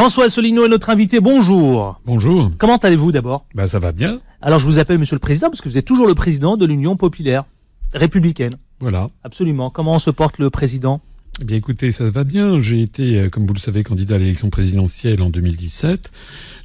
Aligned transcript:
François 0.00 0.24
Asselineau 0.24 0.64
est 0.64 0.68
notre 0.70 0.88
invité. 0.88 1.20
Bonjour. 1.20 2.00
Bonjour. 2.06 2.50
Comment 2.56 2.78
allez-vous 2.78 3.12
d'abord? 3.12 3.44
Bah 3.54 3.66
ça 3.66 3.78
va 3.78 3.92
bien. 3.92 4.18
Alors 4.40 4.58
je 4.58 4.64
vous 4.64 4.78
appelle 4.78 4.96
Monsieur 4.96 5.14
le 5.14 5.20
Président 5.20 5.50
parce 5.50 5.60
que 5.60 5.68
vous 5.68 5.76
êtes 5.76 5.84
toujours 5.84 6.06
le 6.06 6.14
président 6.14 6.56
de 6.56 6.64
l'Union 6.64 6.96
populaire 6.96 7.44
républicaine. 7.92 8.54
Voilà. 8.78 9.10
Absolument. 9.24 9.68
Comment 9.68 9.98
se 9.98 10.08
porte 10.08 10.38
le 10.38 10.48
président? 10.48 11.02
Eh 11.42 11.44
bien 11.46 11.56
écoutez, 11.56 11.90
ça 11.90 12.04
va 12.04 12.22
bien. 12.24 12.58
J'ai 12.58 12.82
été, 12.82 13.18
euh, 13.18 13.28
comme 13.30 13.46
vous 13.46 13.54
le 13.54 13.58
savez, 13.58 13.82
candidat 13.82 14.16
à 14.16 14.18
l'élection 14.18 14.50
présidentielle 14.50 15.22
en 15.22 15.30
2017. 15.30 16.10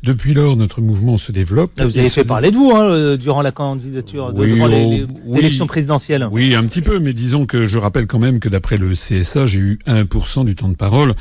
Depuis 0.03 0.33
lors, 0.33 0.57
notre 0.57 0.81
mouvement 0.81 1.17
se 1.17 1.31
développe. 1.31 1.79
Là, 1.79 1.85
Vous 1.85 1.97
avez 1.97 2.09
fait 2.09 2.25
parler 2.25 2.51
de 2.51 2.57
vous 2.57 2.71
hein, 2.75 2.83
euh, 2.83 3.17
durant 3.17 3.41
la 3.41 3.51
candidature, 3.53 4.33
de- 4.33 4.39
Oui, 4.39 4.53
durant 4.53 4.67
les- 4.67 5.05
oh, 5.09 5.13
oui. 5.25 5.37
l'élection 5.37 5.65
présidentielle. 5.65 6.27
Oui, 6.29 6.53
un 6.55 6.63
petit 6.65 6.81
peu, 6.81 6.99
mais 6.99 7.13
disons 7.13 7.45
que 7.45 7.65
je 7.65 7.79
rappelle 7.79 8.05
quand 8.05 8.19
même 8.19 8.39
que 8.39 8.49
d'après 8.49 8.75
le 8.77 8.91
CSA, 8.93 9.45
j'ai 9.45 9.59
eu 9.59 9.79
1% 9.87 10.43
du 10.43 10.55
temps 10.55 10.69
de 10.69 10.75
parole, 10.75 11.13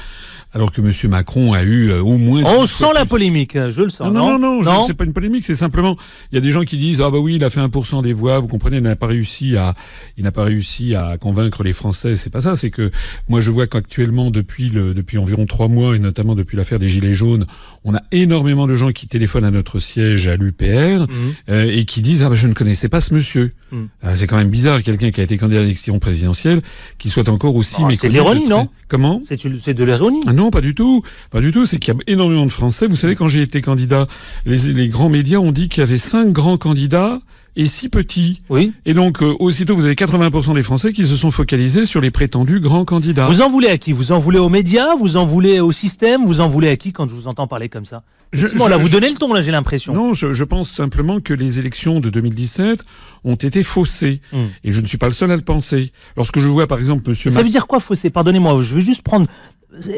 alors 0.52 0.70
que 0.70 0.80
Monsieur 0.82 1.08
Macron 1.08 1.52
a 1.52 1.62
eu 1.62 1.90
euh, 1.90 2.02
au 2.02 2.18
moins... 2.18 2.42
On 2.44 2.66
sent 2.66 2.84
la 2.92 3.00
plus. 3.00 3.08
polémique, 3.10 3.54
je 3.70 3.82
le 3.82 3.88
sens. 3.88 4.12
Non, 4.12 4.38
non, 4.38 4.38
non, 4.38 4.62
non 4.62 4.82
c'est 4.82 4.94
pas 4.94 5.04
une 5.04 5.12
polémique, 5.14 5.44
c'est 5.44 5.54
simplement, 5.54 5.96
il 6.30 6.34
y 6.34 6.38
a 6.38 6.40
des 6.42 6.50
gens 6.50 6.62
qui 6.64 6.76
disent, 6.76 7.00
ah 7.00 7.10
bah 7.10 7.18
oui, 7.18 7.36
il 7.36 7.44
a 7.44 7.50
fait 7.50 7.60
1% 7.60 8.02
des 8.02 8.12
voix, 8.12 8.38
vous 8.40 8.48
comprenez, 8.48 8.76
il 8.78 8.82
n'a 8.82 8.96
pas 8.96 9.06
réussi 9.06 9.56
à, 9.56 9.74
il 10.18 10.24
n'a 10.24 10.32
pas 10.32 10.44
réussi 10.44 10.94
à 10.94 11.16
convaincre 11.18 11.62
les 11.62 11.72
Français, 11.72 12.16
c'est 12.16 12.30
pas 12.30 12.42
ça, 12.42 12.54
c'est 12.56 12.70
que, 12.70 12.90
moi 13.30 13.40
je 13.44 13.50
vois 13.50 13.66
qu'actuellement, 13.66 14.30
depuis 14.30 14.70
le, 14.70 14.94
depuis 14.94 15.18
environ 15.18 15.46
trois 15.46 15.68
mois, 15.68 15.94
et 15.94 15.98
notamment 15.98 16.34
depuis 16.34 16.56
l'affaire 16.56 16.78
des 16.78 16.88
Gilets 16.88 17.14
jaunes, 17.14 17.46
on 17.84 17.94
a 17.94 18.00
énormément 18.10 18.66
de 18.66 18.74
gens 18.74 18.90
qui 18.90 19.06
téléphonent 19.06 19.44
à 19.44 19.50
notre 19.50 19.78
siège 19.78 20.26
à 20.26 20.36
l'UPR, 20.36 21.06
Mhm. 21.08 21.08
euh, 21.50 21.70
et 21.72 21.84
qui 21.84 22.00
disent, 22.02 22.22
ah 22.22 22.28
bah 22.30 22.34
je 22.34 22.46
ne 22.48 22.54
connaissais 22.54 22.88
pas 22.88 23.00
ce 23.00 23.14
monsieur. 23.14 23.52
Mhm. 23.70 23.88
Euh, 24.04 24.12
c'est 24.16 24.26
quand 24.26 24.36
même 24.36 24.50
bizarre, 24.50 24.82
quelqu'un 24.82 25.10
qui 25.10 25.20
a 25.20 25.24
été 25.24 25.36
candidat 25.38 25.60
à 25.60 25.62
l'élection 25.62 25.98
présidentielle, 25.98 26.62
qui 26.98 27.10
soit 27.10 27.28
encore 27.28 27.54
aussi 27.54 27.76
Oh, 27.80 27.82
méconnu. 27.86 27.96
c'est 27.98 28.08
de 28.08 28.12
l'ironie, 28.14 28.44
non? 28.48 28.68
Comment? 28.88 29.20
C'est 29.26 29.40
c'est 29.62 29.74
de 29.74 29.84
l'ironie. 29.84 30.20
Ah 30.26 30.32
non, 30.32 30.50
pas 30.50 30.60
du 30.60 30.74
tout. 30.74 31.02
Pas 31.30 31.40
du 31.40 31.52
tout. 31.52 31.66
C'est 31.66 31.78
qu'il 31.78 31.92
y 31.92 31.96
a 31.96 32.00
énormément 32.06 32.46
de 32.46 32.52
Français. 32.52 32.86
Vous 32.86 32.96
savez, 32.96 33.14
quand 33.16 33.28
j'ai 33.28 33.42
été 33.42 33.60
candidat, 33.60 34.06
les, 34.46 34.72
les 34.72 34.88
grands 34.88 35.08
médias 35.10 35.38
ont 35.38 35.52
dit 35.52 35.68
qu'il 35.68 35.80
y 35.80 35.84
avait 35.84 35.98
cinq 35.98 36.32
grands 36.32 36.56
candidats 36.58 37.20
et 37.56 37.66
six 37.66 37.88
petits. 37.88 38.38
Oui. 38.50 38.72
Et 38.86 38.94
donc, 38.94 39.22
euh, 39.22 39.34
aussitôt, 39.38 39.76
vous 39.76 39.84
avez 39.84 39.94
80% 39.94 40.54
des 40.54 40.62
Français 40.62 40.92
qui 40.92 41.06
se 41.06 41.16
sont 41.16 41.30
focalisés 41.30 41.84
sur 41.84 42.00
les 42.00 42.10
prétendus 42.10 42.60
grands 42.60 42.84
candidats. 42.84 43.26
Vous 43.26 43.42
en 43.42 43.50
voulez 43.50 43.68
à 43.68 43.78
qui? 43.78 43.92
Vous 43.92 44.12
en 44.12 44.18
voulez 44.18 44.38
aux 44.38 44.48
médias? 44.48 44.94
Vous 44.96 45.16
en 45.16 45.26
voulez 45.26 45.60
au 45.60 45.72
système? 45.72 46.24
Vous 46.26 46.40
en 46.40 46.48
voulez 46.48 46.68
à 46.68 46.76
qui 46.76 46.92
quand 46.92 47.08
je 47.08 47.14
vous 47.14 47.28
entends 47.28 47.46
parler 47.46 47.68
comme 47.68 47.84
ça? 47.84 48.02
Je- 48.34 48.68
là, 48.68 48.76
vous 48.76 48.88
donnez 48.88 49.08
le 49.08 49.16
ton, 49.16 49.32
là, 49.32 49.40
j'ai 49.40 49.52
l'impression. 49.52 49.92
Non, 49.94 50.12
je, 50.12 50.32
je 50.32 50.44
pense 50.44 50.70
simplement 50.70 51.20
que 51.20 51.32
les 51.32 51.58
élections 51.58 52.00
de 52.00 52.10
2017 52.10 52.84
ont 53.24 53.34
été 53.36 53.62
faussées. 53.62 54.20
Hmm. 54.32 54.46
Et 54.64 54.72
je 54.72 54.80
ne 54.80 54.86
suis 54.86 54.98
pas 54.98 55.06
le 55.06 55.12
seul 55.12 55.30
à 55.30 55.36
le 55.36 55.42
penser. 55.42 55.92
Lorsque 56.16 56.40
je 56.40 56.48
vois, 56.48 56.66
par 56.66 56.78
exemple, 56.78 57.08
Monsieur 57.08 57.30
Ça 57.30 57.42
veut 57.42 57.48
dire 57.48 57.66
quoi 57.66 57.80
fausser? 57.80 58.10
Pardonnez-moi, 58.10 58.60
je 58.62 58.74
vais 58.74 58.80
juste 58.80 59.02
prendre 59.02 59.26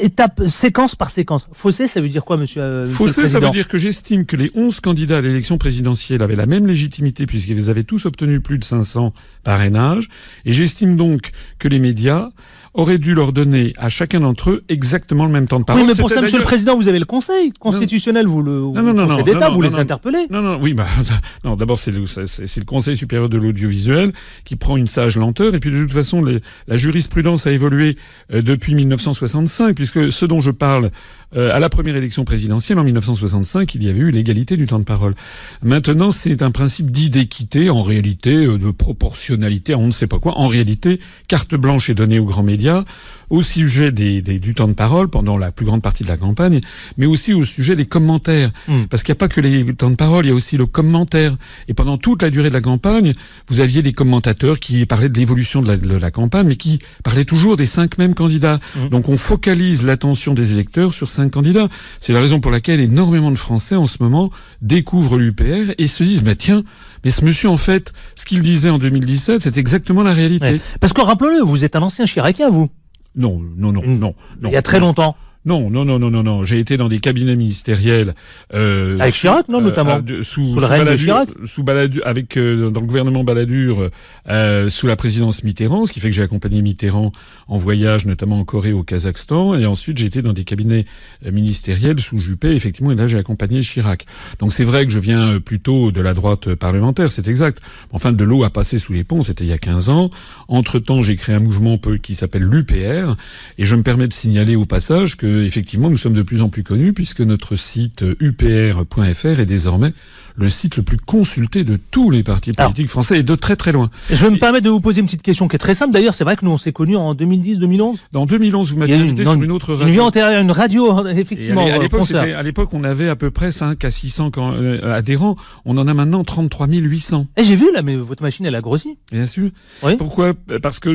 étape, 0.00 0.42
séquence 0.46 0.94
par 0.94 1.10
séquence. 1.10 1.48
Fausser, 1.52 1.86
ça 1.86 2.00
veut 2.00 2.08
dire 2.08 2.24
quoi, 2.24 2.36
monsieur, 2.36 2.62
euh, 2.62 2.82
monsieur 2.82 2.90
le 2.90 2.94
Faussé, 2.94 3.26
ça 3.26 3.40
veut 3.40 3.50
dire 3.50 3.68
que 3.68 3.78
j'estime 3.78 4.24
que 4.24 4.36
les 4.36 4.50
11 4.54 4.80
candidats 4.80 5.18
à 5.18 5.20
l'élection 5.20 5.58
présidentielle 5.58 6.22
avaient 6.22 6.36
la 6.36 6.46
même 6.46 6.66
légitimité 6.66 7.26
puisqu'ils 7.26 7.70
avaient 7.70 7.84
tous 7.84 8.06
obtenu 8.06 8.40
plus 8.40 8.58
de 8.58 8.64
500 8.64 9.12
parrainages. 9.44 10.08
Et 10.44 10.52
j'estime 10.52 10.94
donc 10.96 11.30
que 11.58 11.68
les 11.68 11.78
médias 11.78 12.30
auraient 12.76 12.98
dû 12.98 13.14
leur 13.14 13.32
donner 13.32 13.72
à 13.76 13.88
chacun 13.88 14.20
d'entre 14.20 14.50
eux 14.50 14.64
exactement 14.68 15.26
le 15.26 15.32
même 15.32 15.48
temps 15.48 15.58
de 15.58 15.64
parole. 15.64 15.82
Oui, 15.82 15.88
mais 15.88 15.94
pour 16.00 16.10
ça, 16.10 16.20
monsieur 16.20 16.38
le 16.38 16.44
Président, 16.44 16.76
vous 16.76 16.88
avez 16.88 16.98
le 16.98 17.04
Conseil 17.04 17.50
constitutionnel, 17.58 18.26
vous 18.26 18.42
le 18.42 18.60
Non, 18.60 18.72
non, 18.82 18.94
non, 18.94 19.06
Conseil 19.06 19.18
non, 19.18 19.24
d'État, 19.24 19.50
vous 19.50 19.62
les 19.62 19.74
interpellez. 19.76 20.26
Non, 20.30 20.42
non, 20.42 20.58
oui, 20.60 20.74
bah, 20.74 20.86
non, 21.44 21.56
d'abord, 21.56 21.78
c'est 21.78 21.90
le, 21.90 22.00
le 22.00 22.64
Conseil 22.64 22.96
supérieur 22.96 23.28
de 23.28 23.38
l'audiovisuel 23.38 24.12
qui 24.44 24.56
prend 24.56 24.76
une 24.76 24.88
sage 24.88 25.16
lenteur. 25.16 25.54
Et 25.54 25.58
puis, 25.58 25.70
de 25.70 25.80
toute 25.82 25.92
façon, 25.92 26.22
les- 26.22 26.40
la 26.68 26.76
jurisprudence 26.76 27.46
a 27.46 27.52
évolué 27.52 27.96
euh, 28.32 28.42
depuis 28.42 28.74
1965, 28.74 29.74
puisque 29.74 30.12
ce 30.12 30.26
dont 30.26 30.40
je 30.40 30.50
parle 30.50 30.90
euh, 31.34 31.54
à 31.54 31.58
la 31.60 31.68
première 31.68 31.96
élection 31.96 32.24
présidentielle 32.24 32.78
en 32.78 32.84
1965, 32.84 33.74
il 33.74 33.82
y 33.84 33.88
avait 33.88 34.00
eu 34.00 34.10
l'égalité 34.10 34.56
du 34.56 34.66
temps 34.66 34.78
de 34.78 34.84
parole. 34.84 35.14
Maintenant, 35.62 36.10
c'est 36.10 36.42
un 36.42 36.50
principe 36.50 36.90
dit 36.90 37.10
d'équité, 37.10 37.70
en 37.70 37.82
réalité, 37.82 38.46
euh, 38.46 38.58
de 38.58 38.70
proportionnalité, 38.70 39.74
on 39.74 39.86
ne 39.86 39.90
sait 39.92 40.06
pas 40.06 40.18
quoi. 40.18 40.36
En 40.38 40.46
réalité, 40.48 41.00
carte 41.28 41.54
blanche 41.54 41.90
est 41.90 41.94
donnée 41.94 42.18
aux 42.18 42.24
grands 42.26 42.42
médias 42.42 42.65
이야? 42.66 42.84
Au 43.30 43.42
sujet 43.42 43.92
des, 43.92 44.22
des- 44.22 44.38
du 44.38 44.54
temps 44.54 44.68
de 44.68 44.72
parole 44.72 45.08
pendant 45.08 45.36
la 45.38 45.52
plus 45.52 45.66
grande 45.66 45.82
partie 45.82 46.04
de 46.04 46.08
la 46.08 46.16
campagne, 46.16 46.60
mais 46.96 47.06
aussi 47.06 47.34
au 47.34 47.44
sujet 47.44 47.74
des 47.76 47.86
commentaires. 47.86 48.50
Hmm. 48.68 48.84
Parce 48.90 49.02
qu'il 49.02 49.12
n'y 49.12 49.16
a 49.16 49.20
pas 49.20 49.28
que 49.28 49.40
les 49.40 49.64
temps 49.74 49.90
de 49.90 49.96
parole, 49.96 50.26
il 50.26 50.28
y 50.28 50.32
a 50.32 50.34
aussi 50.34 50.56
le 50.56 50.66
commentaire. 50.66 51.36
Et 51.68 51.74
pendant 51.74 51.98
toute 51.98 52.22
la 52.22 52.30
durée 52.30 52.48
de 52.48 52.54
la 52.54 52.60
campagne, 52.60 53.14
vous 53.48 53.60
aviez 53.60 53.82
des 53.82 53.92
commentateurs 53.92 54.60
qui 54.60 54.84
parlaient 54.86 55.08
de 55.08 55.18
l'évolution 55.18 55.62
de 55.62 55.68
la, 55.68 55.76
de 55.76 55.96
la 55.96 56.10
campagne, 56.10 56.46
mais 56.46 56.56
qui 56.56 56.78
parlaient 57.02 57.24
toujours 57.24 57.56
des 57.56 57.66
cinq 57.66 57.98
mêmes 57.98 58.14
candidats. 58.14 58.58
Hmm. 58.76 58.88
Donc 58.88 59.08
on 59.08 59.16
focalise 59.16 59.84
l'attention 59.84 60.34
des 60.34 60.52
électeurs 60.52 60.92
sur 60.92 61.10
cinq 61.10 61.32
candidats. 61.32 61.68
C'est 62.00 62.12
la 62.12 62.20
raison 62.20 62.40
pour 62.40 62.50
laquelle 62.50 62.80
énormément 62.80 63.30
de 63.30 63.38
Français 63.38 63.76
en 63.76 63.86
ce 63.86 63.98
moment 64.00 64.30
découvrent 64.62 65.18
l'UPR 65.18 65.72
et 65.78 65.86
se 65.86 66.02
disent, 66.02 66.22
mais 66.22 66.34
tiens, 66.36 66.62
mais 67.04 67.10
ce 67.10 67.24
monsieur 67.24 67.48
en 67.48 67.56
fait, 67.56 67.92
ce 68.14 68.24
qu'il 68.24 68.42
disait 68.42 68.70
en 68.70 68.78
2017, 68.78 69.40
c'est 69.42 69.56
exactement 69.58 70.02
la 70.02 70.12
réalité. 70.12 70.46
Ouais. 70.46 70.60
Parce 70.80 70.92
que 70.92 71.00
rappelez-le, 71.00 71.42
vous 71.44 71.64
êtes 71.64 71.76
un 71.76 71.82
ancien 71.82 72.06
Chiracien, 72.06 72.50
vous. 72.50 72.68
Non, 73.16 73.40
non, 73.56 73.72
non, 73.72 73.82
Mm. 73.82 73.98
non, 73.98 74.14
non. 74.40 74.50
Il 74.50 74.52
y 74.52 74.56
a 74.56 74.62
très 74.62 74.78
longtemps. 74.78 75.16
Non, 75.46 75.70
non, 75.70 75.84
non, 75.84 76.00
non, 76.00 76.10
non, 76.10 76.24
non. 76.24 76.44
J'ai 76.44 76.58
été 76.58 76.76
dans 76.76 76.88
des 76.88 76.98
cabinets 76.98 77.36
ministériels. 77.36 78.14
Euh, 78.52 78.98
Avec 78.98 79.14
Chirac, 79.14 79.48
non, 79.48 79.60
notamment 79.60 79.98
euh, 79.98 80.00
de- 80.00 80.22
sous, 80.22 80.44
Sous 80.54 80.58
le 80.60 80.66
règne 80.66 80.84
de 80.84 80.96
Chirac 80.96 81.28
Sous 81.44 81.62
Balladur, 81.62 82.02
avec 82.04 82.36
euh, 82.36 82.68
dans 82.70 82.80
le 82.80 82.86
gouvernement 82.86 83.22
Balladur, 83.22 83.90
euh, 84.28 84.68
sous 84.68 84.88
la 84.88 84.96
présidence 84.96 85.44
Mitterrand, 85.44 85.86
ce 85.86 85.92
qui 85.92 86.00
fait 86.00 86.08
que 86.08 86.14
j'ai 86.16 86.24
accompagné 86.24 86.62
Mitterrand 86.62 87.12
en 87.46 87.56
voyage, 87.56 88.06
notamment 88.06 88.40
en 88.40 88.44
Corée, 88.44 88.72
au 88.72 88.82
Kazakhstan, 88.82 89.56
et 89.56 89.66
ensuite 89.66 89.98
j'ai 89.98 90.06
été 90.06 90.20
dans 90.20 90.32
des 90.32 90.42
cabinets 90.42 90.84
euh, 91.24 91.30
ministériels 91.30 92.00
sous 92.00 92.18
Juppé, 92.18 92.48
effectivement, 92.48 92.90
et 92.90 92.96
là 92.96 93.06
j'ai 93.06 93.18
accompagné 93.18 93.60
Chirac. 93.60 94.04
Donc 94.40 94.52
c'est 94.52 94.64
vrai 94.64 94.84
que 94.84 94.90
je 94.90 94.98
viens 94.98 95.38
plutôt 95.38 95.92
de 95.92 96.00
la 96.00 96.12
droite 96.12 96.54
parlementaire, 96.56 97.08
c'est 97.08 97.28
exact. 97.28 97.58
Enfin, 97.92 98.10
de 98.12 98.24
l'eau 98.24 98.42
a 98.42 98.50
passé 98.50 98.78
sous 98.78 98.92
les 98.92 99.04
ponts, 99.04 99.22
c'était 99.22 99.44
il 99.44 99.50
y 99.50 99.52
a 99.52 99.58
15 99.58 99.90
ans. 99.90 100.10
Entre-temps, 100.48 101.02
j'ai 101.02 101.14
créé 101.14 101.36
un 101.36 101.40
mouvement 101.40 101.78
qui 102.02 102.16
s'appelle 102.16 102.42
l'UPR, 102.42 103.14
et 103.58 103.64
je 103.64 103.76
me 103.76 103.82
permets 103.84 104.08
de 104.08 104.12
signaler 104.12 104.56
au 104.56 104.64
passage 104.66 105.16
que 105.16 105.35
effectivement 105.44 105.90
nous 105.90 105.96
sommes 105.96 106.14
de 106.14 106.22
plus 106.22 106.42
en 106.42 106.48
plus 106.48 106.62
connus 106.62 106.92
puisque 106.92 107.20
notre 107.20 107.56
site 107.56 108.02
euh, 108.02 108.16
upr.fr 108.20 109.40
est 109.40 109.46
désormais 109.46 109.92
le 110.36 110.48
site 110.50 110.76
le 110.76 110.82
plus 110.82 110.96
consulté 110.98 111.64
de 111.64 111.78
tous 111.90 112.10
les 112.10 112.22
partis 112.22 112.52
Alors. 112.56 112.70
politiques 112.70 112.90
français 112.90 113.20
et 113.20 113.22
de 113.22 113.34
très 113.34 113.56
très 113.56 113.72
loin. 113.72 113.90
Je 114.10 114.16
vais 114.24 114.30
me 114.30 114.36
permettre 114.38 114.64
de 114.64 114.70
vous 114.70 114.80
poser 114.80 115.00
une 115.00 115.06
petite 115.06 115.22
question 115.22 115.48
qui 115.48 115.56
est 115.56 115.58
très 115.58 115.74
simple. 115.74 115.92
D'ailleurs, 115.92 116.14
c'est 116.14 116.24
vrai 116.24 116.36
que 116.36 116.44
nous, 116.44 116.50
on 116.50 116.58
s'est 116.58 116.72
connus 116.72 116.96
en 116.96 117.14
2010-2011. 117.14 117.96
Dans 118.12 118.26
2011, 118.26 118.68
vous 118.68 118.74
Il 118.74 118.76
y 118.76 118.80
m'avez 118.80 118.94
une- 118.94 119.00
invité 119.02 119.24
sur 119.24 119.32
une 119.42 119.50
autre 119.50 119.70
Une 119.70 119.78
radio. 119.78 119.92
vie 119.94 120.00
antérieure, 120.00 120.40
une 120.42 120.50
radio, 120.50 121.06
Et 121.08 121.18
effectivement. 121.18 121.64
à 121.66 121.70
euh, 121.70 121.78
l'époque, 121.78 122.10
à 122.12 122.42
l'époque, 122.42 122.68
on 122.74 122.84
avait 122.84 123.08
à 123.08 123.16
peu 123.16 123.30
près 123.30 123.50
5 123.50 123.84
à 123.84 123.90
600 123.90 124.30
can- 124.30 124.52
euh, 124.52 124.94
adhérents. 124.94 125.36
On 125.64 125.76
en 125.78 125.88
a 125.88 125.94
maintenant 125.94 126.22
33 126.24 126.66
800. 126.68 127.26
Eh, 127.36 127.44
j'ai 127.44 127.56
vu 127.56 127.72
là, 127.72 127.82
mais 127.82 127.96
votre 127.96 128.22
machine, 128.22 128.44
elle 128.46 128.54
a 128.54 128.60
grossi. 128.60 128.98
Bien 129.12 129.26
sûr. 129.26 129.50
Oui. 129.82 129.96
Pourquoi? 129.96 130.34
Parce 130.62 130.78
que 130.80 130.90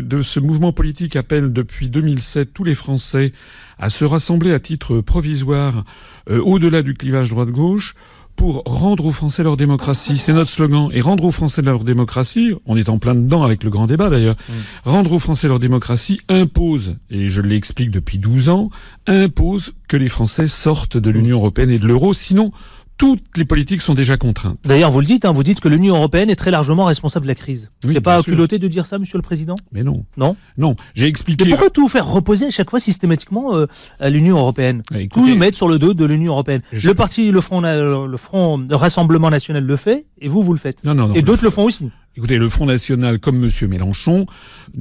de 0.00 0.22
ce 0.22 0.40
mouvement 0.40 0.72
politique 0.72 1.16
appelle 1.16 1.52
depuis 1.52 1.88
2007 1.88 2.52
tous 2.54 2.64
les 2.64 2.74
Français 2.74 3.32
à 3.78 3.88
se 3.88 4.04
rassembler 4.04 4.52
à 4.52 4.60
titre 4.60 5.00
provisoire 5.00 5.84
euh, 6.30 6.40
au-delà 6.40 6.82
du 6.82 6.94
clivage 6.94 7.30
droite-gauche 7.30 7.94
pour 8.36 8.62
rendre 8.66 9.06
aux 9.06 9.10
Français 9.10 9.42
leur 9.42 9.56
démocratie. 9.56 10.18
C'est 10.18 10.32
notre 10.32 10.50
slogan. 10.50 10.88
Et 10.92 11.00
rendre 11.00 11.24
aux 11.24 11.30
Français 11.30 11.62
leur 11.62 11.84
démocratie, 11.84 12.52
on 12.66 12.76
est 12.76 12.88
en 12.88 12.98
plein 12.98 13.14
dedans 13.14 13.42
avec 13.42 13.64
le 13.64 13.70
grand 13.70 13.86
débat 13.86 14.10
d'ailleurs, 14.10 14.36
rendre 14.84 15.12
aux 15.12 15.18
Français 15.18 15.48
leur 15.48 15.58
démocratie 15.58 16.20
impose, 16.28 16.96
et 17.10 17.28
je 17.28 17.40
l'explique 17.40 17.90
depuis 17.90 18.18
12 18.18 18.48
ans, 18.48 18.70
impose 19.06 19.74
que 19.88 19.96
les 19.96 20.08
Français 20.08 20.48
sortent 20.48 20.96
de 20.96 21.10
l'Union 21.10 21.38
européenne 21.38 21.70
et 21.70 21.78
de 21.78 21.86
l'euro, 21.86 22.14
sinon 22.14 22.52
toutes 22.96 23.36
les 23.36 23.44
politiques 23.44 23.80
sont 23.80 23.94
déjà 23.94 24.16
contraintes. 24.16 24.58
D'ailleurs, 24.64 24.90
vous 24.90 25.00
le 25.00 25.06
dites, 25.06 25.24
hein, 25.24 25.32
vous 25.32 25.42
dites 25.42 25.60
que 25.60 25.68
l'Union 25.68 25.96
européenne 25.96 26.30
est 26.30 26.36
très 26.36 26.50
largement 26.50 26.84
responsable 26.84 27.24
de 27.24 27.28
la 27.30 27.34
crise. 27.34 27.70
Oui, 27.84 27.90
c'est 27.92 28.00
pas 28.00 28.22
culotté 28.22 28.58
de 28.58 28.68
dire 28.68 28.86
ça, 28.86 28.98
Monsieur 28.98 29.18
le 29.18 29.22
Président? 29.22 29.56
Mais 29.72 29.82
non. 29.82 30.04
Non? 30.16 30.36
Non. 30.56 30.76
J'ai 30.94 31.06
expliqué. 31.06 31.44
Mais 31.44 31.50
pourquoi 31.50 31.70
tout 31.70 31.88
faire 31.88 32.06
reposer 32.06 32.46
à 32.46 32.50
chaque 32.50 32.70
fois 32.70 32.80
systématiquement 32.80 33.56
euh, 33.56 33.66
à 33.98 34.10
l'Union 34.10 34.38
européenne? 34.38 34.82
Eh, 34.94 35.08
Tout 35.08 35.24
mettre 35.36 35.56
sur 35.56 35.68
le 35.68 35.78
dos 35.78 35.92
de 35.94 36.04
l'Union 36.04 36.32
européenne. 36.32 36.62
Je- 36.72 36.88
Le 36.88 36.94
parti, 36.94 37.30
le 37.30 37.40
Front, 37.40 37.60
le 37.60 38.16
Front 38.16 38.58
le 38.58 38.76
Rassemblement 38.76 39.30
National 39.30 39.64
le 39.64 39.76
fait, 39.76 40.06
et 40.20 40.28
vous, 40.28 40.42
vous 40.42 40.52
le 40.52 40.58
faites. 40.58 40.84
Non, 40.84 40.94
non, 40.94 41.08
non. 41.08 41.14
et 41.14 41.22
d'autres 41.22 41.44
le 41.44 41.50
font 41.50 41.64
aussi. 41.64 41.90
Écoutez, 42.16 42.38
le 42.38 42.48
Front 42.48 42.66
National, 42.66 43.18
comme 43.18 43.38
Monsieur 43.38 43.66
Mélenchon, 43.66 44.26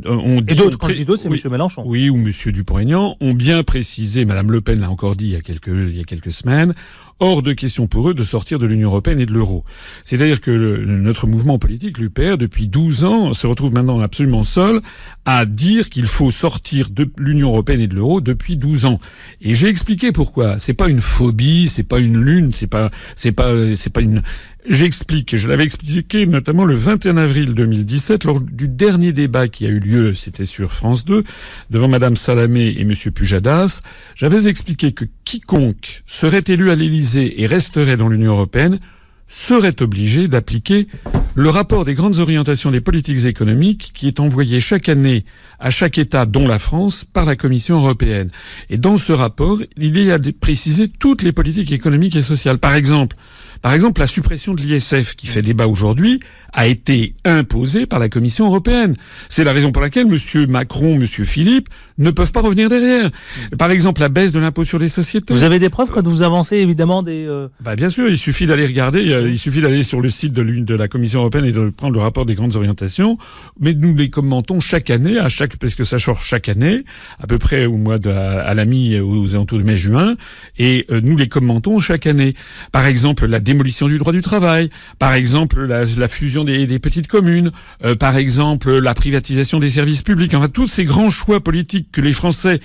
euh, 0.05 0.09
ont 0.11 0.39
dit... 0.41 0.53
Et 0.53 0.55
d'autres, 0.55 0.77
quand 0.77 0.87
je 0.89 0.93
c'est 1.17 1.27
oui, 1.27 1.41
Mélenchon. 1.49 1.83
Oui, 1.85 2.09
ou 2.09 2.15
Monsieur 2.17 2.51
Dupont-Aignan, 2.51 3.17
ont 3.21 3.33
bien 3.33 3.63
précisé, 3.63 4.23
Madame 4.25 4.51
Le 4.51 4.61
Pen 4.61 4.79
l'a 4.79 4.89
encore 4.91 5.15
dit 5.15 5.25
il 5.25 5.31
y 5.31 5.35
a 5.35 5.41
quelques, 5.41 5.67
il 5.67 5.97
y 5.97 5.99
a 5.99 6.03
quelques 6.03 6.31
semaines, 6.31 6.75
hors 7.19 7.41
de 7.41 7.53
question 7.53 7.87
pour 7.87 8.09
eux 8.09 8.13
de 8.13 8.23
sortir 8.23 8.59
de 8.59 8.67
l'Union 8.67 8.89
européenne 8.89 9.19
et 9.19 9.25
de 9.25 9.33
l'euro. 9.33 9.63
C'est-à-dire 10.03 10.41
que 10.41 10.51
le- 10.51 10.85
notre 10.85 11.25
mouvement 11.25 11.57
politique, 11.57 11.97
l'UPR, 11.97 12.37
depuis 12.37 12.67
12 12.67 13.03
ans, 13.03 13.33
se 13.33 13.47
retrouve 13.47 13.73
maintenant 13.73 13.99
absolument 13.99 14.43
seul 14.43 14.81
à 15.25 15.45
dire 15.45 15.89
qu'il 15.89 16.05
faut 16.05 16.29
sortir 16.31 16.89
de 16.91 17.09
l'Union 17.17 17.49
européenne 17.49 17.81
et 17.81 17.87
de 17.87 17.95
l'euro 17.95 18.21
depuis 18.21 18.57
12 18.57 18.85
ans. 18.85 18.99
Et 19.41 19.55
j'ai 19.55 19.69
expliqué 19.69 20.11
pourquoi. 20.11 20.59
C'est 20.59 20.73
pas 20.73 20.87
une 20.89 20.99
phobie, 20.99 21.67
c'est 21.67 21.83
pas 21.83 21.99
une 21.99 22.17
lune, 22.17 22.51
c'est 22.53 22.67
pas, 22.67 22.91
c'est 23.15 23.31
pas, 23.31 23.51
c'est 23.75 23.89
pas 23.91 24.01
une. 24.01 24.21
J'explique, 24.69 25.35
je 25.35 25.49
l'avais 25.49 25.65
expliqué 25.65 26.25
notamment 26.25 26.63
le 26.63 26.75
21 26.75 27.17
avril 27.17 27.53
2017 27.53 28.23
lors 28.23 28.39
du 28.39 28.69
dernier 28.69 29.11
débat 29.11 29.49
qui 29.49 29.65
a 29.65 29.69
eu 29.69 29.79
lieu, 29.79 30.13
c'était 30.13 30.45
sur 30.45 30.71
France 30.71 31.03
2, 31.03 31.23
devant 31.69 31.89
Madame 31.89 32.15
Salamé 32.15 32.73
et 32.77 32.85
Monsieur 32.85 33.11
Pujadas. 33.11 33.81
J'avais 34.15 34.47
expliqué 34.47 34.93
que 34.93 35.03
quiconque 35.25 36.03
serait 36.07 36.43
élu 36.47 36.71
à 36.71 36.75
l'Élysée 36.75 37.41
et 37.41 37.45
resterait 37.45 37.97
dans 37.97 38.07
l'Union 38.07 38.31
européenne 38.31 38.79
serait 39.27 39.81
obligé 39.81 40.27
d'appliquer 40.27 40.87
le 41.35 41.49
rapport 41.49 41.85
des 41.85 41.95
grandes 41.95 42.19
orientations 42.19 42.69
des 42.69 42.81
politiques 42.81 43.25
économiques 43.25 43.91
qui 43.93 44.07
est 44.07 44.19
envoyé 44.19 44.59
chaque 44.59 44.87
année 44.87 45.25
à 45.59 45.71
chaque 45.71 45.97
État, 45.97 46.27
dont 46.27 46.47
la 46.47 46.59
France, 46.59 47.05
par 47.05 47.25
la 47.25 47.35
Commission 47.35 47.77
européenne. 47.77 48.29
Et 48.69 48.77
dans 48.77 48.99
ce 48.99 49.11
rapport, 49.11 49.57
il 49.77 49.97
y 49.97 50.11
a 50.11 50.19
précisé 50.39 50.87
toutes 50.87 51.23
les 51.23 51.31
politiques 51.31 51.71
économiques 51.71 52.15
et 52.15 52.21
sociales. 52.21 52.59
Par 52.59 52.75
exemple, 52.75 53.15
par 53.63 53.73
exemple, 53.73 54.01
la 54.01 54.07
suppression 54.07 54.53
de 54.53 54.61
l'ISF 54.61 55.15
qui 55.15 55.25
fait 55.25 55.41
débat 55.41 55.67
aujourd'hui 55.67 56.19
a 56.51 56.67
été 56.67 57.13
imposée 57.23 57.85
par 57.85 57.97
la 57.97 58.09
Commission 58.09 58.45
européenne. 58.45 58.93
C'est 59.29 59.45
la 59.45 59.53
raison 59.53 59.71
pour 59.71 59.81
laquelle 59.81 60.07
M. 60.07 60.45
Macron, 60.49 60.95
M. 60.95 61.05
Philippe 61.07 61.69
ne 61.97 62.11
peuvent 62.11 62.33
pas 62.33 62.41
revenir 62.41 62.67
derrière. 62.67 63.09
Par 63.57 63.71
exemple, 63.71 64.01
la 64.01 64.09
baisse 64.09 64.33
de 64.33 64.39
l'impôt 64.39 64.65
sur 64.65 64.79
les 64.79 64.89
sociétés. 64.89 65.33
Vous 65.33 65.45
avez 65.45 65.59
des 65.59 65.69
preuves 65.69 65.91
quand 65.91 66.05
vous 66.05 66.23
avancez 66.23 66.57
évidemment 66.57 67.03
des. 67.03 67.25
Euh, 67.25 67.47
bah 67.61 67.77
bien 67.77 67.89
sûr, 67.89 68.09
il 68.09 68.17
suffit 68.17 68.47
d'aller 68.47 68.65
regarder, 68.65 69.01
il 69.01 69.39
suffit 69.39 69.61
d'aller 69.61 69.83
sur 69.83 70.01
le 70.01 70.09
site 70.09 70.33
de 70.33 70.41
l'une 70.41 70.65
de 70.65 70.75
la 70.75 70.89
Commission 70.89 71.21
européenne 71.21 71.45
et 71.45 71.53
de 71.53 71.69
prendre 71.69 71.93
le 71.93 72.01
rapport 72.01 72.25
des 72.25 72.35
grandes 72.35 72.57
orientations. 72.57 73.17
Mais 73.61 73.73
nous 73.73 73.95
les 73.95 74.09
commentons 74.09 74.59
chaque 74.59 74.89
année, 74.89 75.19
à 75.19 75.29
chaque 75.29 75.55
parce 75.55 75.75
que 75.75 75.85
ça 75.85 75.97
change 75.97 76.25
chaque 76.25 76.49
année, 76.49 76.83
à 77.17 77.27
peu 77.27 77.37
près 77.37 77.65
au 77.65 77.77
mois 77.77 77.97
de 77.97 78.09
à 78.09 78.53
la 78.53 78.65
mi 78.65 78.99
aux 78.99 79.33
alentours 79.33 79.59
de 79.59 79.63
mai-juin, 79.63 80.15
et 80.57 80.85
euh, 80.89 80.99
nous 81.01 81.15
les 81.15 81.29
commentons 81.29 81.79
chaque 81.79 82.07
année. 82.07 82.33
Par 82.73 82.85
exemple, 82.87 83.25
la 83.25 83.39
démolition 83.53 83.87
du 83.87 83.99
droit 83.99 84.11
du 84.11 84.21
travail, 84.21 84.69
par 84.97 85.13
exemple 85.13 85.61
la, 85.61 85.85
la 85.85 86.07
fusion 86.07 86.43
des, 86.43 86.65
des, 86.65 86.79
petites 86.79 87.07
communes, 87.07 87.51
euh, 87.85 87.95
par 87.95 88.17
exemple 88.17 88.71
la 88.71 88.93
privatisation 88.95 89.59
des 89.59 89.69
services 89.69 90.01
publics. 90.01 90.33
Enfin, 90.33 90.47
tous 90.47 90.67
ces 90.67 90.85
grands 90.85 91.11
choix 91.11 91.39
politiques 91.39 91.89
que 91.91 92.01
les 92.01 92.13
Français 92.13 92.59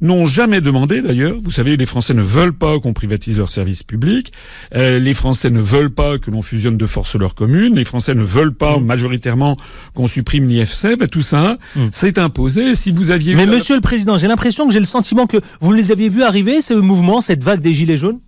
n'ont 0.00 0.24
jamais 0.24 0.60
demandé 0.60 1.02
d'ailleurs. 1.02 1.36
Vous 1.42 1.50
savez, 1.50 1.76
les 1.76 1.84
Français 1.84 2.14
ne 2.14 2.22
veulent 2.22 2.56
pas 2.56 2.78
qu'on 2.80 2.94
privatise 2.94 3.36
leurs 3.36 3.50
services 3.50 3.82
publics. 3.82 4.32
Euh, 4.74 4.98
les 4.98 5.12
Français 5.14 5.50
ne 5.50 5.60
veulent 5.60 5.90
pas 5.92 6.18
que 6.18 6.30
l'on 6.30 6.40
fusionne 6.40 6.78
de 6.78 6.86
force 6.86 7.16
leurs 7.16 7.34
communes. 7.34 7.74
Les 7.74 7.84
Français 7.84 8.14
ne 8.14 8.22
veulent 8.22 8.54
pas 8.54 8.78
mm. 8.78 8.84
majoritairement 8.84 9.56
qu'on 9.94 10.06
supprime 10.06 10.46
l'IFC. 10.48 10.96
Ben, 10.98 11.06
tout 11.06 11.22
ça, 11.22 11.58
mm. 11.76 11.88
c'est 11.92 12.18
imposé. 12.18 12.74
Si 12.74 12.92
vous 12.92 13.10
aviez... 13.10 13.34
Mais 13.34 13.44
Monsieur 13.46 13.74
le 13.74 13.82
Président, 13.82 14.16
j'ai 14.16 14.28
l'impression 14.28 14.66
que 14.66 14.72
j'ai 14.72 14.80
le 14.80 14.86
sentiment 14.86 15.26
que 15.26 15.36
vous 15.60 15.72
les 15.72 15.92
aviez 15.92 16.08
vus 16.08 16.22
arriver, 16.22 16.62
ce 16.62 16.72
mouvement, 16.72 17.20
cette 17.20 17.44
vague 17.44 17.60
des 17.60 17.74
Gilets 17.74 17.98
jaunes? 17.98 18.20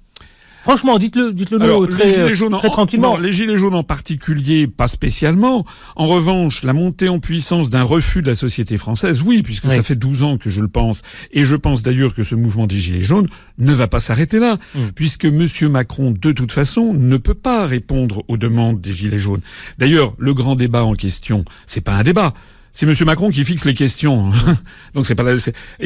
Franchement, 0.62 0.99
dites-le, 0.99 1.32
dites-le 1.32 1.59
nous 1.59 1.87
très, 1.87 2.05
les 2.05 2.11
gilets 2.11 2.35
jaunes, 2.35 2.56
très 2.56 2.70
tranquillement. 2.70 3.17
les 3.17 3.32
gilets 3.32 3.56
jaunes 3.56 3.75
en 3.75 3.82
particulier, 3.82 4.67
pas 4.67 4.88
spécialement. 4.88 5.64
En 5.97 6.06
revanche, 6.06 6.62
la 6.62 6.73
montée 6.73 7.09
en 7.09 7.19
puissance 7.19 7.70
d'un 7.70 7.82
refus 7.82 8.23
de 8.23 8.29
la 8.29 8.35
société 8.35 8.76
française, 8.76 9.23
oui, 9.23 9.43
puisque 9.43 9.69
ça 9.69 9.82
fait 9.82 9.97
12 9.97 10.23
ans 10.23 10.38
que 10.38 10.50
je 10.50 10.61
le 10.61 10.69
pense, 10.69 11.03
et 11.32 11.44
je 11.44 11.56
pense 11.56 11.82
d'ailleurs 11.82 12.14
que 12.14 12.23
ce 12.23 12.35
mouvement 12.35 12.67
des 12.67 12.79
gilets 12.79 13.03
jaunes 13.03 13.26
ne 13.59 13.73
va 13.73 13.88
pas 13.88 14.00
s'arrêter 14.00 14.38
là, 14.38 14.59
mm. 14.75 14.81
puisque 14.94 15.25
Monsieur 15.25 15.69
Macron, 15.69 16.12
de 16.12 16.32
toute 16.32 16.53
façon, 16.53 16.94
ne 16.94 17.17
peut 17.17 17.35
pas 17.35 17.67
répondre 17.67 18.23
aux 18.29 18.37
demandes 18.37 18.81
des 18.81 18.93
gilets 18.93 19.19
jaunes. 19.19 19.43
D'ailleurs, 19.79 20.14
le 20.19 20.35
grand 20.35 20.55
débat 20.55 20.85
en 20.85 20.94
question, 20.94 21.44
c'est 21.67 21.81
pas 21.81 21.93
un 21.93 22.03
débat 22.03 22.35
c'est 22.73 22.87
Monsieur 22.87 23.05
Macron 23.05 23.31
qui 23.31 23.45
fixe 23.45 23.65
les 23.65 23.75
questions. 23.75 24.31
Donc 24.95 25.07
c'est 25.07 25.15
pas 25.15 25.23
la, 25.23 25.37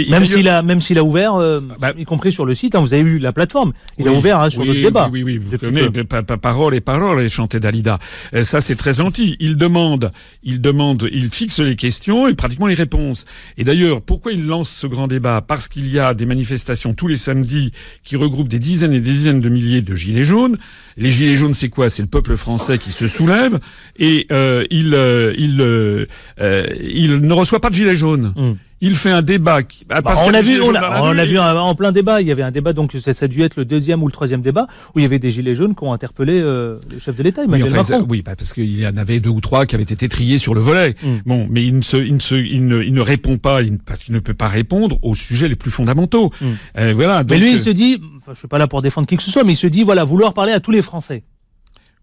même 0.08 0.24
s'il 0.24 0.48
a 0.48 0.62
même 0.62 0.80
s'il 0.80 0.98
a 0.98 1.04
ouvert, 1.04 1.34
euh, 1.34 1.58
bah, 1.80 1.92
y 1.96 2.04
compris 2.04 2.32
sur 2.32 2.44
le 2.44 2.54
site. 2.54 2.74
Hein, 2.74 2.80
vous 2.80 2.94
avez 2.94 3.02
vu 3.02 3.18
la 3.18 3.32
plateforme. 3.32 3.72
Il 3.98 4.08
a 4.08 4.12
ouvert 4.12 4.40
hein, 4.40 4.50
sur 4.50 4.64
le 4.64 4.74
débat. 4.74 5.08
Oui, 5.12 5.22
oui, 5.22 5.38
vous 5.38 5.56
connaissez 5.58 6.04
parole 6.40 6.74
et 6.74 6.80
parole 6.80 7.20
et 7.20 7.28
chanter 7.28 7.60
Dalida. 7.60 7.98
Euh, 8.34 8.42
ça 8.42 8.60
c'est 8.60 8.76
très 8.76 8.94
gentil. 8.94 9.36
Il 9.40 9.56
demande, 9.56 10.12
il 10.42 10.60
demande, 10.60 11.08
il 11.12 11.30
fixe 11.30 11.58
les 11.60 11.76
questions 11.76 12.28
et 12.28 12.34
pratiquement 12.34 12.66
les 12.66 12.74
réponses. 12.74 13.24
Et 13.56 13.64
d'ailleurs, 13.64 14.02
pourquoi 14.02 14.32
il 14.32 14.46
lance 14.46 14.70
ce 14.70 14.86
grand 14.86 15.08
débat? 15.08 15.40
Parce 15.40 15.68
qu'il 15.68 15.92
y 15.92 15.98
a 15.98 16.14
des 16.14 16.26
manifestations 16.26 16.94
tous 16.94 17.08
les 17.08 17.16
samedis 17.16 17.72
qui 18.04 18.16
regroupent 18.16 18.48
des 18.48 18.58
dizaines 18.58 18.92
et 18.92 19.00
des 19.00 19.10
dizaines 19.10 19.40
de 19.40 19.48
milliers 19.48 19.82
de 19.82 19.94
gilets 19.94 20.22
jaunes. 20.22 20.58
Les 20.96 21.10
gilets 21.10 21.36
jaunes, 21.36 21.54
c'est 21.54 21.68
quoi? 21.68 21.88
C'est 21.88 22.02
le 22.02 22.08
peuple 22.08 22.36
français 22.36 22.78
qui 22.78 22.90
se 22.90 23.06
soulève 23.06 23.60
et 23.98 24.26
euh, 24.32 24.64
il, 24.70 24.94
euh, 24.94 25.34
il, 25.36 25.60
euh, 25.60 26.06
il 26.80 27.20
ne 27.20 27.32
reçoit 27.32 27.60
pas 27.60 27.70
de 27.70 27.74
gilets 27.74 27.96
jaunes. 27.96 28.32
Hmm. 28.36 28.54
Il 28.82 28.94
fait 28.94 29.10
un 29.10 29.22
débat. 29.22 29.60
Bah, 29.88 30.02
on 30.26 30.34
a 30.34 30.42
vu, 30.42 30.60
on 30.60 30.74
a, 30.74 31.24
vu 31.24 31.38
en 31.38 31.74
plein 31.74 31.92
débat. 31.92 32.20
Il 32.20 32.28
y 32.28 32.30
avait 32.30 32.42
un 32.42 32.50
débat, 32.50 32.74
donc 32.74 32.92
ça, 32.92 33.12
a 33.24 33.26
dû 33.26 33.40
être 33.40 33.56
le 33.56 33.64
deuxième 33.64 34.02
ou 34.02 34.06
le 34.06 34.12
troisième 34.12 34.42
débat 34.42 34.66
où 34.94 34.98
il 34.98 35.02
y 35.02 35.04
avait 35.06 35.18
des 35.18 35.30
gilets 35.30 35.54
jaunes 35.54 35.74
qui 35.74 35.82
ont 35.82 35.94
interpellé 35.94 36.40
le 36.40 36.78
chef 36.98 37.16
de 37.16 37.22
l'État, 37.22 37.44
Emmanuel 37.44 37.68
oui, 37.68 37.74
Macron. 37.74 38.06
Oui, 38.06 38.22
bah, 38.22 38.36
parce 38.36 38.52
qu'il 38.52 38.78
y 38.78 38.86
en 38.86 38.98
avait 38.98 39.18
deux 39.18 39.30
ou 39.30 39.40
trois 39.40 39.64
qui 39.64 39.74
avaient 39.76 39.84
été 39.84 40.08
triés 40.08 40.36
sur 40.36 40.54
le 40.54 40.60
volet. 40.60 40.94
Hmm. 41.02 41.16
Bon, 41.24 41.46
mais 41.48 41.64
il 41.64 41.76
ne, 41.76 41.80
se, 41.80 41.96
il 41.96 42.14
ne, 42.14 42.18
se, 42.18 42.34
il 42.34 42.66
ne, 42.66 42.82
il 42.82 42.92
ne 42.92 43.00
répond 43.00 43.38
pas 43.38 43.60
parce 43.86 44.04
qu'il 44.04 44.12
ne 44.14 44.20
peut 44.20 44.34
pas 44.34 44.48
répondre 44.48 44.98
aux 45.00 45.14
sujets 45.14 45.48
les 45.48 45.56
plus 45.56 45.70
fondamentaux. 45.70 46.30
Hmm. 46.42 46.90
voilà. 46.92 47.22
Donc, 47.22 47.30
mais 47.30 47.38
lui, 47.38 47.52
il 47.52 47.58
se 47.58 47.70
dit, 47.70 47.98
enfin, 48.18 48.32
je 48.34 48.38
suis 48.40 48.48
pas 48.48 48.58
là 48.58 48.68
pour 48.68 48.82
défendre 48.82 49.06
qui 49.06 49.16
que 49.16 49.22
ce 49.22 49.30
soit, 49.30 49.42
mais 49.42 49.52
il 49.52 49.56
se 49.56 49.68
dit, 49.68 49.84
voilà, 49.84 50.04
vouloir 50.04 50.34
parler 50.34 50.52
à 50.52 50.60
tous 50.60 50.70
les 50.70 50.82
Français. 50.82 51.24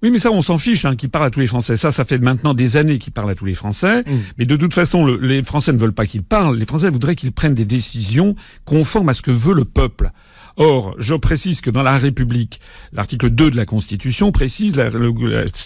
Oui, 0.04 0.12
mais 0.12 0.20
ça, 0.20 0.32
on 0.32 0.42
s'en 0.42 0.58
fiche, 0.58 0.84
hein, 0.84 0.98
qu'il 0.98 1.10
parle 1.10 1.26
à 1.26 1.30
tous 1.30 1.40
les 1.40 1.48
Français. 1.48 1.78
Ça, 1.78 1.90
ça 1.92 2.04
fait 2.04 2.20
maintenant 2.20 2.54
des 2.54 2.76
années 2.76 3.00
qu'il 3.00 3.14
parle 3.14 3.32
à 3.32 3.36
tous 3.36 3.46
les 3.46 3.54
Français. 3.54 4.02
Mm. 4.02 4.12
Mais 4.38 4.46
de 4.46 4.56
toute 4.58 4.74
façon, 4.74 5.08
les 5.08 5.42
Français 5.44 5.72
ne 5.72 5.78
veulent 5.78 5.94
pas 5.94 6.06
qu'il 6.06 6.24
parle. 6.24 6.58
Les 6.58 6.66
Français 6.66 6.90
voudraient 6.90 7.16
qu'il 7.16 7.32
prenne 7.32 7.54
des 7.54 7.64
décisions 7.64 8.36
conformes 8.66 9.08
à 9.08 9.14
ce 9.14 9.22
que 9.22 9.32
veut 9.32 9.54
le 9.54 9.64
peuple. 9.64 10.12
Or, 10.58 10.94
je 11.00 11.16
précise 11.16 11.62
que 11.62 11.70
dans 11.70 11.82
la 11.82 11.98
République, 11.98 12.60
l'article 12.92 13.30
2 13.30 13.52
de 13.52 13.56
la 13.56 13.66
Constitution 13.66 14.32
précise 14.32 14.80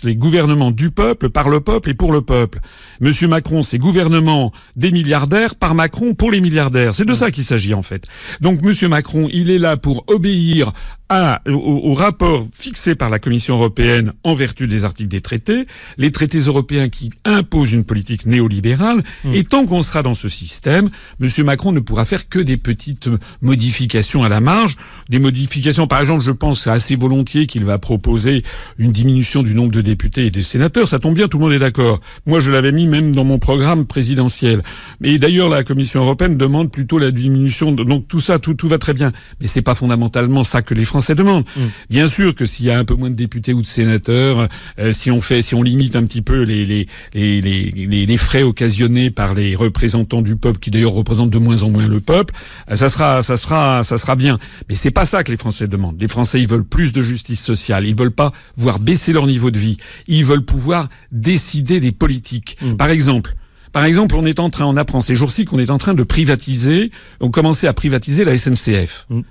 les 0.04 0.16
gouvernements 0.16 0.72
du 0.72 0.92
peuple, 0.92 1.30
par 1.30 1.50
le 1.50 1.60
peuple 1.60 1.90
et 1.90 1.94
pour 1.94 2.14
le 2.14 2.22
peuple. 2.22 2.60
Monsieur 3.02 3.28
Macron, 3.28 3.62
c'est 3.62 3.78
gouvernement 3.78 4.54
des 4.76 4.92
milliardaires, 4.92 5.56
par 5.56 5.76
Macron 5.76 6.14
pour 6.14 6.32
les 6.32 6.40
milliardaires. 6.40 6.96
C'est 6.96 7.06
de 7.06 7.14
ça 7.14 7.32
qu'il 7.32 7.44
s'agit 7.44 7.74
en 7.74 7.82
fait. 7.82 8.06
Donc 8.40 8.62
Monsieur 8.62 8.88
Macron, 8.88 9.28
il 9.32 9.50
est 9.50 9.60
là 9.60 9.76
pour 9.76 10.06
obéir 10.08 10.72
à, 11.10 11.42
au, 11.48 11.94
rapport 11.94 12.48
fixé 12.54 12.96
par 12.96 13.10
la 13.10 13.20
Commission 13.20 13.56
européenne 13.56 14.14
en 14.24 14.34
vertu 14.34 14.68
des 14.68 14.84
articles 14.84 15.10
des 15.10 15.22
traités, 15.22 15.66
les 15.98 16.12
traités 16.12 16.40
européens 16.40 16.90
qui 16.90 17.12
imposent 17.24 17.72
une 17.72 17.86
politique 17.86 18.26
néolibérale, 18.26 19.04
hmm. 19.24 19.34
et 19.34 19.44
tant 19.44 19.66
qu'on 19.66 19.82
sera 19.82 20.04
dans 20.04 20.16
ce 20.16 20.28
système, 20.28 20.90
M. 21.22 21.30
Macron 21.46 21.72
ne 21.72 21.80
pourra 21.80 22.04
faire 22.04 22.28
que 22.28 22.40
des 22.40 22.58
petites 22.58 23.10
modifications 23.42 24.24
à 24.24 24.30
la 24.30 24.42
marge, 24.42 24.76
des 25.10 25.20
modifications, 25.20 25.88
par 25.88 26.02
exemple, 26.02 26.24
je 26.24 26.32
pense 26.32 26.68
assez 26.68 26.96
volontiers 26.96 27.48
qu'il 27.48 27.64
va 27.64 27.78
proposer 27.78 28.44
une 28.78 28.92
diminution 28.92 29.44
du 29.44 29.56
nombre 29.56 29.72
de 29.72 29.82
députés 29.82 30.26
et 30.26 30.32
des 30.32 30.44
sénateurs, 30.44 30.88
ça 30.88 31.00
tombe 31.00 31.16
bien, 31.16 31.28
tout 31.28 31.38
le 31.38 31.46
monde 31.46 31.54
est 31.54 31.60
d'accord. 31.60 32.00
Moi, 32.26 32.40
je 32.40 32.52
l'avais 32.52 32.74
mis 32.74 32.88
même 32.88 33.16
dans 33.16 33.24
mon 33.24 33.40
programme 33.40 33.86
présidentiel. 33.86 34.62
Et 35.04 35.20
d'ailleurs, 35.20 35.48
la 35.48 35.64
Commission 35.64 36.02
européenne 36.02 36.38
demande 36.38 36.70
plutôt 36.70 37.00
la 37.00 37.12
diminution, 37.12 37.72
de... 37.72 37.84
donc 37.84 38.08
tout 38.08 38.20
ça, 38.20 38.40
tout, 38.40 38.56
tout 38.56 38.68
va 38.68 38.78
très 38.78 38.94
bien. 38.94 39.14
Mais 39.40 39.48
c'est 39.48 39.62
pas 39.62 39.76
fondamentalement 39.76 40.44
ça 40.44 40.62
que 40.62 40.74
les 40.74 40.84
Français 40.84 40.98
Français 40.98 41.14
demandent. 41.14 41.46
Mm. 41.56 41.62
Bien 41.92 42.08
sûr 42.08 42.34
que 42.34 42.48
s'il 42.48 42.66
y 42.66 42.72
a 42.72 42.80
un 42.80 42.84
peu 42.84 42.96
moins 42.96 43.12
de 43.12 43.16
députés 43.16 43.54
ou 43.54 43.62
de 43.62 43.68
sénateurs, 43.68 44.48
euh, 44.80 44.92
si 44.92 45.12
on 45.12 45.22
fait, 45.22 45.44
si 45.44 45.54
on 45.54 45.62
limite 45.62 45.96
un 45.96 46.04
petit 46.04 46.24
peu 46.24 46.42
les 46.42 46.66
les, 46.66 46.88
les, 47.14 47.42
les, 47.42 48.06
les 48.08 48.18
frais 48.18 48.42
occasionnés 48.42 49.12
par 49.12 49.36
les 49.36 49.56
représentants 49.56 50.24
du 50.24 50.38
peuple, 50.38 50.58
qui 50.58 50.72
d'ailleurs 50.72 50.94
représentent 50.94 51.30
de 51.30 51.38
moins 51.38 51.62
en 51.62 51.70
moins 51.70 51.88
le 51.88 52.00
peuple, 52.00 52.34
euh, 52.72 52.76
ça 52.76 52.90
sera, 52.90 53.22
ça 53.22 53.38
sera, 53.38 53.84
ça 53.84 54.00
sera 54.00 54.16
bien. 54.16 54.40
Mais 54.70 54.76
c'est 54.76 54.92
pas 54.92 55.06
ça 55.06 55.24
que 55.24 55.32
les 55.32 55.38
Français 55.38 55.68
demandent. 55.68 56.00
Les 56.00 56.08
Français, 56.08 56.42
ils 56.42 56.48
veulent 56.48 56.66
plus 56.66 56.92
de 56.94 57.02
justice 57.02 57.44
sociale. 57.44 57.86
Ils 57.86 57.96
veulent 57.96 58.12
pas 58.12 58.32
voir 58.56 58.80
baisser 58.80 59.14
leur 59.14 59.28
niveau 59.28 59.52
de 59.52 59.58
vie. 59.58 59.78
Ils 60.08 60.26
veulent 60.26 60.46
pouvoir 60.46 60.90
décider 61.12 61.80
des 61.80 61.92
politiques. 61.92 62.58
Mm. 62.62 62.76
Par 62.76 62.90
exemple. 62.90 63.36
Par 63.74 63.84
exemple, 63.84 64.16
on 64.16 64.26
est 64.26 64.40
en 64.40 64.50
train, 64.50 64.66
on 64.66 64.78
apprend 64.78 65.02
ces 65.02 65.14
jours-ci 65.14 65.46
qu'on 65.46 65.60
est 65.60 65.70
en 65.70 65.78
train 65.78 65.94
de 65.94 66.02
privatiser, 66.02 66.90
on 67.20 67.30
commençait 67.30 67.68
à 67.68 67.74
privatiser 67.74 68.24
la 68.24 68.38
SNCF. 68.38 69.06
Mm. 69.10 69.22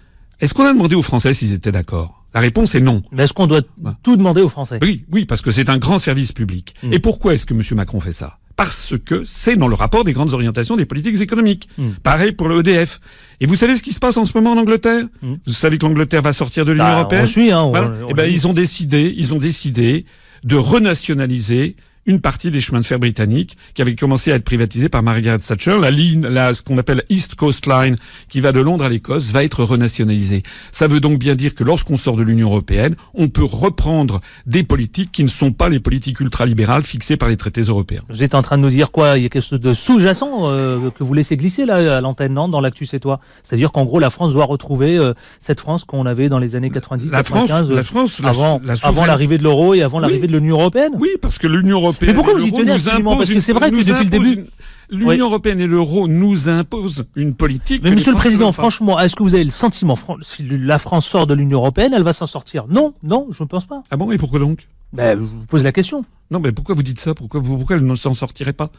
Est-ce 0.41 0.55
qu'on 0.55 0.65
a 0.65 0.73
demandé 0.73 0.95
aux 0.95 1.03
Français 1.03 1.35
s'ils 1.35 1.53
étaient 1.53 1.73
d'accord? 1.73 2.25
La 2.35 2.41
réponse 2.41 2.75
est 2.75 2.81
non. 2.81 3.03
Mais 3.13 3.25
est-ce 3.25 3.33
qu'on 3.33 3.47
doit 3.47 3.63
tout 4.03 4.17
demander 4.17 4.43
aux 4.43 4.51
Français? 4.51 4.79
Oui, 4.83 5.07
oui, 5.11 5.25
parce 5.25 5.41
que 5.41 5.51
c'est 5.51 5.71
un 5.71 5.79
grand 5.79 5.99
service 5.99 6.33
public. 6.33 6.75
Hmm. 6.83 6.93
Et 6.93 6.99
pourquoi 6.99 7.33
est-ce 7.33 7.47
que 7.47 7.55
M. 7.55 7.63
Macron 7.73 7.99
fait 7.99 8.13
ça? 8.13 8.39
Parce 8.57 8.95
que 9.05 9.23
c'est 9.25 9.57
dans 9.57 9.69
le 9.69 9.75
rapport 9.75 10.03
des 10.03 10.15
grandes 10.15 10.33
orientations 10.33 10.77
des 10.77 10.87
politiques 10.87 11.21
économiques. 11.21 11.69
Hmm. 11.77 11.91
Pareil 12.03 12.33
pour 12.33 12.49
le 12.49 12.61
EDF. 12.61 13.01
Et 13.41 13.47
vous 13.47 13.55
savez 13.55 13.77
ce 13.77 13.83
qui 13.83 13.93
se 13.93 14.01
passe 14.01 14.17
en 14.17 14.25
ce 14.25 14.33
moment 14.35 14.53
en 14.53 14.59
Angleterre? 14.59 15.05
Hmm. 15.23 15.35
Vous 15.47 15.53
savez 15.53 15.77
que 15.77 15.85
l'Angleterre 15.85 16.23
va 16.23 16.33
sortir 16.33 16.65
de 16.65 16.73
l'Union 16.73 16.87
bah, 16.87 16.99
européenne? 17.01 17.23
on 17.23 17.27
suit, 17.27 17.53
hein, 17.53 17.71
Eh 18.09 18.15
ben, 18.15 18.25
ils 18.25 18.47
ont 18.47 18.55
décidé, 18.55 19.15
ils 19.17 19.35
ont 19.35 19.39
décidé 19.39 20.07
de 20.45 20.57
renationaliser 20.57 21.77
une 22.07 22.21
partie 22.21 22.51
des 22.51 22.61
chemins 22.61 22.81
de 22.81 22.87
fer 22.87 22.99
britanniques 22.99 23.57
qui 23.75 23.83
avaient 23.83 23.95
commencé 23.97 24.33
à 24.33 24.37
être 24.37 24.45
privatisés 24.45 24.89
par 24.89 25.03
Margaret 25.03 25.39
Thatcher. 25.39 25.79
La 25.81 25.91
ligne, 25.91 26.27
la, 26.27 26.55
ce 26.55 26.63
qu'on 26.63 26.79
appelle 26.79 27.03
East 27.09 27.35
Coast 27.35 27.67
Line, 27.67 27.97
qui 28.29 28.41
va 28.41 28.53
de 28.53 28.61
Londres 28.61 28.85
à 28.85 28.89
l'Écosse, 28.89 29.33
va 29.33 29.45
être 29.45 29.65
renationalisée. 29.65 30.43
Ça 30.73 30.87
veut 30.87 31.01
donc 31.01 31.19
bien 31.19 31.35
dire 31.35 31.55
que 31.55 31.65
lorsqu'on 31.65 31.97
sort 31.97 32.17
de 32.17 32.23
l'Union 32.23 32.49
européenne, 32.49 32.95
on 33.15 33.29
peut 33.29 33.45
reprendre 33.45 34.21
des 34.47 34.63
politiques 34.63 35.11
qui 35.13 35.23
ne 35.23 35.29
sont 35.29 35.53
pas 35.53 35.69
les 35.69 35.81
politiques 35.81 36.21
ultralibérales 36.21 36.83
fixées 36.83 37.17
par 37.17 37.29
les 37.29 37.37
traités 37.37 37.63
européens. 37.63 38.03
Vous 38.09 38.23
êtes 38.23 38.35
en 38.35 38.43
train 38.43 38.57
de 38.59 38.63
nous 38.63 38.71
dire 38.71 38.91
quoi? 38.91 39.19
Il 39.19 39.23
y 39.23 39.27
a 39.27 39.29
quelque 39.29 39.43
chose 39.43 39.61
de 39.61 39.75
sous-jacent 39.75 40.43
euh, 40.45 40.91
que 40.91 41.03
vous 41.05 41.15
laissez 41.15 41.37
glisser 41.37 41.67
là 41.67 41.97
à 41.97 42.01
l'antenne, 42.01 42.35
non? 42.35 42.49
Dans 42.49 42.61
l'actu, 42.61 42.87
c'est 42.87 43.01
toi. 43.01 43.21
C'est-à-dire 43.43 43.73
qu'en 43.73 43.85
gros, 43.85 43.99
la 43.99 44.11
France 44.11 44.33
doit 44.33 44.45
retrouver 44.45 44.97
euh, 44.97 45.13
cette 45.41 45.61
France 45.61 45.85
qu'on 45.85 46.07
avait 46.07 46.29
dans 46.29 46.39
les 46.39 46.55
années 46.57 46.71
90, 46.71 47.11
la 47.11 47.19
95, 47.19 47.49
France, 47.49 47.71
la 47.71 47.83
France, 47.83 48.21
avant, 48.25 48.61
la 48.65 48.75
avant 48.83 49.07
l'arrivée 49.07 49.39
de 49.39 49.43
l'euro 49.43 49.75
et 49.75 49.83
avant 49.83 49.99
Oui. 49.99 50.03
l'arrivée 50.03 50.27
de 50.27 50.33
l'Union 50.33 50.59
européenne. 50.61 50.93
Oui, 50.99 51.11
parce 51.21 51.39
que 51.39 51.47
l'Union 51.47 51.79
européenne. 51.79 51.96
Mais 52.03 52.13
pourquoi 52.15 52.33
et 52.33 52.37
vous 52.37 52.47
y 52.47 52.53
tenez 52.53 52.65
nous 52.65 52.73
absolument 52.73 53.17
Parce 53.17 53.29
que 53.29 53.35
une- 53.35 53.41
c'est 53.41 53.53
vrai 53.53 53.71
que 53.71 53.77
depuis 53.77 54.05
le 54.05 54.11
début- 54.11 54.33
une- 54.35 54.47
L'Union 54.89 55.27
européenne 55.27 55.59
et 55.61 55.67
l'euro 55.67 56.07
nous 56.07 56.49
imposent 56.49 57.05
une 57.17 57.35
politique. 57.35 57.83
Mais 57.83 57.91
que 57.91 57.95
Monsieur 57.97 58.13
le 58.13 58.19
Président, 58.19 58.53
franchement, 58.53 59.01
est-ce 59.01 59.17
que 59.17 59.23
vous 59.25 59.35
avez 59.35 59.43
le 59.43 59.51
sentiment, 59.51 59.99
si 60.23 60.45
la 60.49 60.79
France 60.79 61.07
sort 61.07 61.27
de 61.27 61.35
l'Union 61.35 61.59
européenne, 61.59 61.93
elle 61.93 62.05
va 62.05 62.13
s'en 62.13 62.27
sortir? 62.27 62.67
Non, 62.69 62.95
non, 63.03 63.27
je 63.33 63.43
ne 63.43 63.49
pense 63.49 63.67
pas. 63.67 63.83
Ah 63.91 63.97
bon, 63.97 64.13
et 64.13 64.17
pourquoi 64.17 64.39
donc? 64.39 64.69
Ben, 64.93 65.19
je 65.19 65.25
vous 65.25 65.45
pose 65.49 65.65
la 65.65 65.73
question. 65.73 66.05
Non, 66.31 66.39
mais 66.39 66.53
pourquoi 66.53 66.77
vous 66.77 66.85
dites 66.85 67.01
ça? 67.01 67.15
Pourquoi 67.15 67.41
vous, 67.41 67.57
pourquoi 67.57 67.75
elle 67.77 67.85
ne 67.85 67.95
s'en 67.97 68.15
sortirait 68.15 68.53
pas? 68.53 68.71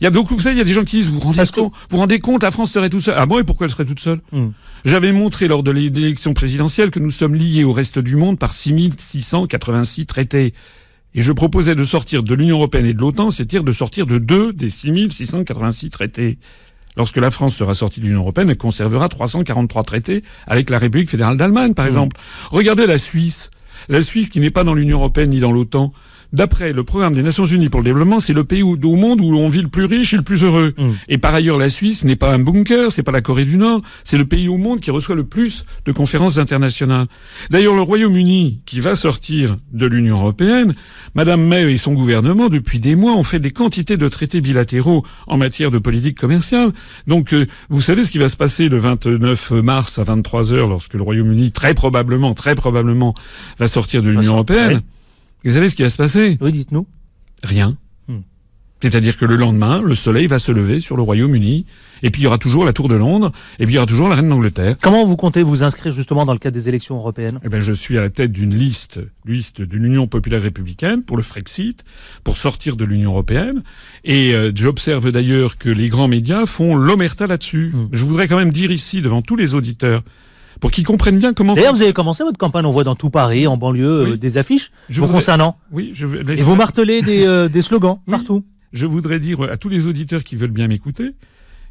Il 0.00 0.04
y 0.04 0.06
a 0.06 0.10
beaucoup, 0.10 0.34
vous 0.34 0.40
savez, 0.40 0.54
il 0.54 0.58
y 0.58 0.62
a 0.62 0.64
des 0.64 0.72
gens 0.72 0.82
qui 0.82 0.96
disent, 0.96 1.10
vous 1.10 1.18
vous 1.18 1.24
rendez 1.26 1.36
Parce 1.36 1.50
que- 1.50 1.60
compte, 1.60 1.72
vous 1.72 1.78
vous 1.90 1.96
rendez 1.98 2.18
compte, 2.20 2.42
la 2.42 2.50
France 2.50 2.72
serait 2.72 2.88
toute 2.88 3.02
seule. 3.02 3.14
Ah 3.18 3.26
bon, 3.26 3.38
et 3.38 3.44
pourquoi 3.44 3.66
elle 3.66 3.70
serait 3.72 3.84
toute 3.84 4.00
seule? 4.00 4.22
Hmm. 4.32 4.48
J'avais 4.86 5.12
montré 5.12 5.46
lors 5.46 5.62
de 5.62 5.70
l'élection 5.70 6.32
présidentielle 6.32 6.90
que 6.90 6.98
nous 7.00 7.10
sommes 7.10 7.34
liés 7.34 7.64
au 7.64 7.72
reste 7.72 7.98
du 7.98 8.16
monde 8.16 8.38
par 8.38 8.54
6686 8.54 10.06
traités. 10.06 10.54
Et 11.14 11.22
je 11.22 11.32
proposais 11.32 11.74
de 11.74 11.84
sortir 11.84 12.22
de 12.24 12.34
l'Union 12.34 12.56
européenne 12.56 12.86
et 12.86 12.94
de 12.94 12.98
l'OTAN, 12.98 13.30
c'est-à-dire 13.30 13.62
de 13.62 13.72
sortir 13.72 14.06
de 14.06 14.18
deux 14.18 14.52
des 14.52 14.68
6686 14.68 15.90
traités. 15.90 16.38
Lorsque 16.96 17.16
la 17.16 17.30
France 17.30 17.56
sera 17.56 17.74
sortie 17.74 18.00
de 18.00 18.06
l'Union 18.06 18.20
européenne, 18.20 18.50
elle 18.50 18.56
conservera 18.56 19.08
343 19.08 19.82
traités 19.84 20.24
avec 20.46 20.70
la 20.70 20.78
République 20.78 21.08
fédérale 21.08 21.36
d'Allemagne, 21.36 21.74
par 21.74 21.86
exemple. 21.86 22.16
Regardez 22.50 22.86
la 22.86 22.98
Suisse. 22.98 23.50
La 23.88 24.02
Suisse, 24.02 24.28
qui 24.28 24.40
n'est 24.40 24.50
pas 24.50 24.64
dans 24.64 24.74
l'Union 24.74 24.98
européenne 24.98 25.30
ni 25.30 25.40
dans 25.40 25.52
l'OTAN, 25.52 25.92
d'après 26.34 26.72
le 26.74 26.84
programme 26.84 27.14
des 27.14 27.22
Nations 27.22 27.46
Unies 27.46 27.70
pour 27.70 27.80
le 27.80 27.84
développement, 27.84 28.20
c'est 28.20 28.32
le 28.34 28.44
pays 28.44 28.62
où- 28.62 28.76
au 28.82 28.96
monde 28.96 29.20
où 29.22 29.34
on 29.36 29.48
vit 29.48 29.62
le 29.62 29.68
plus 29.68 29.84
riche 29.86 30.12
et 30.12 30.16
le 30.18 30.22
plus 30.22 30.42
heureux. 30.42 30.74
Mm. 30.76 30.90
Et 31.08 31.16
par 31.18 31.34
ailleurs, 31.34 31.56
la 31.56 31.68
Suisse 31.70 32.04
n'est 32.04 32.16
pas 32.16 32.34
un 32.34 32.38
bunker, 32.40 32.90
c'est 32.92 33.02
pas 33.02 33.12
la 33.12 33.22
Corée 33.22 33.44
du 33.46 33.56
Nord, 33.56 33.80
c'est 34.02 34.18
le 34.18 34.26
pays 34.26 34.48
au 34.48 34.58
monde 34.58 34.80
qui 34.80 34.90
reçoit 34.90 35.14
le 35.14 35.24
plus 35.24 35.64
de 35.86 35.92
conférences 35.92 36.36
internationales. 36.38 37.06
D'ailleurs, 37.50 37.74
le 37.74 37.82
Royaume-Uni, 37.82 38.60
qui 38.66 38.80
va 38.80 38.94
sortir 38.96 39.56
de 39.72 39.86
l'Union 39.86 40.18
européenne, 40.18 40.74
Madame 41.14 41.42
May 41.46 41.72
et 41.72 41.78
son 41.78 41.94
gouvernement, 41.94 42.48
depuis 42.48 42.80
des 42.80 42.96
mois, 42.96 43.12
ont 43.14 43.22
fait 43.22 43.38
des 43.38 43.52
quantités 43.52 43.96
de 43.96 44.08
traités 44.08 44.40
bilatéraux 44.40 45.04
en 45.26 45.36
matière 45.38 45.70
de 45.70 45.78
politique 45.78 46.18
commerciale. 46.18 46.72
Donc, 47.06 47.32
euh, 47.32 47.46
vous 47.70 47.80
savez 47.80 48.04
ce 48.04 48.10
qui 48.10 48.18
va 48.18 48.28
se 48.28 48.36
passer 48.36 48.68
le 48.68 48.76
29 48.78 49.52
mars 49.52 49.98
à 49.98 50.02
23 50.02 50.52
heures, 50.52 50.68
lorsque 50.68 50.94
le 50.94 51.02
Royaume-Uni, 51.02 51.52
très 51.52 51.74
probablement, 51.74 52.34
très 52.34 52.54
probablement, 52.54 53.14
va 53.58 53.68
sortir 53.68 54.02
de 54.02 54.08
l'Union 54.08 54.32
européenne. 54.34 54.80
Vous 55.44 55.52
savez 55.52 55.68
ce 55.68 55.76
qui 55.76 55.82
va 55.82 55.90
se 55.90 55.98
passer? 55.98 56.38
Oui, 56.40 56.52
dites-nous. 56.52 56.86
Rien. 57.42 57.76
Hmm. 58.08 58.20
C'est-à-dire 58.80 59.16
que 59.18 59.26
le 59.26 59.36
lendemain, 59.36 59.82
le 59.82 59.94
soleil 59.94 60.26
va 60.26 60.38
se 60.38 60.52
lever 60.52 60.80
sur 60.80 60.96
le 60.96 61.02
Royaume-Uni, 61.02 61.66
et 62.02 62.10
puis 62.10 62.22
il 62.22 62.24
y 62.24 62.26
aura 62.26 62.38
toujours 62.38 62.64
la 62.64 62.72
Tour 62.72 62.88
de 62.88 62.94
Londres, 62.94 63.30
et 63.58 63.64
puis 63.64 63.74
il 63.74 63.76
y 63.76 63.78
aura 63.78 63.86
toujours 63.86 64.08
la 64.08 64.16
Reine 64.16 64.28
d'Angleterre. 64.28 64.76
Comment 64.80 65.04
vous 65.04 65.16
comptez 65.16 65.42
vous 65.42 65.62
inscrire 65.62 65.92
justement 65.92 66.24
dans 66.24 66.32
le 66.32 66.38
cadre 66.38 66.54
des 66.54 66.68
élections 66.68 66.96
européennes? 66.96 67.40
Eh 67.44 67.50
ben, 67.50 67.60
je 67.60 67.72
suis 67.74 67.98
à 67.98 68.00
la 68.00 68.10
tête 68.10 68.32
d'une 68.32 68.54
liste, 68.54 69.00
liste 69.26 69.60
d'une 69.60 69.84
Union 69.84 70.06
populaire 70.06 70.40
républicaine 70.40 71.02
pour 71.02 71.18
le 71.18 71.22
Frexit, 71.22 71.84
pour 72.24 72.38
sortir 72.38 72.76
de 72.76 72.84
l'Union 72.84 73.10
européenne. 73.10 73.62
Et 74.04 74.34
euh, 74.34 74.50
j'observe 74.54 75.10
d'ailleurs 75.12 75.58
que 75.58 75.68
les 75.68 75.90
grands 75.90 76.08
médias 76.08 76.46
font 76.46 76.74
l'omerta 76.74 77.26
là-dessus. 77.26 77.72
Hmm. 77.74 77.88
Je 77.92 78.04
voudrais 78.04 78.28
quand 78.28 78.38
même 78.38 78.52
dire 78.52 78.70
ici, 78.70 79.02
devant 79.02 79.20
tous 79.20 79.36
les 79.36 79.54
auditeurs, 79.54 80.02
pour 80.64 80.70
qu'ils 80.70 80.86
comprennent 80.86 81.18
bien 81.18 81.34
comment... 81.34 81.52
D'ailleurs, 81.52 81.74
vous 81.74 81.82
avez 81.82 81.92
commencé 81.92 82.24
votre 82.24 82.38
campagne, 82.38 82.64
on 82.64 82.70
voit 82.70 82.84
dans 82.84 82.94
tout 82.94 83.10
Paris, 83.10 83.46
en 83.46 83.58
banlieue, 83.58 84.12
euh, 84.12 84.16
des 84.16 84.38
affiches 84.38 84.70
Je 84.88 85.00
vous 85.00 85.06
voudrais- 85.06 85.18
concernant. 85.20 85.58
Oui, 85.70 85.90
je, 85.92 86.06
Et 86.06 86.42
vous 86.42 86.54
martelez 86.56 87.02
des, 87.02 87.26
euh, 87.26 87.48
des 87.50 87.60
slogans 87.60 87.98
Oui. 88.06 88.12
partout. 88.12 88.42
je 88.72 88.86
voudrais 88.86 89.20
dire 89.20 89.42
à 89.42 89.58
tous 89.58 89.68
les 89.68 89.86
auditeurs 89.86 90.24
qui 90.24 90.36
veulent 90.36 90.50
bien 90.52 90.66
m'écouter 90.68 91.10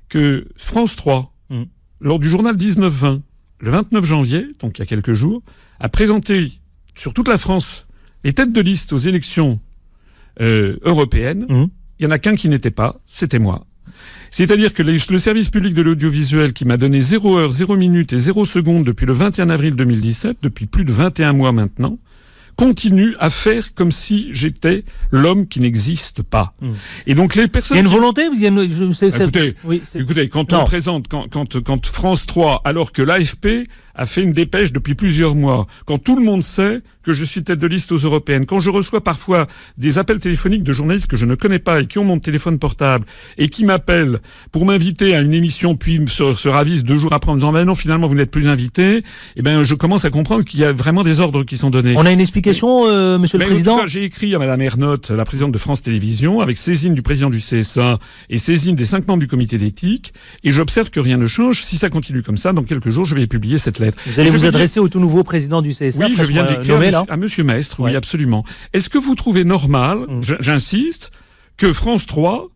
que 0.09 0.47
France 0.57 0.95
3, 0.95 1.33
Mm. 1.49 1.63
lors 2.01 2.19
du 2.19 2.29
journal 2.29 2.55
19-20, 2.55 3.21
le 3.59 3.71
29 3.71 4.05
janvier, 4.05 4.45
donc 4.61 4.77
il 4.77 4.81
y 4.81 4.83
a 4.83 4.85
quelques 4.85 5.13
jours, 5.13 5.41
a 5.79 5.89
présenté 5.89 6.51
sur 6.93 7.13
toute 7.15 7.27
la 7.27 7.37
France 7.39 7.87
les 8.23 8.33
têtes 8.33 8.53
de 8.53 8.61
liste 8.61 8.93
aux 8.93 8.97
élections 8.99 9.59
euh, 10.39 10.77
européennes. 10.83 11.45
Mm. 11.49 11.65
Il 11.99 12.03
y 12.03 12.07
en 12.07 12.11
a 12.11 12.19
qu'un 12.19 12.35
qui 12.35 12.47
n'était 12.47 12.71
pas, 12.71 13.01
c'était 13.07 13.39
moi. 13.39 13.65
C'est-à-dire 14.31 14.73
que 14.73 14.81
les- 14.83 14.97
le 15.09 15.19
service 15.19 15.49
public 15.49 15.73
de 15.73 15.81
l'audiovisuel 15.81 16.53
qui 16.53 16.65
m'a 16.65 16.77
donné 16.77 17.01
0 17.01 17.37
heure, 17.37 17.51
0 17.51 17.77
minute 17.77 18.13
et 18.13 18.19
0 18.19 18.45
seconde 18.45 18.85
depuis 18.85 19.05
le 19.05 19.13
21 19.13 19.49
avril 19.49 19.75
2017, 19.75 20.37
depuis 20.41 20.65
plus 20.65 20.85
de 20.85 20.91
21 20.91 21.33
mois 21.33 21.51
maintenant, 21.51 21.99
continue 22.55 23.15
à 23.19 23.29
faire 23.31 23.73
comme 23.73 23.91
si 23.91 24.29
j'étais 24.31 24.83
l'homme 25.11 25.47
qui 25.47 25.59
n'existe 25.59 26.21
pas. 26.21 26.53
Mm. 26.61 26.71
Et 27.07 27.15
donc 27.15 27.35
les 27.35 27.43
Il 27.43 27.49
personnes... 27.49 27.77
y 27.77 27.79
a 27.79 27.83
une 27.83 27.89
volonté 27.89 28.27
vous, 28.27 28.35
il 28.35 28.41
y 28.41 28.45
a 28.45 28.49
une- 28.49 28.59
Écoutez, 28.61 29.55
oui, 29.63 29.81
Écoutez, 29.95 30.29
quand 30.29 30.51
Non. 30.51 30.61
on 30.61 30.63
présente, 30.65 31.07
quand, 31.07 31.27
quand, 31.31 31.61
quand 31.63 31.85
France 31.87 32.25
3, 32.27 32.61
alors 32.63 32.91
que 32.91 33.01
l'AFP 33.01 33.67
a 33.95 34.05
fait 34.05 34.23
une 34.23 34.33
dépêche 34.33 34.71
depuis 34.71 34.95
plusieurs 34.95 35.35
mois, 35.35 35.67
quand 35.85 35.97
tout 35.97 36.15
le 36.15 36.23
monde 36.23 36.43
sait 36.43 36.81
que 37.03 37.13
je 37.13 37.23
suis 37.23 37.43
tête 37.43 37.59
de 37.59 37.67
liste 37.67 37.91
aux 37.91 37.97
européennes, 37.97 38.45
quand 38.45 38.59
je 38.59 38.69
reçois 38.69 39.03
parfois 39.03 39.47
des 39.77 39.97
appels 39.97 40.19
téléphoniques 40.19 40.63
de 40.63 40.71
journalistes 40.71 41.07
que 41.07 41.17
je 41.17 41.25
ne 41.25 41.35
connais 41.35 41.59
pas 41.59 41.81
et 41.81 41.85
qui 41.85 41.99
ont 41.99 42.05
mon 42.05 42.17
téléphone 42.17 42.59
portable 42.59 43.05
et 43.37 43.49
qui 43.49 43.65
m'appellent 43.65 44.19
pour 44.51 44.65
m'inviter 44.65 45.13
à 45.13 45.21
une 45.21 45.33
émission 45.33 45.75
puis 45.75 45.99
se, 46.07 46.33
se 46.33 46.49
ravisent 46.49 46.83
deux 46.83 46.97
jours 46.97 47.13
après 47.13 47.31
en 47.31 47.35
me 47.35 47.39
disant 47.39 47.51
ben 47.51 47.65
non 47.65 47.75
finalement 47.75 48.07
vous 48.07 48.15
n'êtes 48.15 48.31
plus 48.31 48.47
invité, 48.47 49.03
eh 49.35 49.41
ben 49.41 49.63
je 49.63 49.75
commence 49.75 50.05
à 50.05 50.09
comprendre 50.09 50.45
qu'il 50.45 50.61
y 50.61 50.63
a 50.63 50.71
vraiment 50.71 51.03
des 51.03 51.19
ordres 51.19 51.43
qui 51.43 51.57
sont 51.57 51.69
donnés. 51.69 51.95
On 51.97 52.05
a 52.05 52.11
une 52.11 52.21
explication, 52.21 52.87
euh, 52.87 53.19
Monsieur 53.19 53.37
le 53.37 53.43
Mais 53.43 53.51
en 53.51 53.53
Président? 53.53 53.85
j'ai 53.85 54.03
écrit 54.03 54.33
à 54.33 54.39
Madame 54.39 54.61
Ernotte, 54.61 55.09
la 55.11 55.25
présidente 55.25 55.51
de 55.51 55.57
France 55.57 55.81
Télévisions, 55.81 56.39
avec 56.39 56.57
saisine 56.57 56.93
du 56.93 57.01
président 57.01 57.29
du 57.29 57.39
CSA 57.39 57.99
et 58.29 58.37
saisine 58.37 58.75
des 58.75 58.85
cinq 58.85 59.07
membres 59.07 59.19
du 59.19 59.27
comité 59.27 59.57
d'éthique, 59.57 60.13
et 60.43 60.51
j'observe 60.51 60.89
que 60.89 61.01
rien 61.01 61.17
ne 61.17 61.25
change. 61.25 61.63
Si 61.63 61.77
ça 61.77 61.89
continue 61.89 62.23
comme 62.23 62.37
ça, 62.37 62.53
dans 62.53 62.63
quelques 62.63 62.89
jours, 62.89 63.05
je 63.05 63.15
vais 63.15 63.27
publier 63.27 63.57
cette 63.57 63.79
lettre. 63.79 63.82
Vous 64.05 64.19
allez 64.19 64.29
Je 64.29 64.37
vous 64.37 64.45
adresser 64.45 64.79
au 64.79 64.87
tout 64.89 64.99
nouveau 64.99 65.23
président 65.23 65.61
du 65.61 65.71
CSA 65.73 66.05
Oui, 66.05 66.13
je 66.15 66.23
viens 66.23 66.43
d'écrire 66.43 66.75
à, 67.09 67.17
monsieur- 67.17 67.43
Maestre, 67.43 67.79
oui, 67.79 67.91
Ouais. 67.91 67.95
absolument. 67.95 68.43
Est-ce 68.73 68.89
que 68.89 68.97
vous 68.97 69.15
trouvez 69.15 69.43
normal, 69.43 69.99
Mm. 70.07 70.21
j'insiste, 70.39 71.11
que 71.57 71.73
France 71.73 72.05
3, 72.07 72.47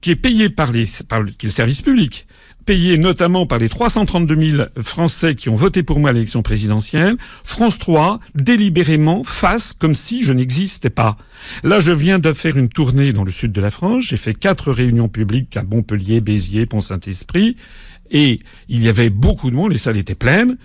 qui 0.00 0.10
est 0.10 0.16
payé 0.16 0.48
par 0.50 0.72
les, 0.72 0.84
par 1.08 1.20
le, 1.22 1.30
qui 1.30 1.46
est 1.46 1.48
le 1.48 1.52
service 1.52 1.80
public, 1.82 2.26
payé 2.64 2.96
notamment 2.96 3.44
par 3.46 3.58
les 3.58 3.68
332 3.68 4.36
000 4.52 4.62
Français 4.80 5.34
qui 5.34 5.48
ont 5.48 5.54
voté 5.56 5.82
pour 5.82 5.98
moi 5.98 6.10
à 6.10 6.12
l'élection 6.12 6.42
présidentielle, 6.42 7.16
France 7.42 7.78
3, 7.78 8.20
délibérément, 8.36 9.24
fasse 9.24 9.72
comme 9.72 9.94
si 9.96 10.22
je 10.22 10.32
n'existais 10.32 10.90
pas. 10.90 11.16
Là, 11.64 11.80
je 11.80 11.90
viens 11.92 12.18
de 12.20 12.32
faire 12.32 12.56
une 12.56 12.68
tournée 12.68 13.12
dans 13.12 13.24
le 13.24 13.32
sud 13.32 13.50
de 13.52 13.60
la 13.60 13.70
France. 13.70 14.04
J'ai 14.04 14.16
fait 14.16 14.34
quatre 14.34 14.70
réunions 14.70 15.08
publiques 15.08 15.56
à 15.56 15.62
Montpellier, 15.64 16.20
Béziers, 16.20 16.66
Pont-Saint-Esprit. 16.66 17.56
Et 18.12 18.40
il 18.68 18.82
y 18.82 18.88
avait 18.88 19.10
beaucoup 19.10 19.50
de 19.50 19.56
monde, 19.56 19.72
les 19.72 19.78
salles 19.78 19.96
étaient 19.96 20.14
pleines. 20.14 20.56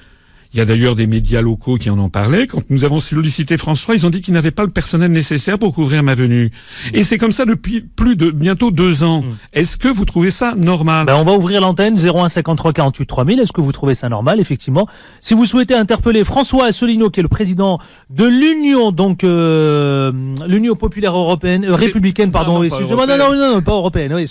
Il 0.54 0.60
y 0.60 0.62
a 0.62 0.66
d'ailleurs 0.66 0.96
des 0.96 1.08
médias 1.08 1.42
locaux 1.42 1.76
qui 1.76 1.90
en 1.90 2.00
ont 2.00 2.10
parlé. 2.10 2.48
Quand 2.48 2.62
nous 2.70 2.86
avons 2.86 3.00
sollicité 3.00 3.58
France 3.58 3.82
3, 3.82 3.96
ils 3.96 4.08
ont 4.08 4.10
dit 4.10 4.22
qu'ils 4.22 4.34
n'avaient 4.34 4.52
pas 4.52 4.64
le 4.64 4.72
personnel 4.72 5.12
nécessaire 5.12 5.60
pour 5.60 5.74
couvrir 5.74 6.04
ma 6.04 6.16
venue. 6.16 6.52
Et 6.94 7.04
c'est 7.04 7.18
comme 7.18 7.32
ça 7.32 7.46
depuis 7.46 7.82
plus 7.82 8.16
de 8.16 8.32
bientôt 8.32 8.72
deux 8.72 9.04
ans. 9.04 9.24
Est-ce 9.54 9.78
que 9.78 9.88
vous 9.88 10.06
trouvez 10.06 10.30
ça 10.30 10.56
normal? 10.56 11.06
Ben, 11.06 11.16
on 11.16 11.24
va 11.24 11.34
ouvrir 11.34 11.62
l'antenne 11.62 11.98
01 11.98 12.30
53 12.30 12.74
48 12.74 13.06
3000. 13.06 13.40
Est-ce 13.40 13.54
que 13.54 13.62
vous 13.62 13.72
trouvez 13.72 13.94
ça 13.94 14.10
normal? 14.10 14.40
Effectivement. 14.40 14.88
Si 15.22 15.34
vous 15.34 15.46
souhaitez 15.46 15.76
interpeller 15.76 16.24
François 16.24 16.66
Asselineau, 16.66 17.10
qui 17.10 17.20
est 17.20 17.24
le 17.24 17.30
président 17.30 17.80
de 18.10 18.26
l'Union, 18.26 18.92
donc 18.92 19.24
euh, 19.24 20.12
l'Union 20.48 20.76
populaire 20.76 21.16
européenne, 21.16 21.66
euh, 21.66 21.76
républicaine, 21.76 22.32
pardon. 22.32 22.64
non, 22.64 22.70
pas 22.70 23.08
non, 23.08 23.18
non, 23.18 23.36
non, 23.36 23.56
non, 23.56 23.62
pas 23.62 23.74
européenne. 23.74 24.14
Oui, 24.14 24.26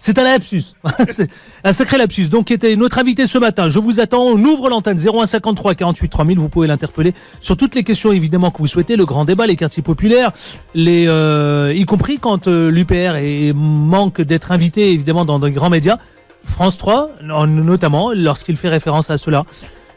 c'est 0.00 0.18
un 0.18 0.24
lapsus. 0.24 0.64
un 1.64 1.72
sacré 1.72 1.98
lapsus. 1.98 2.28
Donc, 2.28 2.46
qui 2.46 2.52
était 2.52 2.76
notre 2.76 2.98
invité 2.98 3.26
ce 3.26 3.38
matin. 3.38 3.68
Je 3.68 3.78
vous 3.78 4.00
attends. 4.00 4.24
On 4.24 4.38
ouvre 4.44 4.68
l'antenne 4.68 4.98
01 4.98 5.23
53 5.26 5.74
48 5.74 6.08
3000. 6.08 6.38
Vous 6.38 6.48
pouvez 6.48 6.66
l'interpeller 6.66 7.14
sur 7.40 7.56
toutes 7.56 7.74
les 7.74 7.82
questions 7.82 8.12
évidemment 8.12 8.50
que 8.50 8.58
vous 8.58 8.66
souhaitez. 8.66 8.96
Le 8.96 9.04
grand 9.04 9.24
débat, 9.24 9.46
les 9.46 9.56
quartiers 9.56 9.82
populaires, 9.82 10.32
les, 10.74 11.06
euh, 11.08 11.72
y 11.74 11.84
compris 11.84 12.18
quand 12.18 12.48
euh, 12.48 12.70
l'UPR 12.70 13.16
est- 13.16 13.52
manque 13.54 14.20
d'être 14.20 14.52
invité 14.52 14.92
évidemment 14.92 15.24
dans 15.24 15.38
des 15.38 15.50
grands 15.52 15.70
médias. 15.70 15.98
France 16.46 16.76
3, 16.78 17.10
no- 17.22 17.46
notamment, 17.46 18.12
lorsqu'il 18.14 18.56
fait 18.56 18.68
référence 18.68 19.10
à 19.10 19.16
cela. 19.16 19.44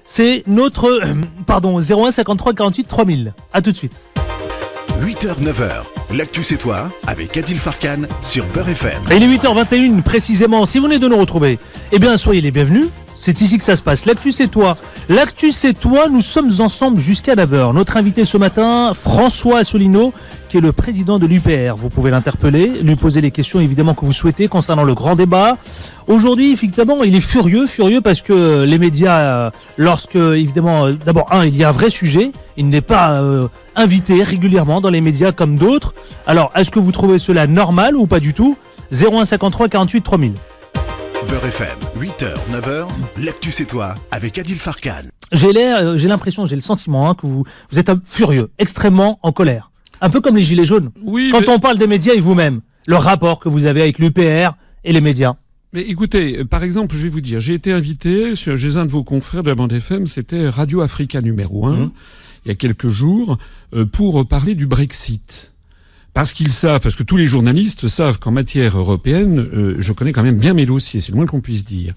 C'est 0.05 0.43
notre, 0.47 0.85
euh, 0.85 1.13
pardon, 1.45 1.79
01 1.81 2.11
53 2.11 2.53
48 2.53 2.87
3000. 2.87 3.33
À 3.51 3.61
tout 3.61 3.71
de 3.73 3.77
suite. 3.77 3.91
8h, 4.99 5.41
9h, 5.43 5.83
l'actu 6.17 6.41
c'est 6.43 6.57
toi 6.57 6.89
avec 7.05 7.37
Adil 7.37 7.59
Farkan 7.59 8.03
sur 8.23 8.45
Beurre 8.47 8.69
FM. 8.69 9.03
Et 9.11 9.17
il 9.17 9.23
est 9.23 9.27
8h21 9.27 10.01
précisément. 10.01 10.65
Si 10.65 10.79
vous 10.79 10.85
venez 10.85 10.97
de 10.97 11.07
nous 11.07 11.17
retrouver, 11.17 11.59
eh 11.91 11.99
bien, 11.99 12.17
soyez 12.17 12.41
les 12.41 12.49
bienvenus. 12.51 12.87
C'est 13.17 13.41
ici 13.41 13.57
que 13.57 13.63
ça 13.63 13.75
se 13.75 13.81
passe. 13.81 14.05
L'actu 14.05 14.31
c'est 14.31 14.47
toi. 14.47 14.77
L'actu 15.09 15.51
c'est 15.51 15.73
toi. 15.73 16.07
Nous 16.07 16.21
sommes 16.21 16.51
ensemble 16.59 16.99
jusqu'à 16.99 17.35
9h. 17.35 17.73
Notre 17.73 17.97
invité 17.97 18.25
ce 18.25 18.37
matin, 18.37 18.91
François 18.93 19.59
Asselineau, 19.59 20.13
qui 20.49 20.57
est 20.57 20.61
le 20.61 20.71
président 20.71 21.17
de 21.17 21.25
l'UPR. 21.25 21.75
Vous 21.75 21.89
pouvez 21.89 22.11
l'interpeller, 22.11 22.67
lui 22.81 22.95
poser 22.95 23.19
les 23.19 23.31
questions 23.31 23.59
évidemment 23.59 23.95
que 23.95 24.05
vous 24.05 24.13
souhaitez 24.13 24.47
concernant 24.47 24.83
le 24.83 24.93
grand 24.93 25.15
débat. 25.15 25.57
Aujourd'hui, 26.07 26.53
effectivement, 26.53 27.03
il 27.03 27.15
est 27.15 27.21
furieux, 27.21 27.65
furieux 27.65 28.01
parce 28.01 28.21
que 28.21 28.63
les 28.63 28.77
médias, 28.77 29.19
euh, 29.19 29.51
lorsque 29.77 30.15
évidemment, 30.15 30.85
euh, 30.85 30.93
d'abord 30.93 31.33
un, 31.33 31.45
il 31.45 31.57
y 31.57 31.63
a 31.63 31.69
un 31.69 31.73
vrai 31.73 31.89
sujet. 31.89 32.31
Il 32.55 32.69
n'est 32.69 32.81
pas 32.81 33.21
euh, 33.21 33.47
invité 33.75 34.23
régulièrement 34.23 34.79
dans 34.79 34.89
les 34.91 35.01
médias 35.01 35.31
comme 35.31 35.57
d'autres. 35.57 35.95
Alors, 36.27 36.51
est-ce 36.55 36.71
que 36.71 36.79
vous 36.79 36.91
trouvez 36.91 37.17
cela 37.17 37.47
normal 37.47 37.97
ou 37.97 38.05
pas 38.05 38.19
du 38.19 38.33
tout? 38.33 38.57
0153 38.91 39.67
48 39.67 40.01
3000. 40.01 40.33
FM, 41.33 41.77
8h, 41.99 42.33
9h, 42.51 42.87
l'actu 43.23 43.51
c'est 43.51 43.65
toi 43.65 43.95
avec 44.11 44.37
Adil 44.39 44.57
Farkan. 44.59 45.03
J'ai 45.33 45.51
l'air, 45.51 45.77
euh, 45.79 45.97
j'ai 45.97 46.07
l'impression, 46.07 46.45
j'ai 46.45 46.55
le 46.55 46.61
sentiment 46.61 47.09
hein, 47.09 47.15
que 47.15 47.27
vous, 47.27 47.43
vous 47.69 47.79
êtes 47.79 47.91
furieux, 48.05 48.49
extrêmement 48.57 49.19
en 49.23 49.31
colère. 49.33 49.69
Un 50.01 50.09
peu 50.09 50.21
comme 50.21 50.35
les 50.37 50.41
gilets 50.41 50.65
jaunes. 50.65 50.89
Oui, 51.03 51.29
Quand 51.33 51.41
mais- 51.41 51.49
on 51.49 51.59
parle 51.59 51.77
des 51.77 51.85
médias 51.87 52.13
et 52.13 52.19
vous-même, 52.19 52.61
le 52.87 52.95
rapport 52.95 53.39
que 53.39 53.49
vous 53.49 53.65
avez 53.65 53.81
avec 53.81 53.99
l'UPR 53.99 54.53
et 54.85 54.93
les 54.93 55.01
médias. 55.01 55.33
Mais 55.73 55.81
écoutez, 55.81 56.39
euh, 56.39 56.45
par 56.45 56.63
exemple, 56.63 56.95
je 56.95 57.03
vais 57.03 57.09
vous 57.09 57.21
dire, 57.21 57.39
j'ai 57.39 57.53
été 57.53 57.71
invité 57.73 58.33
sur, 58.33 58.57
chez 58.57 58.77
un 58.77 58.85
de 58.85 58.91
vos 58.91 59.03
confrères 59.03 59.43
de 59.43 59.49
la 59.49 59.55
bande 59.55 59.73
FM, 59.73 60.07
c'était 60.07 60.47
Radio 60.49 60.81
Africa 60.81 61.21
numéro 61.21 61.67
1, 61.67 61.75
Mhm. 61.75 61.91
il 62.45 62.49
y 62.49 62.51
a 62.51 62.55
quelques 62.55 62.87
jours, 62.89 63.37
euh, 63.75 63.85
pour 63.85 64.25
parler 64.27 64.55
du 64.55 64.65
Brexit. 64.65 65.53
Parce 66.17 66.33
qu'ils 66.33 66.51
savent, 66.51 66.81
parce 66.81 66.95
que 66.95 67.03
tous 67.03 67.15
les 67.15 67.27
journalistes 67.27 67.87
savent 67.87 68.17
qu'en 68.17 68.31
matière 68.31 68.75
européenne, 68.75 69.37
euh, 69.39 69.75
je 69.77 69.93
connais 69.93 70.11
quand 70.13 70.23
même 70.23 70.39
bien 70.39 70.55
mes 70.55 70.65
dossiers, 70.65 70.99
c'est 70.99 71.11
le 71.11 71.15
moins 71.17 71.27
qu'on 71.27 71.41
puisse 71.41 71.63
dire. 71.63 71.93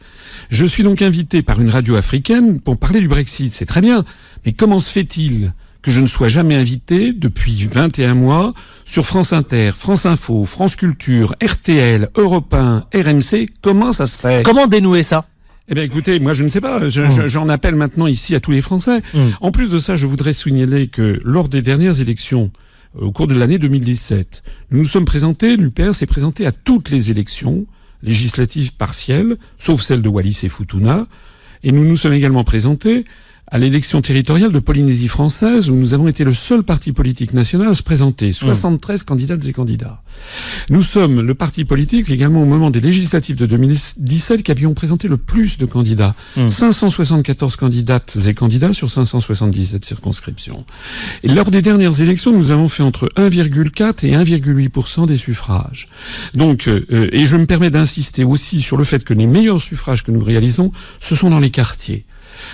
Je 0.51 0.67
suis 0.67 0.83
donc 0.83 1.01
invité 1.01 1.43
par 1.43 1.59
une 1.59 1.71
radio 1.71 1.97
africaine 1.97 2.61
pour 2.61 2.77
parler 2.77 3.01
du 3.01 3.09
Brexit, 3.09 3.51
c'est 3.55 3.65
très 3.65 3.81
bien. 3.81 4.05
Mais 4.45 4.53
comment 4.53 4.79
se 4.79 4.91
fait-il 4.91 5.55
que 5.81 5.91
je 5.91 6.03
ne 6.03 6.07
sois 6.07 6.29
jamais 6.29 6.55
invité 6.55 7.15
depuis 7.15 7.65
21 7.73 8.13
mois 8.15 8.53
sur 8.85 9.07
France 9.07 9.33
Inter, 9.33 9.71
France 9.75 10.05
Info, 10.05 10.45
France 10.45 10.77
Culture, 10.77 11.35
RTL, 11.43 12.11
Europe 12.17 12.53
1, 12.53 12.85
RMC 12.95 13.49
Comment 13.63 13.93
ça 13.93 14.05
se 14.05 14.19
fait? 14.19 14.43
Comment 14.45 14.67
dénouer 14.67 15.03
ça? 15.03 15.25
Eh 15.71 15.75
bien, 15.75 15.85
écoutez, 15.85 16.21
moi, 16.21 16.35
je 16.35 16.45
ne 16.45 16.51
sais 16.51 16.61
pas. 16.61 16.81
Mm. 16.81 16.89
je- 16.91 17.27
J'en 17.29 17.49
appelle 17.49 17.75
maintenant 17.75 18.07
ici 18.07 18.35
à 18.35 18.41
tous 18.41 18.51
les 18.51 18.61
Français. 18.61 19.01
Mm. 19.15 19.19
En 19.41 19.51
plus 19.51 19.71
de 19.71 19.79
ça, 19.79 19.97
je 19.97 20.07
voudrais 20.07 20.35
signaler 20.35 20.89
que 20.89 21.19
lors 21.25 21.49
des 21.49 21.63
dernières 21.63 22.03
élections, 22.03 22.51
au 22.99 23.13
cours 23.13 23.27
de 23.27 23.35
l'année 23.35 23.59
2017, 23.59 24.43
nous 24.71 24.79
nous 24.79 24.85
sommes 24.85 25.05
présentés, 25.05 25.57
l'UPR 25.57 25.95
s'est 25.95 26.07
présenté 26.07 26.47
à 26.47 26.53
toutes 26.53 26.91
les 26.91 27.11
élections 27.11 27.67
législatives 28.03 28.75
partielles, 28.75 29.37
sauf 29.59 29.81
celle 29.81 30.03
de 30.03 30.09
Wallis 30.09 30.41
et 30.43 30.49
Futuna, 30.49 31.07
et 31.63 31.73
nous 31.73 31.85
nous 31.85 31.97
sommes 31.97 32.15
également 32.15 32.45
présentés 32.45 33.05
à 33.51 33.59
l'élection 33.59 34.01
territoriale 34.01 34.53
de 34.53 34.59
Polynésie 34.61 35.09
française, 35.09 35.71
où 35.71 35.75
nous 35.75 35.93
avons 35.93 36.07
été 36.07 36.23
le 36.23 36.35
seul 36.35 36.63
parti 36.63 36.93
politique 36.93 37.35
national 37.35 37.69
à 37.69 37.75
se 37.75 37.83
présenter, 37.83 38.33
73 38.33 39.03
candidates 39.03 39.45
et 39.47 39.53
candidats. 39.53 40.03
Nous 40.71 40.83
sommes 40.83 41.21
le 41.21 41.35
parti 41.35 41.65
politique 41.65 42.11
également 42.11 42.43
au 42.43 42.47
moment 42.47 42.71
des 42.71 42.81
législatives 42.81 43.37
de 43.37 43.47
2017 43.47 44.45
qui 44.45 44.51
avions 44.53 44.73
présenté 44.75 45.09
le 45.09 45.17
plus 45.17 45.59
de 45.59 45.67
candidats. 45.67 46.15
Mm. 46.37 46.49
574 46.49 47.57
candidates 47.57 48.17
et 48.27 48.35
candidats 48.35 48.73
sur 48.73 48.89
577 48.89 49.85
circonscriptions. 49.85 50.65
Et 51.25 51.29
lors 51.29 51.51
des 51.51 51.63
dernières 51.63 52.01
élections, 52.01 52.33
nous 52.33 52.53
avons 52.53 52.69
fait 52.69 52.85
entre 52.85 53.09
1,4 53.17 54.07
et 54.07 54.13
1,8% 54.13 55.07
des 55.07 55.17
suffrages. 55.17 55.89
Donc, 56.35 56.69
euh, 56.69 57.09
et 57.13 57.27
je 57.27 57.37
me 57.37 57.47
permets 57.47 57.71
d'insister 57.71 58.23
aussi 58.23 58.61
sur 58.61 58.77
le 58.77 58.85
fait 58.85 59.03
que 59.03 59.15
les 59.15 59.27
meilleurs 59.27 59.61
suffrages 59.61 60.05
que 60.05 60.13
nous 60.13 60.23
réalisons, 60.23 60.71
ce 61.01 61.17
sont 61.17 61.31
dans 61.31 61.41
les 61.41 61.51
quartiers. 61.51 62.05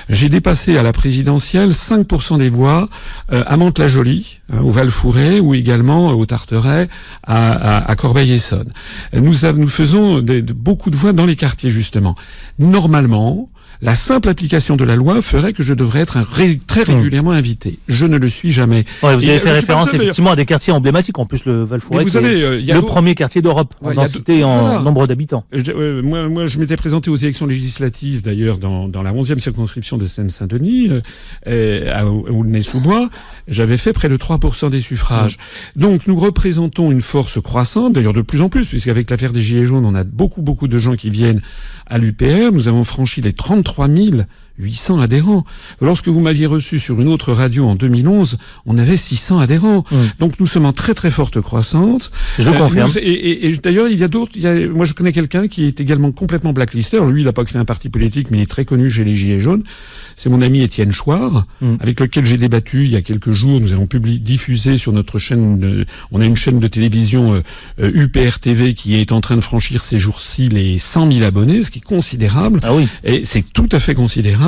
J'ai 0.08 0.28
dépassé 0.28 0.76
à 0.76 0.82
la 0.82 0.92
présidentielle 0.92 1.70
5% 1.70 2.38
des 2.38 2.48
voix 2.50 2.88
euh, 3.32 3.42
à 3.46 3.56
Mantes-la-Jolie, 3.56 4.40
hein, 4.52 4.60
au 4.62 4.70
Val-Fouré, 4.70 5.40
ou 5.40 5.54
également 5.54 6.10
euh, 6.10 6.14
au 6.14 6.26
Tarteret, 6.26 6.88
à, 7.24 7.76
à, 7.90 7.96
Corbeil-Essonne. 7.96 8.72
Nous, 9.12 9.34
nous 9.56 9.68
faisons 9.68 10.20
des- 10.20 10.42
de- 10.42 10.52
beaucoup 10.52 10.90
de 10.90 10.96
voix 10.96 11.12
dans 11.12 11.26
les 11.26 11.36
quartiers, 11.36 11.70
justement. 11.70 12.14
Normalement, 12.58 13.48
la 13.82 13.94
simple 13.94 14.28
application 14.28 14.76
de 14.76 14.84
la 14.84 14.96
loi 14.96 15.20
ferait 15.22 15.52
que 15.52 15.62
je 15.62 15.74
devrais 15.74 16.00
être 16.00 16.18
ré- 16.18 16.58
très 16.66 16.82
régulièrement 16.82 17.30
invité. 17.32 17.78
Je 17.88 18.06
ne 18.06 18.16
le 18.16 18.28
suis 18.28 18.52
jamais. 18.52 18.84
Ouais, 19.02 19.16
Vous 19.16 19.24
avez 19.24 19.36
euh, 19.36 19.38
fait 19.38 19.52
référence 19.52 19.90
seul, 19.90 20.00
effectivement 20.00 20.30
à 20.32 20.36
des 20.36 20.44
quartiers 20.46 20.72
emblématiques. 20.72 21.18
En 21.18 21.26
plus, 21.26 21.44
le 21.44 21.62
val 21.64 21.80
vous 21.90 22.08
savez, 22.08 22.42
euh, 22.42 22.58
il 22.60 22.66
y 22.66 22.72
a 22.72 22.74
le 22.76 22.82
premier 22.82 23.14
quartier 23.14 23.42
d'Europe 23.42 23.74
Ouais, 23.84 23.94
densité 23.94 24.38
et 24.38 24.44
en 24.44 24.60
voilà. 24.60 24.78
nombre 24.80 25.06
d'habitants. 25.06 25.44
Euh, 25.54 26.02
moi, 26.02 26.28
moi, 26.28 26.46
je 26.46 26.58
m'étais 26.58 26.76
présenté 26.76 27.10
aux 27.10 27.16
élections 27.16 27.46
législatives, 27.46 28.22
d'ailleurs, 28.22 28.58
dans, 28.58 28.88
dans 28.88 29.02
la 29.02 29.12
11e 29.12 29.38
circonscription 29.38 29.96
de 29.98 30.04
Seine-Saint-Denis, 30.06 30.90
euh, 31.46 31.92
à 31.92 32.06
Aulnay-sous-Bois. 32.06 33.08
J'avais 33.48 33.76
fait 33.76 33.92
près 33.92 34.08
de 34.08 34.16
3% 34.16 34.70
des 34.70 34.80
suffrages. 34.80 35.36
Donc, 35.76 36.06
nous 36.06 36.16
représentons 36.18 36.90
une 36.90 37.00
force 37.00 37.40
croissante, 37.40 37.92
d'ailleurs 37.92 38.12
de 38.12 38.22
plus 38.22 38.40
en 38.40 38.48
plus, 38.48 38.68
puisqu'avec 38.68 39.10
l'affaire 39.10 39.32
des 39.32 39.42
Gilets 39.42 39.64
jaunes, 39.64 39.84
on 39.84 39.94
a 39.94 40.04
beaucoup, 40.04 40.42
beaucoup 40.42 40.68
de 40.68 40.78
gens 40.78 40.94
qui 40.96 41.10
viennent 41.10 41.42
à 41.86 41.98
l'UPR. 41.98 42.52
Nous 42.52 42.68
avons 42.68 42.84
franchi 42.84 43.20
les 43.20 43.32
33 43.66 44.10
000 44.10 44.26
800 44.58 45.00
adhérents. 45.00 45.44
Lorsque 45.80 46.08
vous 46.08 46.20
m'aviez 46.20 46.46
reçu 46.46 46.78
sur 46.78 47.00
une 47.00 47.08
autre 47.08 47.32
radio 47.32 47.66
en 47.66 47.74
2011, 47.74 48.38
on 48.66 48.78
avait 48.78 48.96
600 48.96 49.38
adhérents. 49.38 49.84
Mm. 49.90 49.96
Donc 50.18 50.40
nous 50.40 50.46
sommes 50.46 50.66
en 50.66 50.72
très 50.72 50.94
très 50.94 51.10
forte 51.10 51.40
croissance. 51.40 52.10
Je 52.38 52.50
Euh, 52.50 52.54
confirme. 52.54 52.88
nous- 52.90 52.98
et 52.98 53.02
et- 53.10 53.46
et 53.48 53.56
d'ailleurs, 53.56 53.88
il 53.88 53.98
y 53.98 54.04
a 54.04 54.08
d'autres. 54.08 54.32
Moi, 54.72 54.84
je 54.86 54.92
connais 54.92 55.12
quelqu'un 55.12 55.48
qui 55.48 55.64
est 55.66 55.80
également 55.80 56.12
complètement 56.12 56.52
blacklisté. 56.52 56.96
Alors, 56.96 57.08
lui, 57.10 57.22
il 57.22 57.24
n'a 57.24 57.32
pas 57.32 57.44
créé 57.44 57.60
un 57.60 57.64
parti 57.64 57.88
politique, 57.88 58.30
mais 58.30 58.38
il 58.38 58.42
est 58.42 58.46
très 58.46 58.64
connu 58.64 58.90
chez 58.90 59.04
les 59.04 59.14
Gilets 59.14 59.40
jaunes. 59.40 59.62
C'est 60.16 60.30
mon 60.30 60.40
ami 60.42 60.62
Étienne 60.62 60.92
Chouard, 60.92 61.46
Mm. 61.60 61.74
avec 61.80 62.00
lequel 62.00 62.24
j'ai 62.24 62.36
débattu 62.36 62.84
il 62.84 62.90
y 62.90 62.96
a 62.96 63.02
quelques 63.02 63.32
jours. 63.32 63.60
Nous 63.60 63.72
avons 63.72 63.86
publié, 63.86 64.18
diffusé 64.18 64.76
sur 64.76 64.92
notre 64.92 65.18
chaîne. 65.18 65.58
de- 65.60 65.86
on 66.12 66.20
a 66.20 66.24
une 66.26 66.36
chaîne 66.36 66.58
de 66.60 66.66
télévision 66.66 67.34
euh, 67.34 67.42
euh, 67.80 67.90
UPR 67.94 68.38
TV 68.40 68.74
qui 68.74 68.94
est 68.96 69.12
en 69.12 69.20
train 69.20 69.36
de 69.36 69.40
franchir 69.40 69.82
ces 69.84 69.98
jours-ci 69.98 70.48
les 70.48 70.78
100 70.78 71.10
000 71.10 71.24
abonnés, 71.24 71.62
ce 71.62 71.70
qui 71.70 71.78
est 71.78 71.82
considérable. 71.82 72.60
Ah 72.62 72.74
oui. 72.74 72.88
Et 73.04 73.24
c'est 73.24 73.44
tout 73.52 73.68
à 73.72 73.78
fait 73.80 73.94
considérable. 73.94 74.45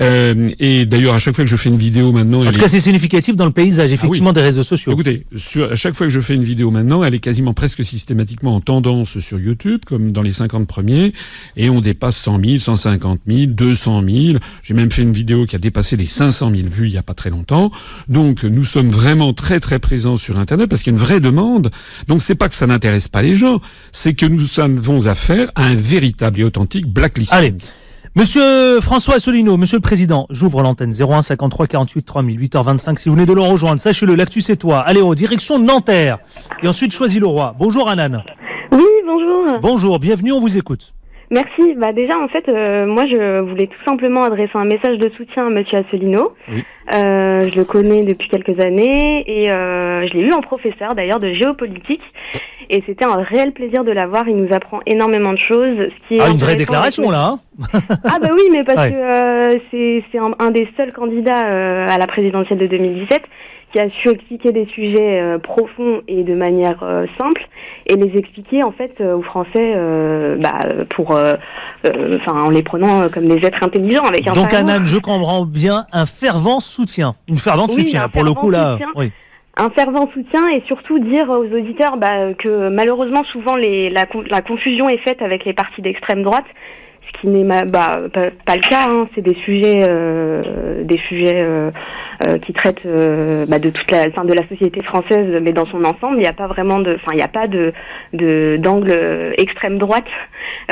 Euh, 0.00 0.48
et 0.58 0.86
d'ailleurs, 0.86 1.14
à 1.14 1.18
chaque 1.18 1.34
fois 1.34 1.44
que 1.44 1.50
je 1.50 1.56
fais 1.56 1.68
une 1.68 1.76
vidéo 1.76 2.12
maintenant, 2.12 2.40
En 2.40 2.50
tout 2.50 2.58
est- 2.58 2.60
cas, 2.60 2.68
c'est 2.68 2.80
significatif 2.80 3.36
dans 3.36 3.44
le 3.46 3.50
paysage, 3.52 3.92
effectivement, 3.92 4.32
des 4.32 4.40
réseaux 4.40 4.62
sociaux. 4.62 4.92
Écoutez, 4.92 5.24
sur, 5.36 5.70
à 5.70 5.74
chaque 5.74 5.94
fois 5.94 6.06
que 6.06 6.12
je 6.12 6.20
fais 6.20 6.34
une 6.34 6.44
vidéo 6.44 6.70
maintenant, 6.70 7.04
elle 7.04 7.14
est 7.14 7.18
quasiment 7.20 7.54
presque 7.54 7.84
systématiquement 7.84 8.54
en 8.54 8.60
tendance 8.60 9.18
sur 9.18 9.38
YouTube, 9.38 9.80
comme 9.86 10.12
dans 10.12 10.22
les 10.22 10.32
50 10.32 10.66
premiers, 10.66 11.12
et 11.56 11.70
on 11.70 11.80
dépasse 11.80 12.16
100 12.16 12.40
000, 12.44 12.58
150 12.58 13.20
000, 13.26 13.46
200 13.52 14.02
000. 14.06 14.38
J'ai 14.62 14.74
même 14.74 14.90
fait 14.90 15.02
une 15.02 15.12
vidéo 15.12 15.46
qui 15.46 15.56
a 15.56 15.58
dépassé 15.58 15.96
les 15.96 16.06
500 16.06 16.50
000 16.50 16.62
vues 16.68 16.86
il 16.88 16.92
y 16.94 16.98
a 16.98 17.02
pas 17.02 17.14
très 17.14 17.30
longtemps. 17.30 17.70
Donc, 18.08 18.44
nous 18.44 18.64
sommes 18.64 18.88
vraiment 18.90 19.32
très 19.32 19.60
très 19.60 19.78
présents 19.78 20.16
sur 20.16 20.38
Internet 20.38 20.68
parce 20.68 20.82
qu'il 20.82 20.92
y 20.92 20.96
a 20.96 20.98
une 20.98 21.04
vraie 21.04 21.20
demande. 21.20 21.70
Donc, 22.08 22.22
c'est 22.22 22.34
pas 22.34 22.48
que 22.48 22.54
ça 22.56 22.66
n'intéresse 22.66 23.08
pas 23.08 23.22
les 23.22 23.34
gens, 23.34 23.60
c'est 23.92 24.14
que 24.14 24.26
nous 24.26 24.60
avons 24.60 25.06
affaire 25.06 25.50
à 25.54 25.64
un 25.66 25.74
véritable 25.74 26.40
et 26.40 26.44
authentique 26.44 26.86
blacklisting. 26.86 27.36
Allez. 27.36 27.54
Monsieur 28.16 28.80
François 28.80 29.16
Asselineau, 29.16 29.56
Monsieur 29.56 29.78
le 29.78 29.82
Président, 29.82 30.28
j'ouvre 30.30 30.62
l'antenne 30.62 30.92
01 30.92 31.22
53 31.22 31.66
48 31.66 32.02
3000 32.04 32.40
8h25. 32.48 32.96
Si 32.96 33.08
vous 33.08 33.16
venez 33.16 33.26
de 33.26 33.32
le 33.32 33.40
rejoindre, 33.40 33.80
sachez-le, 33.80 34.14
l'actu 34.14 34.40
c'est 34.40 34.54
toi. 34.54 34.78
Allez, 34.86 35.02
en 35.02 35.14
direction 35.14 35.58
de 35.58 35.64
Nanterre. 35.64 36.18
Et 36.62 36.68
ensuite, 36.68 36.92
choisis 36.92 37.18
le 37.18 37.26
roi. 37.26 37.56
Bonjour 37.58 37.88
Anan. 37.88 38.22
Oui, 38.70 38.84
bonjour. 39.04 39.58
Bonjour, 39.60 39.98
bienvenue, 39.98 40.30
on 40.30 40.38
vous 40.38 40.56
écoute. 40.56 40.94
Merci. 41.34 41.74
Bah 41.76 41.92
déjà, 41.92 42.16
en 42.18 42.28
fait, 42.28 42.48
euh, 42.48 42.86
moi, 42.86 43.04
je 43.06 43.40
voulais 43.40 43.66
tout 43.66 43.84
simplement 43.84 44.22
adresser 44.22 44.52
un 44.54 44.64
message 44.64 44.98
de 44.98 45.10
soutien 45.16 45.48
à 45.48 45.50
Monsieur 45.50 45.78
Asselineau. 45.78 46.32
Oui. 46.48 46.64
Euh, 46.94 47.48
je 47.50 47.56
le 47.58 47.64
connais 47.64 48.02
depuis 48.04 48.28
quelques 48.28 48.58
années 48.64 49.24
et 49.26 49.50
euh, 49.50 50.06
je 50.06 50.14
l'ai 50.14 50.28
eu 50.28 50.32
en 50.32 50.40
professeur 50.42 50.94
d'ailleurs 50.94 51.18
de 51.20 51.32
géopolitique. 51.34 52.02
Et 52.70 52.82
c'était 52.86 53.04
un 53.04 53.16
réel 53.16 53.52
plaisir 53.52 53.84
de 53.84 53.90
l'avoir. 53.92 54.26
Il 54.28 54.36
nous 54.36 54.54
apprend 54.54 54.80
énormément 54.86 55.32
de 55.32 55.38
choses. 55.38 55.76
Ce 55.78 56.08
qui 56.08 56.14
est 56.16 56.22
Ah, 56.22 56.30
une 56.30 56.38
vraie 56.38 56.56
déclaration 56.56 57.10
là. 57.10 57.32
Hein 57.32 57.38
Ah 58.04 58.18
bah 58.20 58.28
oui, 58.32 58.42
mais 58.52 58.64
parce 58.64 58.80
Ouais. 58.84 58.92
que 58.92 58.96
euh, 58.96 59.58
c'est 59.70 60.04
c'est 60.10 60.18
un, 60.18 60.32
un 60.38 60.50
des 60.50 60.66
seuls 60.76 60.92
candidats 60.92 61.46
euh, 61.46 61.86
à 61.88 61.98
la 61.98 62.06
présidentielle 62.06 62.58
de 62.58 62.66
2017 62.66 63.22
qui 63.74 63.80
a 63.80 63.90
su 63.90 64.08
expliquer 64.08 64.52
des 64.52 64.66
sujets 64.66 65.20
euh, 65.20 65.38
profonds 65.38 66.02
et 66.06 66.22
de 66.22 66.34
manière 66.34 66.78
euh, 66.84 67.06
simple 67.18 67.44
et 67.86 67.96
les 67.96 68.16
expliquer 68.16 68.62
en 68.62 68.70
fait 68.70 68.92
euh, 69.00 69.16
aux 69.16 69.22
Français 69.22 69.74
bah, 70.38 70.58
pour 70.90 71.10
enfin 71.10 72.44
en 72.44 72.50
les 72.50 72.62
prenant 72.62 73.08
comme 73.08 73.26
des 73.26 73.44
êtres 73.46 73.62
intelligents 73.62 74.04
avec 74.04 74.28
un 74.28 74.32
Donc 74.32 74.50
cerveau. 74.52 74.70
Anan, 74.70 74.84
je 74.84 74.98
comprends 74.98 75.44
bien 75.44 75.86
un 75.92 76.06
fervent 76.06 76.60
soutien. 76.60 77.16
Une 77.28 77.38
fervente 77.38 77.70
Oui, 77.70 77.80
soutien, 77.80 78.04
un 78.04 78.08
pour 78.08 78.22
le 78.22 78.32
coup 78.32 78.50
là. 78.50 78.72
soutien. 78.74 78.88
Oui. 78.94 79.10
un 79.56 79.70
fervent 79.70 80.08
soutien 80.14 80.48
et 80.50 80.62
surtout 80.68 80.98
dire 81.00 81.28
aux 81.28 81.44
auditeurs 81.52 81.96
bah, 81.96 82.32
que 82.38 82.68
malheureusement 82.68 83.24
souvent 83.32 83.56
les, 83.56 83.90
la, 83.90 84.04
la 84.30 84.40
confusion 84.40 84.88
est 84.88 84.98
faite 84.98 85.20
avec 85.20 85.44
les 85.44 85.52
partis 85.52 85.82
d'extrême 85.82 86.22
droite, 86.22 86.46
qui 87.20 87.28
n'est 87.28 87.44
bah, 87.44 87.62
pas, 88.12 88.30
pas 88.44 88.54
le 88.56 88.68
cas. 88.68 88.88
Hein. 88.90 89.08
C'est 89.14 89.20
des 89.22 89.34
sujets, 89.44 89.84
euh, 89.88 90.82
des 90.84 90.98
sujets 91.08 91.40
euh, 91.42 91.70
euh, 92.26 92.38
qui 92.38 92.52
traitent 92.52 92.84
euh, 92.86 93.46
bah, 93.46 93.58
de 93.58 93.70
toute 93.70 93.90
la, 93.90 94.06
de 94.08 94.32
la 94.32 94.46
société 94.48 94.84
française, 94.84 95.40
mais 95.42 95.52
dans 95.52 95.66
son 95.66 95.84
ensemble, 95.84 96.16
il 96.16 96.20
n'y 96.22 96.26
a 96.26 96.32
pas 96.32 96.46
vraiment 96.46 96.78
de, 96.78 96.94
enfin 96.94 97.12
il 97.12 97.16
n'y 97.16 97.22
a 97.22 97.28
pas 97.28 97.46
de 97.46 97.72
de- 98.12 98.56
d'angle 98.58 98.92
euh, 98.94 99.32
extrême 99.38 99.78
droite 99.78 100.04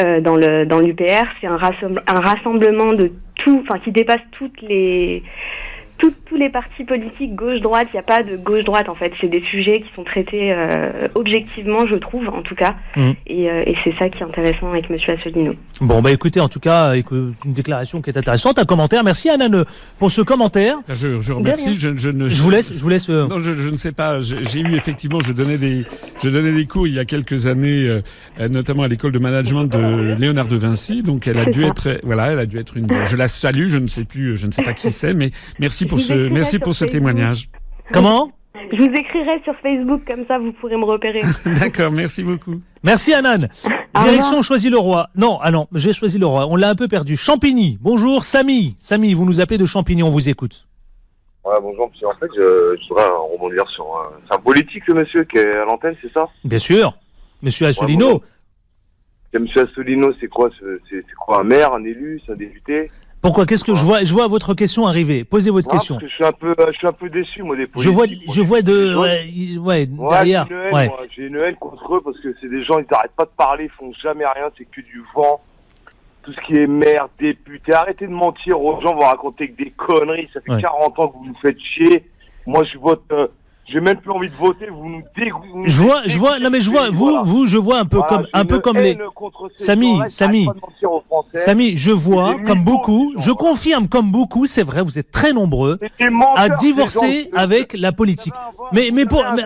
euh, 0.01 0.21
dans 0.21 0.37
le 0.37 0.65
dans 0.67 0.81
l'UPR. 0.81 1.27
C'est 1.41 1.47
un, 1.47 1.59
un 1.59 2.21
rassemblement 2.21 2.93
de 2.93 3.11
tout, 3.37 3.63
enfin 3.67 3.79
qui 3.81 3.91
dépasse 3.93 4.23
toutes 4.39 4.61
les 4.63 5.23
tous 6.11 6.37
les 6.37 6.49
partis 6.49 6.85
politiques 6.85 7.35
gauche-droite, 7.35 7.89
il 7.93 7.97
n'y 7.97 8.01
a 8.01 8.03
pas 8.03 8.23
de 8.23 8.37
gauche-droite 8.37 8.89
en 8.89 8.95
fait. 8.95 9.13
C'est 9.21 9.29
des 9.29 9.43
sujets 9.43 9.81
qui 9.81 9.95
sont 9.95 10.05
traités 10.05 10.53
euh, 10.53 11.07
objectivement, 11.15 11.87
je 11.87 11.97
trouve, 11.97 12.29
en 12.29 12.43
tout 12.43 12.55
cas. 12.55 12.75
Mmh. 12.97 13.01
Euh, 13.31 13.63
et, 13.67 13.75
c'est 13.85 13.95
ça 13.99 14.09
qui 14.09 14.19
est 14.19 14.23
intéressant 14.23 14.71
avec 14.71 14.89
Monsieur 14.91 15.15
Asselineau. 15.15 15.55
Bon, 15.81 16.01
bah 16.03 16.11
écoutez, 16.11 16.41
en 16.41 16.49
tout 16.49 16.61
cas, 16.61 16.95
une 16.95 17.35
déclaration 17.47 18.01
qui 18.01 18.11
est 18.11 18.17
intéressante, 18.17 18.59
un 18.59 18.65
commentaire. 18.65 19.05
Merci 19.05 19.29
Anna 19.29 19.49
pour 19.99 20.11
ce 20.11 20.23
commentaire. 20.23 20.77
Ah, 20.89 20.95
je, 20.95 21.21
je 21.21 21.33
remercie. 21.33 21.75
Je, 21.75 21.97
je, 21.97 22.11
ne, 22.11 22.29
je 22.29 22.43
vous 22.43 22.51
laisse. 22.51 22.73
Je 22.73 22.79
vous 22.79 22.89
laisse. 22.89 23.09
Euh, 23.11 23.27
non, 23.27 23.39
je, 23.39 23.71
ne 23.71 23.77
sais 23.77 23.93
pas. 23.93 24.21
J'ai 24.21 24.61
eu 24.61 24.75
effectivement, 24.75 25.21
je 25.21 25.33
donnais 25.33 25.59
des, 25.59 25.85
je 26.23 26.31
donnais 26.31 26.53
des 26.53 26.67
cours 26.67 26.87
il 26.87 26.95
y 26.95 26.99
a 26.99 27.05
quelques 27.05 27.47
années, 27.47 28.01
notamment 28.51 28.85
à 28.85 28.89
l'école 28.89 29.13
de 29.13 29.19
management 29.19 29.65
de 29.65 30.15
Léonard 30.19 30.49
de 30.49 30.57
Vinci. 30.57 31.03
Donc, 31.03 31.27
elle 31.27 31.39
a 31.39 31.47
dû 31.47 31.65
être, 31.65 32.01
voilà, 32.03 32.33
elle 32.33 32.39
a 32.39 32.47
dû 32.47 32.59
être 32.59 32.77
une. 32.77 32.89
Je 33.05 33.17
la 33.17 33.29
salue. 33.29 33.69
Je 33.69 33.79
ne 33.79 33.87
sais 33.87 34.05
plus, 34.05 34.37
je 34.37 34.47
ne 34.47 34.53
sais 34.53 34.63
pas 34.63 34.73
qui 34.73 34.91
c'est, 34.91 35.15
mais 35.15 35.31
merci 35.59 35.87
pour 35.87 35.92
ce, 36.01 36.29
merci 36.29 36.59
pour 36.59 36.75
ce 36.75 36.85
témoignage. 36.85 37.49
Comment 37.93 38.31
Je 38.73 38.77
vous 38.77 38.95
écrirai 38.95 39.41
sur 39.45 39.55
Facebook, 39.63 40.03
comme 40.07 40.25
ça 40.27 40.39
vous 40.39 40.53
pourrez 40.53 40.77
me 40.77 40.85
repérer. 40.85 41.21
D'accord, 41.61 41.91
merci 41.91 42.23
beaucoup. 42.23 42.61
Merci 42.83 43.15
Anan. 43.15 43.49
Direction 43.95 44.43
choisit 44.43 44.71
le 44.71 44.79
roi. 44.79 45.09
Non, 45.15 45.39
ah 45.43 45.51
non, 45.51 45.69
j'ai 45.75 45.93
choisi 45.93 46.19
le 46.19 46.27
roi. 46.27 46.47
On 46.47 46.57
l'a 46.57 46.71
un 46.71 46.75
peu 46.75 46.89
perdu. 46.89 47.17
Champigny. 47.17 47.79
Bonjour 47.81 48.25
Samy. 48.25 48.77
Samy, 48.79 49.15
vous 49.15 49.25
nous 49.25 49.41
appelez 49.41 49.59
de 49.59 49.65
Champigny, 49.65 50.03
on 50.03 50.09
vous 50.09 50.29
écoute. 50.29 50.67
Ouais, 51.45 51.57
bonjour 51.61 51.91
monsieur. 51.91 52.07
En 52.07 52.15
fait, 52.15 52.29
je, 52.37 52.77
je 52.81 52.89
voudrais 52.89 53.09
rebondir 53.33 53.69
sur. 53.71 53.85
c'est 54.29 54.35
un 54.35 54.39
politique 54.39 54.83
ce 54.87 54.93
monsieur 54.93 55.25
qui 55.25 55.39
est 55.39 55.53
à 55.57 55.65
l'antenne, 55.65 55.97
c'est 56.01 56.13
ça? 56.13 56.29
Bien 56.45 56.59
sûr. 56.59 56.97
Monsieur 57.43 57.67
Asselineau. 57.67 58.23
monsieur 59.39 59.69
Asselineau, 59.69 60.13
c'est 60.21 60.29
quoi 60.29 60.51
C'est 60.89 61.05
quoi 61.19 61.41
Un 61.41 61.45
maire, 61.45 61.73
un 61.75 61.83
élu, 61.85 62.21
c'est 62.25 62.33
un 62.33 62.37
député? 62.37 62.91
Pourquoi? 63.23 63.47
Qu'est-ce 63.47 63.65
que 63.65 63.75
je 63.75 63.85
vois 63.85 64.03
Je 64.03 64.13
vois 64.13 64.27
votre 64.27 64.53
question 64.53 64.87
arriver. 64.87 65.23
Posez 65.25 65.51
votre 65.51 65.71
question. 65.71 65.95
Parce 65.95 66.05
que 66.05 66.11
je 66.11 66.15
suis 66.17 66.25
un 66.25 66.33
peu, 66.33 66.55
je 66.59 66.73
suis 66.73 66.87
un 66.89 66.93
peu 66.93 67.09
déçu 67.09 67.43
moi 67.45 67.57
des 67.57 67.67
politiques. 67.67 67.85
Je 67.85 67.95
vois, 67.95 68.07
je 68.07 68.41
vois 68.43 68.63
de, 68.63 68.97
ouais, 68.97 69.59
ouais, 69.59 69.87
derrière. 69.87 70.47
J'ai 70.49 70.55
une, 70.55 70.75
ouais. 70.75 70.91
une, 71.17 71.37
haine 71.37 71.55
contre 71.55 71.95
eux 71.95 72.01
parce 72.03 72.19
que 72.19 72.35
c'est 72.41 72.49
des 72.49 72.65
gens, 72.65 72.79
ils 72.81 72.87
n'arrêtent 72.91 73.17
pas 73.17 73.25
de 73.25 73.31
parler, 73.37 73.65
ils 73.65 73.71
font 73.71 73.93
jamais 74.03 74.27
rien, 74.27 74.51
c'est 74.59 74.65
que 74.65 74.81
du 74.81 75.05
vent. 75.15 75.41
Tout 76.25 76.33
ce 76.33 76.41
qui 76.47 76.57
est 76.57 76.67
maire, 76.67 77.09
député, 77.19 77.73
arrêtez 77.73 78.07
de 78.07 78.13
mentir 78.13 78.61
aux 78.61 78.81
gens, 78.81 78.95
vous 78.95 79.01
raconter 79.01 79.51
que 79.51 79.65
des 79.65 79.71
conneries. 79.71 80.29
Ça 80.33 80.41
fait 80.41 80.61
40 80.61 80.99
ans 80.99 81.09
que 81.09 81.19
vous 81.19 81.27
nous 81.27 81.39
faites 81.41 81.61
chier. 81.61 82.05
Moi, 82.47 82.65
je 82.65 82.79
vote. 82.79 83.03
Euh, 83.13 83.29
j'ai 83.67 83.81
même 83.81 83.97
plus 83.97 84.11
envie 84.11 84.29
de 84.29 84.35
voter, 84.35 84.67
vous 84.67 84.89
nous 84.89 85.03
dégoûtez. 85.17 85.69
Je 85.69 85.81
vois, 85.81 86.03
je 86.07 86.19
vois, 86.19 86.39
non 86.39 86.51
mais 86.51 86.61
je 86.61 86.71
vois, 86.71 86.91
vous, 86.91 87.25
vous, 87.25 87.47
je 87.47 87.57
vois 87.57 87.79
un 87.79 87.85
peu 87.85 88.01
comme, 88.03 88.27
un 88.33 88.45
peu 88.45 88.59
comme 88.59 88.77
les. 88.77 88.99
Samy, 89.57 90.01
Samy, 90.09 90.49
Samy, 91.35 91.77
je 91.77 91.93
vois, 91.93 92.37
comme 92.47 92.65
beaucoup, 92.65 93.15
je 93.19 93.31
confirme, 93.31 93.89
comme 93.89 94.11
beaucoup, 94.11 94.47
c'est 94.47 94.63
vrai, 94.63 94.83
vous 94.83 94.99
êtes 94.99 95.11
très 95.11 95.33
nombreux 95.33 95.79
à 96.37 96.49
divorcer 96.51 97.31
avec 97.35 97.73
la 97.75 97.93
politique. 97.93 98.35
Mais, 98.73 98.91
mais 98.93 99.07
pour, 99.07 99.25
mais... 99.35 99.45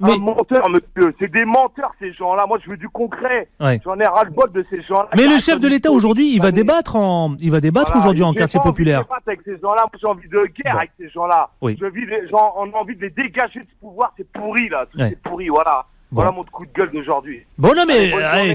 Un 0.00 0.16
menteur, 0.18 0.68
monsieur. 0.70 1.14
C'est 1.18 1.30
des 1.30 1.44
menteurs, 1.44 1.92
ces 1.98 2.12
gens-là. 2.12 2.46
Moi, 2.46 2.58
je 2.64 2.70
veux 2.70 2.76
du 2.76 2.88
concret. 2.88 3.48
J'en 3.60 3.98
ai 3.98 4.06
ras-le-bol 4.06 4.50
de 4.52 4.64
ces 4.70 4.82
gens-là. 4.82 5.08
Mais 5.16 5.26
le 5.26 5.38
chef 5.38 5.60
de 5.60 5.68
l'État 5.68 5.90
aujourd'hui, 5.90 6.34
il 6.34 6.40
va 6.40 6.52
débattre 6.52 6.96
en, 6.96 7.36
il 7.40 7.50
va 7.50 7.60
débattre 7.60 7.96
aujourd'hui 7.96 8.24
en 8.24 8.32
quartier 8.32 8.60
populaire. 8.62 9.04
avec 9.26 9.40
ces 9.44 9.58
gens-là. 9.60 9.86
J'ai 10.00 10.06
envie 10.06 10.28
de 10.28 10.46
guerre 10.62 10.76
avec 10.76 10.92
ces 10.98 11.08
gens-là. 11.10 11.50
Oui. 11.60 11.76
Je 11.80 11.86
vis 11.86 12.06
les 12.06 12.28
gens, 12.28 12.54
on 12.56 12.70
a 12.72 12.76
envie 12.76 12.96
de 12.96 13.02
les 13.02 13.10
dégager 13.10 13.60
de 13.60 13.66
ce 13.66 13.80
pouvoir. 13.80 14.12
C'est 14.16 14.30
pourri, 14.32 14.68
là. 14.68 14.86
C'est 14.96 15.20
pourri, 15.22 15.48
voilà. 15.48 15.86
Voilà 16.12 16.32
mon 16.32 16.42
coup 16.42 16.66
de 16.66 16.72
gueule 16.72 16.90
d'aujourd'hui. 16.90 17.42
Bon, 17.56 17.72
non, 17.76 17.84
mais 17.86 18.10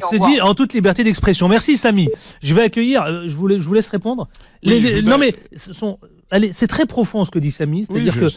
c'est 0.10 0.20
dit 0.20 0.42
en 0.42 0.54
toute 0.54 0.74
liberté 0.74 1.04
d'expression. 1.04 1.48
Merci, 1.48 1.78
Samy. 1.78 2.10
Je 2.42 2.54
vais 2.54 2.64
accueillir, 2.64 3.04
euh, 3.04 3.24
je, 3.28 3.36
vous, 3.36 3.50
je 3.50 3.64
vous 3.64 3.74
laisse 3.74 3.88
répondre. 3.88 4.28
les, 4.62 5.02
non, 5.04 5.18
mais 5.18 5.36
ce 5.56 5.72
sont, 5.72 5.98
c'est 6.52 6.68
très 6.68 6.86
profond 6.86 7.24
ce 7.24 7.32
que 7.32 7.40
dit 7.40 7.52
Samy. 7.52 7.86
C'est-à-dire 7.86 8.16
que, 8.20 8.28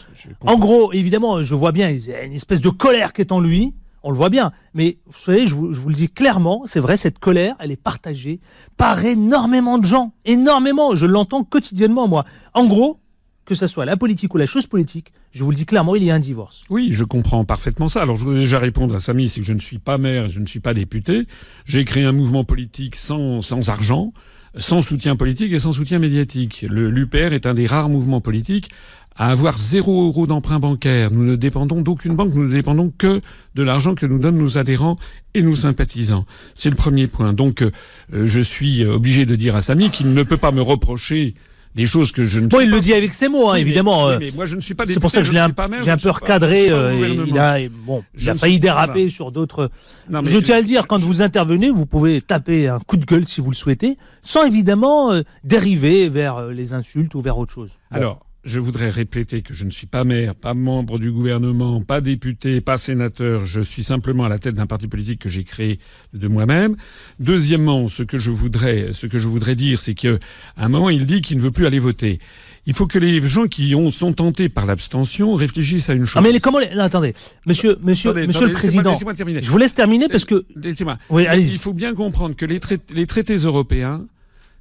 en 0.41 0.57
gros, 0.57 0.93
évidemment, 0.93 1.43
je 1.43 1.55
vois 1.55 1.71
bien, 1.71 1.89
il 1.89 2.05
y 2.05 2.13
a 2.13 2.23
une 2.23 2.33
espèce 2.33 2.61
de 2.61 2.69
colère 2.69 3.13
qui 3.13 3.21
est 3.21 3.31
en 3.31 3.39
lui. 3.39 3.73
On 4.01 4.11
le 4.11 4.17
voit 4.17 4.29
bien. 4.29 4.53
Mais 4.73 4.97
vous 5.07 5.19
savez, 5.19 5.45
je 5.45 5.53
vous, 5.53 5.73
je 5.73 5.79
vous 5.79 5.89
le 5.89 5.95
dis 5.95 6.07
clairement, 6.07 6.63
c'est 6.65 6.79
vrai, 6.79 6.95
cette 6.95 7.19
colère, 7.19 7.55
elle 7.59 7.71
est 7.71 7.75
partagée 7.75 8.39
par 8.77 9.03
énormément 9.03 9.77
de 9.77 9.83
gens. 9.85 10.13
Énormément. 10.23 10.95
Je 10.95 11.05
l'entends 11.05 11.43
quotidiennement, 11.43 12.07
moi. 12.07 12.23
En 12.53 12.65
gros, 12.65 13.01
que 13.43 13.55
ce 13.55 13.67
soit 13.67 13.83
la 13.83 13.97
politique 13.97 14.33
ou 14.33 14.37
la 14.37 14.45
chose 14.45 14.67
politique, 14.67 15.11
je 15.31 15.43
vous 15.43 15.49
le 15.49 15.57
dis 15.57 15.65
clairement, 15.65 15.95
il 15.95 16.03
y 16.03 16.11
a 16.11 16.15
un 16.15 16.19
divorce. 16.19 16.61
Oui, 16.69 16.89
je 16.91 17.03
comprends 17.03 17.43
parfaitement 17.43 17.89
ça. 17.89 18.01
Alors, 18.01 18.15
je 18.15 18.23
voudrais 18.23 18.41
déjà 18.41 18.59
répondre 18.59 18.95
à 18.95 18.99
Samy, 19.01 19.27
c'est 19.27 19.41
que 19.41 19.45
je 19.45 19.53
ne 19.53 19.59
suis 19.59 19.79
pas 19.79 19.97
maire, 19.97 20.29
je 20.29 20.39
ne 20.39 20.45
suis 20.45 20.59
pas 20.61 20.73
député. 20.73 21.27
J'ai 21.65 21.83
créé 21.83 22.05
un 22.05 22.13
mouvement 22.13 22.45
politique 22.45 22.95
sans, 22.95 23.41
sans 23.41 23.69
argent 23.69 24.13
sans 24.59 24.81
soutien 24.81 25.15
politique 25.15 25.53
et 25.53 25.59
sans 25.59 25.71
soutien 25.71 25.99
médiatique. 25.99 26.65
L'UPR 26.69 27.33
est 27.33 27.45
un 27.45 27.53
des 27.53 27.65
rares 27.65 27.89
mouvements 27.89 28.21
politiques 28.21 28.69
à 29.15 29.31
avoir 29.31 29.57
zéro 29.57 30.07
euro 30.07 30.27
d'emprunt 30.27 30.59
bancaire. 30.59 31.11
Nous 31.11 31.25
ne 31.25 31.35
dépendons 31.35 31.81
d'aucune 31.81 32.15
banque, 32.15 32.33
nous 32.33 32.45
ne 32.45 32.51
dépendons 32.51 32.93
que 32.97 33.21
de 33.55 33.63
l'argent 33.63 33.95
que 33.95 34.05
nous 34.05 34.19
donnent 34.19 34.37
nos 34.37 34.57
adhérents 34.57 34.95
et 35.33 35.41
nos 35.41 35.55
sympathisants. 35.55 36.25
C'est 36.53 36.69
le 36.69 36.75
premier 36.75 37.07
point. 37.07 37.33
Donc, 37.33 37.61
euh, 37.61 37.71
je 38.11 38.39
suis 38.39 38.85
obligé 38.85 39.25
de 39.25 39.35
dire 39.35 39.55
à 39.55 39.61
Samy 39.61 39.89
qu'il 39.89 40.13
ne 40.13 40.23
peut 40.23 40.37
pas 40.37 40.51
me 40.51 40.61
reprocher 40.61 41.33
des 41.75 41.85
choses 41.85 42.11
que 42.11 42.25
je 42.25 42.39
ne. 42.39 42.47
Bon, 42.47 42.59
il 42.59 42.69
le 42.69 42.79
dit 42.79 42.93
avec 42.93 43.13
ses 43.13 43.29
mots, 43.29 43.49
hein, 43.49 43.55
évidemment. 43.55 44.07
Euh. 44.07 44.17
Mais, 44.19 44.31
moi, 44.31 44.45
je 44.45 44.55
ne 44.55 44.61
suis 44.61 44.73
pas. 44.73 44.85
C'est 44.87 44.99
pour 44.99 45.11
ça 45.11 45.21
que 45.21 45.27
je 45.27 45.31
l'ai 45.31 45.39
un, 45.39 45.53
un, 45.57 45.97
peu 45.97 46.09
recadré. 46.09 46.69
Euh, 46.71 47.25
il 47.27 47.37
a, 47.37 47.57
bon, 47.69 48.03
il 48.17 48.29
a 48.29 48.33
failli 48.33 48.59
déraper 48.59 49.09
sur 49.09 49.31
d'autres. 49.31 49.69
Je 50.09 50.37
tiens 50.39 50.57
à 50.57 50.59
le 50.61 50.65
dire, 50.65 50.87
quand 50.87 50.99
vous 50.99 51.21
intervenez, 51.21 51.69
vous 51.69 51.85
pouvez 51.85 52.21
taper 52.21 52.67
un 52.67 52.79
coup 52.79 52.97
de 52.97 53.05
gueule 53.05 53.25
si 53.25 53.41
vous 53.41 53.51
le 53.51 53.55
souhaitez, 53.55 53.97
sans 54.21 54.45
évidemment 54.45 55.11
euh, 55.11 55.21
dériver 55.43 56.09
vers 56.09 56.47
les 56.47 56.73
insultes 56.73 57.13
ou 57.15 57.21
vers 57.21 57.37
autre 57.37 57.53
chose. 57.53 57.69
Alors, 57.91 58.25
je 58.43 58.59
voudrais 58.59 58.89
répéter 58.89 59.41
que 59.41 59.53
je 59.53 59.65
ne 59.65 59.71
suis 59.71 59.87
pas 59.87 60.03
maire, 60.03 60.33
pas 60.33 60.53
membre 60.53 60.97
du 60.97 61.11
gouvernement, 61.11 61.81
pas 61.81 61.99
député, 61.99 62.61
pas 62.61 62.77
sénateur. 62.77 63.45
Je 63.45 63.61
suis 63.61 63.83
simplement 63.83 64.23
à 64.23 64.29
la 64.29 64.39
tête 64.39 64.55
d'un 64.55 64.65
parti 64.65 64.87
politique 64.87 65.19
que 65.19 65.29
j'ai 65.29 65.43
créé 65.43 65.79
de 66.13 66.27
moi-même. 66.27 66.77
Deuxièmement, 67.19 67.87
ce 67.89 68.03
que 68.03 68.17
je 68.17 68.31
voudrais, 68.31 68.89
ce 68.93 69.07
que 69.07 69.17
je 69.17 69.27
voudrais 69.27 69.55
dire, 69.55 69.81
c'est 69.81 69.93
qu'à 69.93 70.17
un 70.57 70.69
moment, 70.69 70.89
il 70.89 71.05
dit 71.05 71.21
qu'il 71.21 71.37
ne 71.37 71.41
veut 71.41 71.51
plus 71.51 71.65
aller 71.65 71.79
voter. 71.79 72.19
Il 72.65 72.73
faut 72.73 72.87
que 72.87 72.99
les 72.99 73.21
gens 73.21 73.47
qui 73.47 73.75
ont, 73.75 73.91
sont 73.91 74.13
tentés 74.13 74.47
par 74.47 74.65
l'abstention 74.65 75.33
réfléchissent 75.35 75.89
à 75.89 75.93
une 75.93 76.05
chose. 76.05 76.17
Ah 76.17 76.21
mais 76.21 76.39
comment 76.39 76.59
attendez, 76.79 77.13
monsieur, 77.45 77.77
monsieur, 77.81 78.13
monsieur 78.13 78.47
le 78.47 78.53
président, 78.53 78.93
je 78.93 79.49
vous 79.49 79.57
laisse 79.57 79.73
terminer 79.73 80.07
parce 80.07 80.25
que. 80.25 80.45
Laissez-moi. 80.55 80.97
Oui, 81.09 81.25
il 81.37 81.59
faut 81.59 81.73
bien 81.73 81.93
comprendre 81.93 82.35
que 82.35 82.45
les, 82.45 82.59
les 82.93 83.05
traités 83.05 83.37
européens 83.37 84.05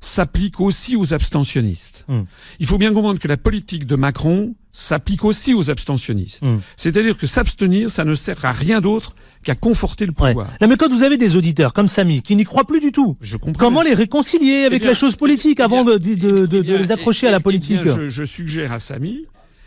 s'applique 0.00 0.60
aussi 0.60 0.96
aux 0.96 1.12
abstentionnistes. 1.12 2.04
Hmm. 2.08 2.22
Il 2.60 2.66
faut 2.66 2.78
bien 2.78 2.92
comprendre 2.92 3.18
que 3.18 3.28
la 3.28 3.36
politique 3.36 3.86
de 3.86 3.96
Macron 3.96 4.54
s'applique 4.72 5.24
aussi 5.24 5.54
aux 5.54 5.70
abstentionnistes. 5.70 6.46
Hmm. 6.46 6.60
C'est-à-dire 6.76 7.18
que 7.18 7.26
s'abstenir, 7.26 7.90
ça 7.90 8.04
ne 8.04 8.14
sert 8.14 8.44
à 8.44 8.52
rien 8.52 8.80
d'autre 8.80 9.14
qu'à 9.44 9.54
conforter 9.54 10.06
le 10.06 10.12
pouvoir. 10.12 10.48
mais 10.60 10.76
quand 10.76 10.92
vous 10.92 11.02
avez 11.02 11.16
des 11.16 11.36
auditeurs 11.36 11.72
comme 11.72 11.88
Samy 11.88 12.22
qui 12.22 12.36
n'y 12.36 12.44
croient 12.44 12.66
plus 12.66 12.80
du 12.80 12.92
tout, 12.92 13.16
comment 13.58 13.82
les 13.82 13.94
réconcilier 13.94 14.64
avec 14.64 14.82
eh 14.84 14.86
la 14.86 14.94
chose 14.94 15.16
politique 15.16 15.60
avant 15.60 15.84
de, 15.84 15.96
les 16.60 16.92
accrocher 16.92 17.26
à 17.26 17.30
la 17.30 17.40
politique 17.40 17.80
je, 17.84 18.24
suggère 18.24 18.72
à 18.72 18.78
Samy 18.78 19.26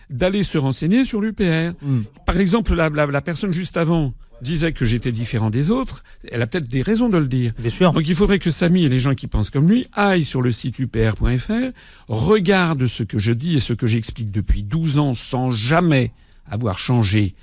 d'aller 0.10 0.44
se 0.44 0.58
renseigner 0.58 1.06
sur 1.06 1.22
l'UPR. 1.22 1.74
Hmm. 1.82 2.02
Par 2.26 2.38
exemple, 2.38 2.74
la 2.76 3.22
personne 3.22 3.52
juste 3.52 3.78
avant 3.78 4.14
disait 4.42 4.74
que 4.74 4.86
j'étais 4.86 5.12
différent 5.12 5.50
des 5.50 5.70
autres, 5.70 6.04
elle 6.32 6.42
a 6.42 6.48
peut-être 6.48 6.68
des 6.68 6.82
raisons 6.82 7.10
de 7.10 7.18
le 7.18 7.28
dire. 7.28 7.52
Bien 7.60 7.70
sûr. 7.70 7.94
Donc 7.94 8.08
il 8.08 8.16
faudrait 8.16 8.40
que 8.40 8.52
Samy 8.52 8.86
et 8.86 8.90
les 8.90 9.00
gens 9.00 9.16
qui 9.16 9.28
pensent 9.28 9.50
comme 9.50 9.70
lui 9.70 9.86
aillent 9.94 10.26
sur 10.26 10.42
le 10.42 10.52
site 10.52 10.80
upr.fr, 10.80 11.72
regardent 12.08 12.88
ce 12.88 13.04
que 13.04 13.20
je 13.20 13.32
dis 13.32 13.56
et 13.56 13.60
ce 13.60 13.74
que 13.74 13.88
j'explique 13.88 14.32
depuis 14.32 14.64
12 14.64 15.00
ans 15.00 15.14
sans 15.14 15.52
jamais 15.52 16.12
avoir 16.50 16.80
changé 16.80 17.36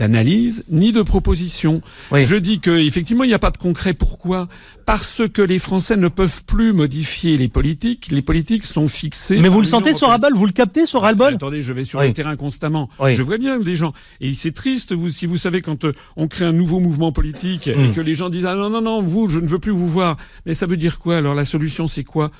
d'analyse 0.00 0.64
ni 0.70 0.92
de 0.92 1.02
proposition. 1.02 1.82
Je 2.10 2.34
dis 2.34 2.58
que 2.58 2.70
effectivement 2.70 3.22
il 3.24 3.28
n'y 3.28 3.34
a 3.34 3.38
pas 3.38 3.50
de 3.50 3.58
concret. 3.58 3.92
Pourquoi? 3.92 4.48
Parce 4.86 5.22
que 5.28 5.42
les 5.42 5.58
Français 5.58 5.96
ne 5.98 6.08
peuvent 6.08 6.42
plus 6.44 6.72
modifier 6.72 7.36
les 7.36 7.48
politiques. 7.48 8.08
Les 8.10 8.22
politiques 8.22 8.64
sont 8.64 8.88
fixées. 8.88 9.38
Mais 9.40 9.48
vous 9.48 9.60
le 9.60 9.66
sentez 9.66 9.92
sur 9.92 10.08
Vous 10.34 10.46
le 10.46 10.52
captez 10.52 10.86
sur 10.86 11.02
Rabol 11.02 11.34
Attendez, 11.34 11.60
je 11.60 11.72
vais 11.72 11.84
sur 11.84 12.00
le 12.00 12.12
terrain 12.12 12.34
constamment. 12.36 12.88
Je 13.06 13.22
vois 13.22 13.38
bien 13.38 13.60
des 13.60 13.76
gens. 13.76 13.92
Et 14.20 14.32
c'est 14.34 14.52
triste, 14.52 14.92
vous, 14.94 15.10
si 15.10 15.26
vous 15.26 15.36
savez 15.36 15.60
quand 15.60 15.84
euh, 15.84 15.92
on 16.16 16.28
crée 16.28 16.46
un 16.46 16.52
nouveau 16.52 16.80
mouvement 16.80 17.12
politique 17.12 17.68
et 17.68 17.74
hmm. 17.74 17.92
que 17.92 18.00
les 18.00 18.14
gens 18.14 18.30
disent 18.30 18.46
ah 18.46 18.54
non 18.54 18.70
non 18.70 18.80
non 18.80 19.02
vous 19.02 19.28
je 19.28 19.38
ne 19.38 19.46
veux 19.46 19.58
plus 19.58 19.72
vous 19.72 19.88
voir. 19.88 20.16
Mais 20.46 20.54
ça 20.54 20.64
veut 20.64 20.78
dire 20.78 20.98
quoi? 20.98 21.18
Alors 21.18 21.34
la 21.34 21.44
solution 21.44 21.86
c'est 21.86 22.04
quoi? 22.04 22.30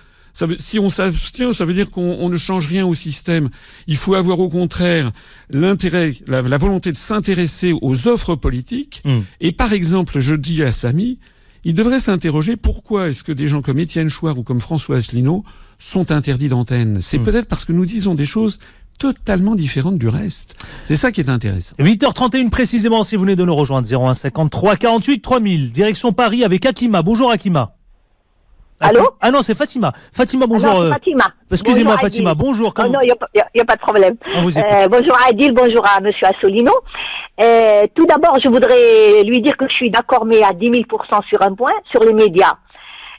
Si 0.58 0.78
on 0.78 0.88
s'abstient, 0.88 1.52
ça 1.52 1.64
veut 1.64 1.74
dire 1.74 1.90
qu'on 1.90 2.28
ne 2.28 2.36
change 2.36 2.66
rien 2.68 2.86
au 2.86 2.94
système. 2.94 3.48
Il 3.86 3.96
faut 3.96 4.14
avoir 4.14 4.40
au 4.40 4.48
contraire 4.48 5.12
l'intérêt, 5.50 6.12
la, 6.28 6.58
volonté 6.58 6.92
de 6.92 6.96
s'intéresser 6.96 7.74
aux 7.80 8.08
offres 8.08 8.36
politiques. 8.36 9.02
Hmm. 9.04 9.20
Et 9.40 9.52
par 9.52 9.72
exemple, 9.72 10.20
je 10.20 10.34
dis 10.34 10.62
à 10.62 10.72
Samy, 10.72 11.18
il 11.64 11.74
devrait 11.74 12.00
s'interroger 12.00 12.56
pourquoi 12.56 13.08
est-ce 13.08 13.24
que 13.24 13.32
des 13.32 13.46
gens 13.46 13.62
comme 13.62 13.78
Étienne 13.78 14.08
Chouard 14.08 14.38
ou 14.38 14.42
comme 14.42 14.60
François 14.60 14.96
Asselineau 14.96 15.44
sont 15.78 16.10
interdits 16.12 16.48
d'antenne? 16.48 17.00
C'est 17.00 17.18
hmm. 17.18 17.22
peut-être 17.22 17.46
parce 17.46 17.64
que 17.64 17.72
nous 17.72 17.86
disons 17.86 18.14
des 18.14 18.24
choses 18.24 18.58
totalement 18.98 19.54
différentes 19.54 19.98
du 19.98 20.08
reste. 20.08 20.54
C'est 20.84 20.94
ça 20.94 21.10
qui 21.10 21.22
est 21.22 21.30
intéressant. 21.30 21.74
8h31 21.78 22.50
précisément 22.50 23.02
si 23.02 23.16
vous 23.16 23.22
venez 23.22 23.34
de 23.34 23.44
nous 23.44 23.54
rejoindre 23.54 23.88
0153 23.88 24.76
48 24.76 25.22
3000 25.22 25.72
direction 25.72 26.12
Paris 26.12 26.44
avec 26.44 26.66
Akima. 26.66 27.02
Bonjour 27.02 27.30
Akima. 27.30 27.79
Allô 28.80 29.10
Ah 29.20 29.30
non, 29.30 29.42
c'est 29.42 29.54
Fatima. 29.54 29.92
Fatima, 30.12 30.46
bonjour. 30.46 30.70
Ah 30.70 30.74
non, 30.74 30.80
c'est 30.80 30.86
euh, 30.86 30.92
Fatima. 30.92 31.24
Excusez-moi, 31.50 31.92
Bonjour, 31.92 32.00
Fatima. 32.00 32.34
Bonjour. 32.34 32.68
Oh 32.68 32.72
Comment... 32.74 32.88
non, 32.88 33.00
il 33.02 33.12
n'y 33.54 33.60
a, 33.60 33.64
pas 33.64 33.76
de 33.76 33.80
problème. 33.80 34.16
Vous 34.38 34.58
écoute. 34.58 34.72
Euh, 34.72 34.88
bonjour 34.88 35.16
à 35.16 35.28
Adil, 35.28 35.52
bonjour 35.52 35.84
à 35.86 36.00
Monsieur 36.00 36.26
Assolino. 36.26 36.72
Euh, 37.40 37.82
tout 37.94 38.06
d'abord, 38.06 38.38
je 38.42 38.48
voudrais 38.48 39.22
lui 39.24 39.40
dire 39.42 39.56
que 39.58 39.68
je 39.68 39.74
suis 39.74 39.90
d'accord, 39.90 40.24
mais 40.24 40.42
à 40.42 40.52
10 40.52 40.70
000% 40.70 41.26
sur 41.28 41.42
un 41.42 41.54
point, 41.54 41.72
sur 41.90 42.02
les 42.04 42.14
médias. 42.14 42.54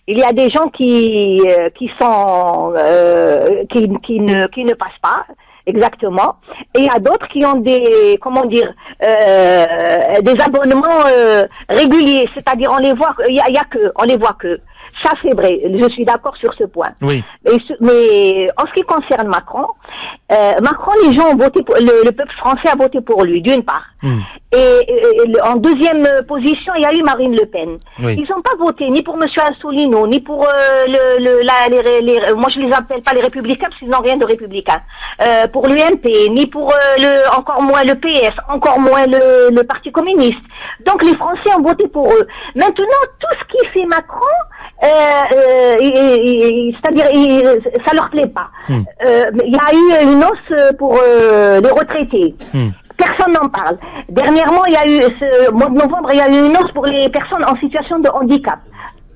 Il 0.07 0.17
y 0.17 0.23
a 0.23 0.33
des 0.33 0.49
gens 0.49 0.67
qui 0.69 1.41
euh, 1.47 1.69
qui 1.77 1.89
sont 2.01 2.73
euh, 2.75 3.63
qui, 3.71 3.87
qui 4.03 4.19
ne 4.19 4.47
qui 4.47 4.63
ne 4.65 4.73
passent 4.73 4.99
pas 5.01 5.25
exactement, 5.67 6.37
et 6.75 6.79
il 6.79 6.85
y 6.85 6.89
a 6.89 6.99
d'autres 6.99 7.27
qui 7.27 7.45
ont 7.45 7.59
des 7.59 8.17
comment 8.19 8.45
dire 8.45 8.73
euh, 9.03 9.65
des 10.21 10.41
abonnements 10.43 11.05
euh, 11.07 11.45
réguliers, 11.69 12.27
c'est-à-dire 12.33 12.71
on 12.71 12.79
les 12.79 12.93
voit, 12.93 13.13
il 13.29 13.35
y 13.35 13.53
y 13.53 13.57
a 13.57 13.63
que 13.65 13.91
on 13.95 14.03
les 14.03 14.17
voit 14.17 14.35
que. 14.39 14.59
Ça 15.03 15.11
c'est 15.23 15.35
vrai, 15.35 15.59
je 15.63 15.89
suis 15.89 16.05
d'accord 16.05 16.35
sur 16.37 16.53
ce 16.53 16.65
point. 16.65 16.89
Oui. 17.01 17.23
Et 17.45 17.57
mais 17.79 18.47
en 18.57 18.65
ce 18.67 18.73
qui 18.73 18.81
concerne 18.83 19.27
Macron, 19.27 19.67
euh, 20.31 20.51
Macron, 20.61 20.91
les 21.05 21.13
gens 21.13 21.29
ont 21.31 21.35
voté 21.37 21.63
pour, 21.63 21.75
le, 21.75 22.03
le 22.05 22.11
peuple 22.11 22.33
français 22.37 22.69
a 22.71 22.75
voté 22.75 23.01
pour 23.01 23.23
lui, 23.23 23.41
d'une 23.41 23.63
part. 23.63 23.85
Hmm. 24.03 24.19
Et, 24.53 24.87
en 25.43 25.55
deuxième 25.55 26.05
position, 26.27 26.73
il 26.75 26.81
y 26.83 26.85
a 26.85 26.93
eu 26.93 27.01
Marine 27.03 27.35
Le 27.35 27.45
Pen. 27.45 27.77
Oui. 27.99 28.15
Ils 28.17 28.29
n'ont 28.29 28.41
pas 28.41 28.55
voté 28.59 28.89
ni 28.89 29.01
pour 29.01 29.15
Monsieur 29.17 29.41
Assouline, 29.49 29.95
ni 30.07 30.19
pour 30.19 30.43
euh, 30.43 30.85
le, 30.87 31.23
le, 31.23 31.41
la, 31.43 31.67
les, 31.69 32.01
les- 32.01 32.33
moi 32.33 32.47
je 32.53 32.59
les 32.59 32.73
appelle 32.73 33.01
pas 33.01 33.13
les 33.13 33.21
républicains 33.21 33.67
parce 33.69 33.79
qu'ils 33.79 33.89
n'ont 33.89 33.99
rien 34.01 34.17
de 34.17 34.25
républicain. 34.25 34.81
Euh, 35.21 35.47
pour 35.47 35.67
l'UMP, 35.67 36.05
ni 36.31 36.47
pour 36.47 36.69
euh, 36.71 36.75
le, 36.97 37.37
encore 37.37 37.61
moins 37.61 37.83
le 37.83 37.95
PS, 37.95 38.35
encore 38.49 38.79
moins 38.79 39.05
le, 39.05 39.53
le 39.55 39.63
Parti 39.63 39.91
communiste. 39.91 40.41
Donc 40.85 41.03
les 41.03 41.15
Français 41.15 41.53
ont 41.57 41.63
voté 41.63 41.87
pour 41.87 42.07
eux. 42.11 42.27
Maintenant, 42.55 43.01
tout 43.19 43.35
ce 43.39 43.45
qui 43.57 43.67
fait 43.79 43.85
Macron, 43.85 44.19
c'est-à-dire, 45.79 47.07
il- 47.13 47.61
ça 47.85 47.93
leur 47.93 48.09
plaît 48.09 48.27
pas. 48.27 48.49
Hmm. 48.69 48.81
Euh, 49.05 49.25
il 49.45 49.53
y 49.53 49.57
a 49.57 49.73
eu 49.73 50.11
une 50.11 50.23
hausse 50.23 50.75
pour 50.77 50.97
euh, 51.01 51.59
les 51.61 51.69
retraités. 51.71 52.35
Hmm. 52.53 52.69
Personne 52.97 53.33
n'en 53.33 53.49
parle. 53.49 53.77
Dernièrement, 54.09 54.65
il 54.65 54.73
y 54.73 54.77
a 54.77 54.85
eu, 54.87 55.01
ce 55.19 55.51
mois 55.51 55.67
de 55.67 55.73
novembre, 55.75 56.09
il 56.11 56.17
y 56.17 56.21
a 56.21 56.29
eu 56.29 56.45
une 56.47 56.55
hausse 56.57 56.71
pour 56.73 56.85
les 56.85 57.09
personnes 57.09 57.43
en 57.47 57.55
situation 57.57 57.99
de 57.99 58.09
handicap. 58.09 58.59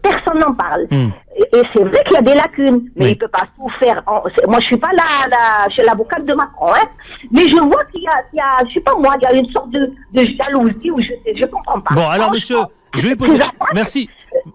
Personne 0.01 0.39
n'en 0.39 0.53
parle. 0.53 0.85
Hmm. 0.91 1.09
Et, 1.37 1.57
et 1.57 1.63
c'est 1.75 1.83
vrai 1.83 2.03
qu'il 2.05 2.13
y 2.13 2.17
a 2.17 2.21
des 2.21 2.33
lacunes, 2.35 2.89
mais 2.95 3.05
Oui. 3.05 3.11
il 3.11 3.17
peut 3.17 3.27
pas 3.27 3.43
tout 3.57 3.67
faire. 3.79 4.01
en- 4.07 4.23
moi, 4.47 4.59
je 4.61 4.65
suis 4.67 4.77
pas 4.77 4.89
la, 4.93 5.83
l'avocate 5.83 6.25
de 6.25 6.33
Macron, 6.33 6.67
hein. 6.73 6.87
Mais 7.31 7.41
je 7.47 7.55
vois 7.61 7.83
qu'il 7.91 8.01
y 8.03 8.07
a, 8.07 8.23
qu'il 8.29 8.37
y 8.37 8.41
a, 8.41 8.57
je 8.67 8.73
sais 8.75 8.79
pas 8.81 8.93
moi, 8.97 9.13
il 9.19 9.23
y 9.23 9.27
a 9.27 9.33
une 9.33 9.51
sorte 9.51 9.69
de, 9.71 9.91
de 10.13 10.27
jalousie 10.39 10.91
ou 10.91 10.99
je 11.01 11.33
je 11.35 11.45
comprends 11.47 11.79
pas. 11.81 11.93
Bon, 11.93 12.07
alors, 12.09 12.31
monsieur, 12.31 12.57
je 12.95 13.07
vais 13.07 13.15
poser. 13.15 13.35
attaques, 13.35 13.51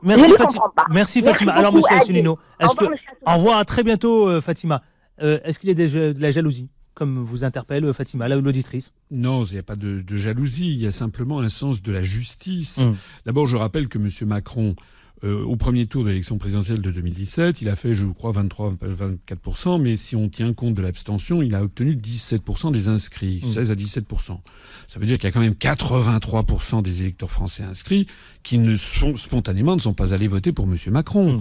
Merci. 0.02 0.30
Fatima. 0.32 0.64
Merci, 0.76 0.88
Merci 0.90 1.22
Fatima. 1.22 1.52
Alors, 1.52 1.72
monsieur. 1.72 1.96
Asselineau, 1.96 2.38
Au 2.60 2.64
est-ce 2.64 2.74
que. 2.76 2.84
Au 3.26 3.34
revoir, 3.34 3.58
à 3.58 3.64
très 3.64 3.82
bientôt, 3.82 4.28
euh, 4.28 4.40
Fatima. 4.40 4.82
Euh, 5.22 5.38
Est-ce 5.44 5.58
qu'il 5.58 5.68
y 5.68 5.72
a 5.72 5.74
des 5.74 5.88
de 5.90 6.20
la 6.20 6.30
jalousie, 6.30 6.70
comme 6.94 7.22
vous 7.22 7.44
interpelle 7.44 7.84
euh, 7.84 7.92
Fatima, 7.92 8.26
là, 8.26 8.36
l'auditrice? 8.36 8.92
Non, 9.10 9.44
il 9.44 9.52
n'y 9.52 9.58
a 9.58 9.62
pas 9.62 9.76
de, 9.76 10.00
de 10.00 10.16
jalousie, 10.16 10.72
il 10.72 10.80
y 10.80 10.86
a 10.86 10.92
simplement 10.92 11.40
un 11.40 11.50
sens 11.50 11.82
de 11.82 11.92
la 11.92 12.00
justice. 12.02 12.82
Mm. 12.82 12.94
D'abord, 13.26 13.46
je 13.46 13.56
rappelle 13.56 13.88
que 13.88 13.98
M. 13.98 14.08
Macron, 14.26 14.74
euh, 15.22 15.42
au 15.44 15.56
premier 15.56 15.86
tour 15.86 16.02
de 16.04 16.08
l'élection 16.08 16.38
présidentielle 16.38 16.80
de 16.80 16.90
2017, 16.90 17.60
il 17.60 17.68
a 17.68 17.76
fait, 17.76 17.94
je 17.94 18.06
crois, 18.06 18.32
23-24%, 18.32 19.80
mais 19.80 19.96
si 19.96 20.16
on 20.16 20.28
tient 20.28 20.52
compte 20.52 20.74
de 20.74 20.82
l'abstention, 20.82 21.42
il 21.42 21.54
a 21.54 21.62
obtenu 21.62 21.94
17% 21.94 22.72
des 22.72 22.88
inscrits, 22.88 23.40
Mm. 23.44 23.48
16 23.48 23.70
à 23.70 23.74
17%. 23.74 24.40
Ça 24.88 24.98
veut 24.98 25.06
dire 25.06 25.18
qu'il 25.18 25.24
y 25.28 25.28
a 25.28 25.32
quand 25.32 25.40
même 25.40 25.54
83% 25.54 26.82
des 26.82 27.02
électeurs 27.02 27.30
français 27.30 27.62
inscrits 27.62 28.06
qui 28.42 28.58
ne 28.58 28.74
sont 28.74 29.16
spontanément 29.16 29.76
ne 29.76 29.80
sont 29.80 29.92
pas 29.94 30.14
allés 30.14 30.26
voter 30.28 30.52
pour 30.52 30.66
M. 30.66 30.76
Macron. 30.88 31.34
Mm. 31.34 31.40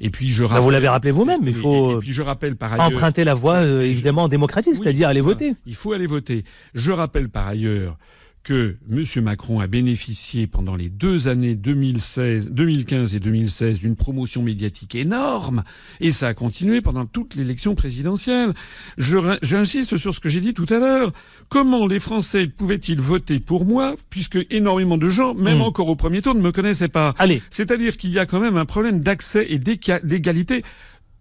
Et 0.00 0.10
puis 0.10 0.30
je 0.30 0.42
Bah, 0.42 0.48
rappelle, 0.48 0.64
Vous 0.64 0.70
l'avez 0.70 0.88
rappelé 0.88 1.12
vous-même, 1.12 1.40
il 1.46 1.54
faut 1.54 1.90
et, 1.90 1.92
et 1.92 1.94
euh, 1.94 1.98
puis 2.00 2.12
je 2.12 2.22
rappelle 2.22 2.56
par 2.56 2.72
ailleurs, 2.72 2.86
emprunter 2.88 3.24
la 3.24 3.34
voie, 3.34 3.56
euh, 3.56 3.82
évidemment, 3.82 4.28
démocratique, 4.28 4.72
oui, 4.74 4.78
c'est-à-dire 4.82 5.08
aller 5.08 5.20
voter. 5.20 5.54
Il 5.66 5.74
faut 5.74 5.92
aller 5.92 6.06
voter. 6.06 6.44
Je 6.74 6.92
rappelle 6.92 7.28
par 7.28 7.46
ailleurs 7.46 7.96
que 8.42 8.76
M. 8.90 9.04
Macron 9.22 9.60
a 9.60 9.66
bénéficié 9.66 10.46
pendant 10.46 10.74
les 10.74 10.88
deux 10.88 11.28
années 11.28 11.54
2016, 11.54 12.50
2015 12.50 13.14
et 13.14 13.20
2016 13.20 13.80
d'une 13.80 13.96
promotion 13.96 14.42
médiatique 14.42 14.94
énorme, 14.94 15.62
et 16.00 16.10
ça 16.10 16.28
a 16.28 16.34
continué 16.34 16.80
pendant 16.80 17.04
toute 17.06 17.34
l'élection 17.34 17.74
présidentielle. 17.74 18.54
J'insiste 18.96 19.96
sur 19.98 20.14
ce 20.14 20.20
que 20.20 20.28
j'ai 20.28 20.40
dit 20.40 20.54
tout 20.54 20.66
à 20.70 20.78
l'heure. 20.78 21.12
Comment 21.48 21.86
les 21.86 22.00
Français 22.00 22.46
pouvaient-ils 22.46 23.00
voter 23.00 23.40
pour 23.40 23.66
moi, 23.66 23.96
puisque 24.08 24.38
énormément 24.50 24.96
de 24.96 25.08
gens, 25.08 25.34
même 25.34 25.58
Hmm. 25.58 25.62
encore 25.62 25.88
au 25.88 25.96
premier 25.96 26.22
tour, 26.22 26.34
ne 26.34 26.40
me 26.40 26.52
connaissaient 26.52 26.88
pas? 26.88 27.14
Allez, 27.18 27.42
c'est-à-dire 27.50 27.96
qu'il 27.96 28.10
y 28.10 28.18
a 28.18 28.26
quand 28.26 28.40
même 28.40 28.56
un 28.56 28.64
problème 28.64 29.00
d'accès 29.00 29.46
et 29.50 29.58
d'égalité 29.58 30.62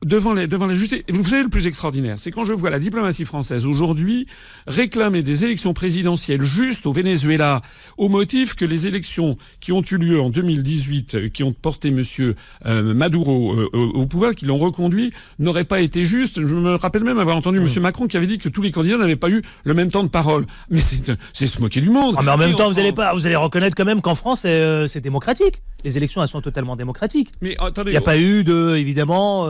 devant, 0.06 0.34
les, 0.34 0.48
devant 0.48 0.68
la 0.68 0.74
justice. 0.74 1.04
Et 1.08 1.12
vous 1.12 1.24
savez, 1.24 1.44
le 1.44 1.50
plus 1.50 1.68
extraordinaire, 1.68 2.16
c'est 2.20 2.32
quand 2.32 2.44
je 2.44 2.54
vois 2.54 2.70
la 2.70 2.80
diplomatie 2.80 3.26
française 3.26 3.66
aujourd'hui 3.66 4.28
réclamer 4.68 5.24
des 5.24 5.46
élections 5.46 5.74
présidentielles 5.74 6.42
justes 6.42 6.86
au 6.86 6.94
Venezuela, 6.94 7.62
au 7.98 8.10
motif 8.10 8.56
que 8.56 8.66
les 8.66 8.88
élections 8.88 9.38
qui 9.60 9.72
ont 9.72 9.82
eu 9.82 9.98
lieu 9.98 10.22
en 10.22 10.30
2018, 10.30 11.16
euh, 11.16 11.30
qui 11.30 11.44
ont 11.44 11.54
porté 11.54 11.92
Monsieur 11.92 12.36
euh, 12.66 12.94
Maduro 12.94 13.54
euh, 13.54 13.70
au, 13.74 14.06
pouvoir, 14.06 14.36
qui 14.36 14.46
l'ont 14.46 14.58
reconduit, 14.58 15.14
n'auraient 15.38 15.66
pas 15.66 15.82
été 15.82 16.06
justes. 16.06 16.46
Je 16.46 16.56
me 16.56 16.76
rappelle 16.76 17.04
même 17.04 17.20
avoir 17.20 17.38
entendu 17.38 17.60
Monsieur 17.60 17.82
Macron 17.82 18.08
qui 18.08 18.18
avait 18.18 18.28
dit 18.28 18.38
que 18.38 18.50
tous 18.50 18.62
les 18.62 18.72
candidats 18.72 18.98
n'avaient 18.98 19.16
pas 19.16 19.30
eu 19.30 19.42
le 19.64 19.74
même 19.74 19.92
temps 19.92 20.04
de 20.04 20.10
parole. 20.10 20.46
Mais 20.70 20.80
c'est 20.80 21.48
se 21.48 21.62
moquer 21.62 21.82
du 21.82 21.90
monde. 21.90 22.16
Ah, 22.18 22.24
mais 22.24 22.32
en 22.32 22.38
même 22.38 22.52
Et 22.52 22.56
temps, 22.56 22.70
vous 22.70 22.80
allez 22.80 22.94
pas, 22.94 23.14
vous 23.14 23.26
allez 23.26 23.36
reconnaître 23.36 23.76
quand 23.76 23.86
même 23.86 24.02
qu'en 24.02 24.16
France, 24.16 24.42
c'est 24.42 24.50
euh, 24.50 24.88
c'est 24.88 25.02
démocratique. 25.02 25.62
Les 25.84 25.98
élections, 25.98 26.22
elles 26.22 26.30
sont 26.30 26.42
totalement 26.42 26.76
démocratiques. 26.76 27.32
Mais 27.42 27.56
attendez, 27.60 27.92
Il 27.92 27.94
n'y 27.94 27.98
a 27.98 28.02
pas 28.02 28.18
eu 28.18 28.44
de, 28.44 28.76
évidemment. 28.76 29.48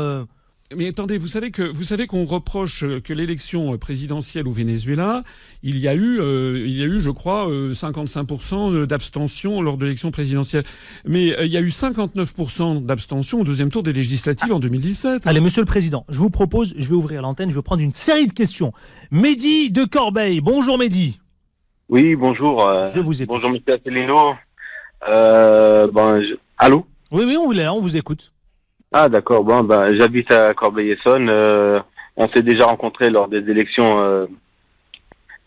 Euh, 0.71 0.75
Mais 0.77 0.87
attendez, 0.89 1.17
vous 1.17 1.27
savez 1.27 1.51
que 1.51 1.63
vous 1.63 1.83
savez 1.83 2.07
qu'on 2.07 2.25
reproche 2.25 2.83
euh, 2.83 2.99
que 3.01 3.13
l'élection 3.13 3.77
présidentielle 3.77 4.47
au 4.47 4.51
Venezuela, 4.51 5.23
il 5.63 5.77
y 5.77 5.87
a 5.87 5.95
eu, 5.95 6.19
euh, 6.19 6.63
il 6.65 6.77
y 6.77 6.83
a 6.83 6.85
eu, 6.85 6.99
je 6.99 7.09
crois, 7.09 7.49
euh, 7.49 7.73
55% 7.73 8.85
d'abstention 8.85 9.61
lors 9.61 9.77
de 9.77 9.85
l'élection 9.85 10.11
présidentielle. 10.11 10.63
Mais 11.05 11.37
euh, 11.37 11.45
il 11.45 11.51
y 11.51 11.57
a 11.57 11.61
eu 11.61 11.69
59% 11.69 12.85
d'abstention 12.85 13.41
au 13.41 13.43
deuxième 13.43 13.69
tour 13.71 13.83
des 13.83 13.93
législatives 13.93 14.51
en 14.53 14.59
2017. 14.59 15.27
Allez, 15.27 15.41
monsieur 15.41 15.61
le 15.61 15.65
président, 15.67 16.05
je 16.09 16.19
vous 16.19 16.29
propose, 16.29 16.73
je 16.77 16.87
vais 16.87 16.95
ouvrir 16.95 17.21
l'antenne, 17.21 17.49
je 17.49 17.55
vais 17.55 17.61
prendre 17.61 17.81
une 17.81 17.93
série 17.93 18.27
de 18.27 18.33
questions. 18.33 18.73
Mehdi 19.11 19.71
de 19.71 19.85
Corbeil. 19.85 20.41
Bonjour 20.41 20.77
Mehdi. 20.77 21.19
Oui, 21.89 22.15
bonjour. 22.15 22.67
euh, 22.67 22.91
Je 22.93 22.99
vous 22.99 23.21
écoute. 23.21 23.35
bonjour, 23.35 23.49
monsieur 23.51 23.73
Asselineau. 23.73 24.33
Euh, 25.07 25.87
ben, 25.91 26.21
je- 26.21 26.35
Allô? 26.57 26.85
Oui, 27.11 27.23
oui, 27.25 27.35
on 27.37 27.49
là, 27.51 27.73
on 27.73 27.79
vous 27.79 27.97
écoute. 27.97 28.31
Ah, 28.91 29.07
d'accord. 29.09 29.43
Bon, 29.43 29.61
ben, 29.63 29.95
j'habite 29.97 30.31
à 30.33 30.53
Corbeil-Essonne. 30.53 31.29
Euh, 31.29 31.79
on 32.17 32.27
s'est 32.29 32.41
déjà 32.41 32.65
rencontrés 32.65 33.09
lors 33.09 33.27
des 33.27 33.37
élections 33.49 34.01
euh, 34.01 34.25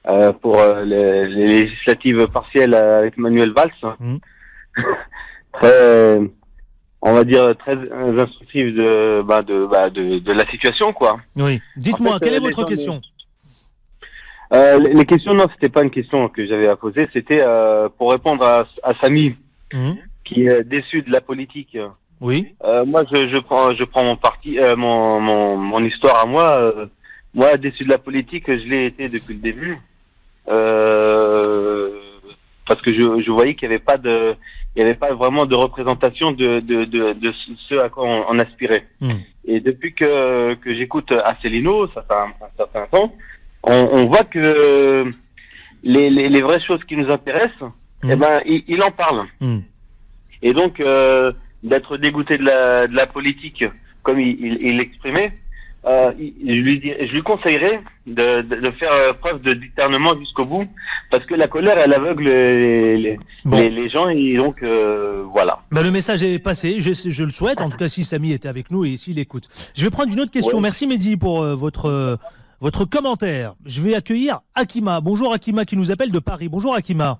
euh, 0.08 0.32
pour 0.32 0.58
euh, 0.60 0.84
les, 0.84 1.26
les 1.28 1.46
législatives 1.62 2.26
partielles 2.28 2.74
avec 2.74 3.16
Manuel 3.18 3.52
Valls. 3.52 3.96
Très, 5.52 6.18
on 7.02 7.12
va 7.12 7.24
dire, 7.24 7.54
très 7.58 7.76
instructive 7.92 8.74
de, 8.74 9.22
bah, 9.22 9.42
de, 9.42 9.66
bah, 9.66 9.90
de, 9.90 10.18
de 10.18 10.32
la 10.32 10.48
situation, 10.50 10.92
quoi. 10.94 11.18
Oui. 11.36 11.60
Dites-moi, 11.76 12.12
En 12.12 12.18
fait, 12.18 12.24
quelle 12.24 12.34
est 12.34 12.38
votre 12.40 12.64
question? 12.64 13.02
Euh, 14.54 14.78
les 14.78 14.94
les 14.94 15.04
questions, 15.04 15.34
non, 15.34 15.44
c'était 15.52 15.68
pas 15.68 15.82
une 15.82 15.90
question 15.90 16.28
que 16.28 16.46
j'avais 16.46 16.68
à 16.68 16.76
poser. 16.76 17.06
C'était 17.12 17.42
euh, 17.42 17.88
pour 17.98 18.12
répondre 18.12 18.44
à, 18.44 18.66
à 18.82 18.94
Samy, 19.02 19.34
Mhm. 19.74 19.96
qui 20.24 20.46
est 20.46 20.64
déçu 20.64 21.02
de 21.02 21.10
la 21.10 21.20
politique. 21.20 21.76
Oui. 22.22 22.54
Euh, 22.64 22.84
moi, 22.86 23.02
je, 23.12 23.28
je 23.28 23.38
prends, 23.40 23.74
je 23.74 23.84
prends 23.84 24.04
mon 24.04 24.16
parti, 24.16 24.58
euh, 24.58 24.76
mon, 24.76 25.20
mon, 25.20 25.56
mon 25.56 25.84
histoire 25.84 26.22
à 26.22 26.26
moi. 26.26 26.56
euh, 26.56 26.86
moi, 27.34 27.56
déçu 27.56 27.84
de 27.84 27.90
la 27.90 27.98
politique, 27.98 28.44
je 28.46 28.66
l'ai 28.70 28.86
été 28.86 29.08
depuis 29.08 29.34
le 29.34 29.40
début, 29.40 29.76
euh, 30.48 31.88
parce 32.66 32.80
que 32.82 32.92
je, 32.94 33.22
je 33.24 33.30
voyais 33.30 33.54
qu'il 33.54 33.68
n'y 33.68 33.74
avait 33.74 33.82
pas 33.84 33.96
de, 33.96 34.34
il 34.76 34.82
y 34.82 34.84
avait 34.84 34.94
pas 34.94 35.12
vraiment 35.14 35.44
de 35.46 35.54
représentation 35.56 36.30
de, 36.30 36.60
de, 36.60 36.84
de, 36.84 37.12
de 37.14 37.32
ce 37.68 37.74
à 37.78 37.88
quoi 37.88 38.04
on, 38.06 38.24
on 38.28 38.38
aspirait. 38.38 38.86
Mhm. 39.00 39.20
Et 39.46 39.60
depuis 39.60 39.92
que, 39.94 40.54
que 40.54 40.74
j'écoute 40.74 41.10
Asselineau, 41.24 41.88
ça 41.88 42.02
fait 42.08 42.14
un, 42.14 42.32
un 42.46 42.50
certain 42.56 42.86
temps, 42.86 43.14
on, 43.64 43.88
on 43.92 44.06
voit 44.06 44.24
que 44.24 45.10
les, 45.82 46.10
les, 46.10 46.28
les 46.28 46.40
vraies 46.42 46.60
choses 46.60 46.82
qui 46.84 46.96
nous 46.96 47.10
intéressent, 47.10 47.70
Mhm. 48.04 48.10
eh 48.10 48.16
ben, 48.16 48.40
il, 48.46 48.64
il 48.66 48.82
en 48.82 48.90
parle. 48.90 49.26
Mhm. 49.40 49.62
Et 50.42 50.52
donc, 50.52 50.80
euh, 50.80 51.30
d'être 51.62 51.96
dégoûté 51.96 52.36
de 52.38 52.44
la, 52.44 52.86
de 52.86 52.94
la 52.96 53.06
politique, 53.06 53.64
comme 54.02 54.18
il, 54.20 54.36
il, 54.40 54.58
il 54.60 54.76
l'exprimait, 54.78 55.32
euh, 55.84 56.12
je, 56.18 56.52
lui 56.52 56.78
dis, 56.78 56.92
je 57.00 57.12
lui 57.12 57.22
conseillerais 57.22 57.80
de, 58.06 58.42
de, 58.42 58.54
de 58.60 58.70
faire 58.72 58.92
euh, 58.92 59.12
preuve 59.14 59.42
de 59.42 59.52
discernement 59.52 60.16
jusqu'au 60.18 60.44
bout, 60.44 60.68
parce 61.10 61.26
que 61.26 61.34
la 61.34 61.48
colère, 61.48 61.76
elle 61.76 61.92
aveugle 61.92 62.24
les, 62.24 62.96
les, 62.98 63.18
Bon. 63.44 63.56
les, 63.60 63.68
les 63.68 63.88
gens, 63.88 64.08
et 64.08 64.34
donc, 64.36 64.62
euh, 64.62 65.24
voilà. 65.32 65.58
Bah, 65.72 65.82
le 65.82 65.90
message 65.90 66.22
est 66.22 66.38
passé, 66.38 66.78
je, 66.78 66.92
je 66.92 67.24
le 67.24 67.30
souhaite, 67.30 67.60
en 67.60 67.68
tout 67.68 67.78
cas 67.78 67.88
si 67.88 68.04
Samy 68.04 68.32
était 68.32 68.48
avec 68.48 68.70
nous 68.70 68.84
et 68.84 68.96
s'il 68.96 69.18
écoute. 69.18 69.48
Je 69.74 69.82
vais 69.82 69.90
prendre 69.90 70.12
une 70.12 70.20
autre 70.20 70.30
question. 70.30 70.58
Ouais. 70.58 70.62
Merci 70.62 70.86
Mehdi 70.86 71.16
pour 71.16 71.42
euh, 71.42 71.56
votre, 71.56 71.86
euh, 71.86 72.16
votre 72.60 72.84
commentaire. 72.84 73.54
Je 73.66 73.82
vais 73.82 73.96
accueillir 73.96 74.38
Akima. 74.54 75.00
Bonjour 75.00 75.32
Akima 75.34 75.64
qui 75.64 75.76
nous 75.76 75.90
appelle 75.90 76.12
de 76.12 76.20
Paris. 76.20 76.48
Bonjour 76.48 76.76
Akima. 76.76 77.18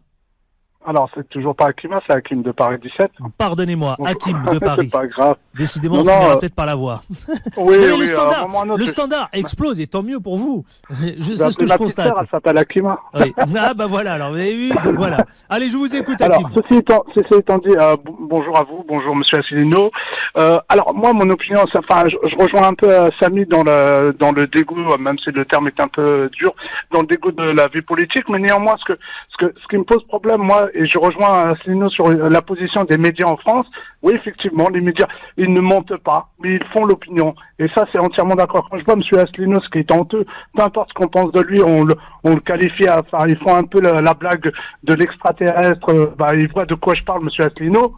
Alors, 0.85 1.09
c'est 1.15 1.29
toujours 1.29 1.55
pas 1.55 1.67
Hakim, 1.67 1.93
c'est 2.07 2.13
Hakim 2.13 2.43
de 2.43 2.51
Paris 2.51 2.79
17. 2.83 3.11
Pardonnez-moi, 3.39 3.97
Hakim 4.05 4.43
de 4.53 4.59
Paris. 4.65 4.89
c'est 4.91 4.99
pas 4.99 5.07
grave. 5.07 5.37
Décidément, 5.57 6.03
Non, 6.03 6.11
on 6.23 6.31
euh, 6.31 6.37
peut-être 6.37 6.55
par 6.55 6.67
la 6.67 6.75
voir. 6.75 7.03
Oui, 7.57 7.77
Mais 7.79 7.93
oui, 7.93 8.07
le 8.07 8.19
à 8.19 8.23
un 8.23 8.31
standard, 8.31 8.49
un 8.63 8.69
autre, 8.71 8.79
le 8.81 8.87
standard 8.87 9.29
explose 9.33 9.81
et 9.81 9.87
tant 9.87 10.03
mieux 10.03 10.19
pour 10.19 10.37
vous. 10.39 10.65
Je 11.01 11.07
j'ai 11.21 11.37
sais 11.37 11.51
ce 11.51 11.57
que 11.57 11.67
je 11.67 11.75
constate. 11.75 12.07
sœur, 12.09 12.17
elle 12.21 12.29
s'appelle 12.31 12.59
Hakima. 12.59 12.99
Oui. 13.15 13.33
Ah 13.57 13.75
bah 13.75 13.87
voilà, 13.87 14.15
alors 14.15 14.31
vous 14.31 14.37
avez 14.39 14.55
vu, 14.57 14.71
donc 14.83 14.95
voilà. 14.97 15.19
Allez, 15.49 15.69
je 15.69 15.77
vous 15.77 15.95
écoute, 15.95 16.21
Alors, 16.21 16.39
Hakim. 16.39 16.51
ceci 16.63 16.79
étant, 16.81 17.05
ceci 17.15 17.35
étant 17.35 17.59
dit, 17.59 17.75
euh, 17.79 17.97
bonjour 18.21 18.57
à 18.59 18.65
vous, 18.65 18.85
bonjour 18.89 19.15
Monsieur 19.15 19.39
Asselineau. 19.39 19.91
Euh, 20.39 20.59
alors, 20.69 20.95
moi, 20.95 21.13
mon 21.13 21.29
opinion, 21.31 21.61
enfin, 21.77 22.05
je, 22.09 22.17
je 22.29 22.37
rejoins 22.43 22.69
un 22.69 22.75
peu 22.75 22.89
euh, 22.91 23.09
Samy 23.21 23.45
dans 23.47 23.63
le 23.63 24.13
dans 24.19 24.33
le 24.33 24.47
dégoût, 24.49 24.81
euh, 24.91 24.97
même 24.99 25.19
si 25.19 25.31
le 25.31 25.45
terme 25.45 25.69
est 25.69 25.81
un 25.81 25.89
peu 25.89 26.29
dur, 26.33 26.55
dans 26.93 27.01
le 27.03 27.07
dégoût 27.07 27.31
de 27.33 27.43
la 27.43 27.69
vie 27.69 27.83
politique, 27.83 28.29
mais 28.29 28.39
néanmoins, 28.39 28.75
ce 28.81 28.93
que 28.93 28.99
ce 29.39 29.47
que 29.47 29.55
ce 29.63 29.67
qui 29.69 29.77
me 29.79 29.85
pose 29.85 30.03
problème, 30.07 30.41
moi, 30.41 30.69
et 30.75 30.87
je 30.87 30.99
rejoins 30.99 31.51
Asselineau 31.51 31.89
sur 31.91 32.09
la 32.11 32.43
position 32.43 32.85
des 32.85 32.99
médias 32.99 33.27
en 33.27 33.37
France. 33.37 33.67
Oui, 34.03 34.15
effectivement, 34.15 34.69
les 34.69 34.81
médias, 34.81 35.07
ils 35.37 35.53
ne 35.53 35.61
montent 35.61 35.97
pas, 35.99 36.29
mais 36.41 36.55
ils 36.55 36.65
font 36.73 36.85
l'opinion. 36.85 37.35
Et 37.63 37.69
ça, 37.77 37.85
c'est 37.93 37.99
entièrement 38.01 38.35
d'accord. 38.35 38.67
Quand 38.69 38.79
je 38.79 38.85
vois 38.85 38.97
Monsieur 38.97 39.19
Asselineau, 39.21 39.61
ce 39.61 39.69
qui 39.69 39.79
est 39.79 39.93
honteux, 39.93 40.25
peu 40.57 40.63
importe 40.65 40.89
ce 40.89 40.95
qu'on 40.95 41.07
pense 41.09 41.31
de 41.33 41.41
lui, 41.43 41.63
on 41.63 41.85
le, 41.85 41.95
on 42.25 42.31
le 42.31 42.41
qualifie, 42.41 42.89
à, 42.89 43.01
enfin, 43.01 43.27
ils 43.29 43.39
font 43.39 43.55
un 43.55 43.63
peu 43.65 43.81
la, 43.81 43.93
la 44.01 44.15
blague 44.15 44.51
de 44.83 44.95
l'extraterrestre. 44.95 45.89
euh, 45.91 46.07
Bah, 46.19 46.35
il 46.35 46.49
voit 46.51 46.65
de 46.67 46.75
quoi 46.75 46.95
je 46.95 47.03
parle, 47.05 47.25
Monsieur 47.25 47.45
Asselineau. 47.45 47.95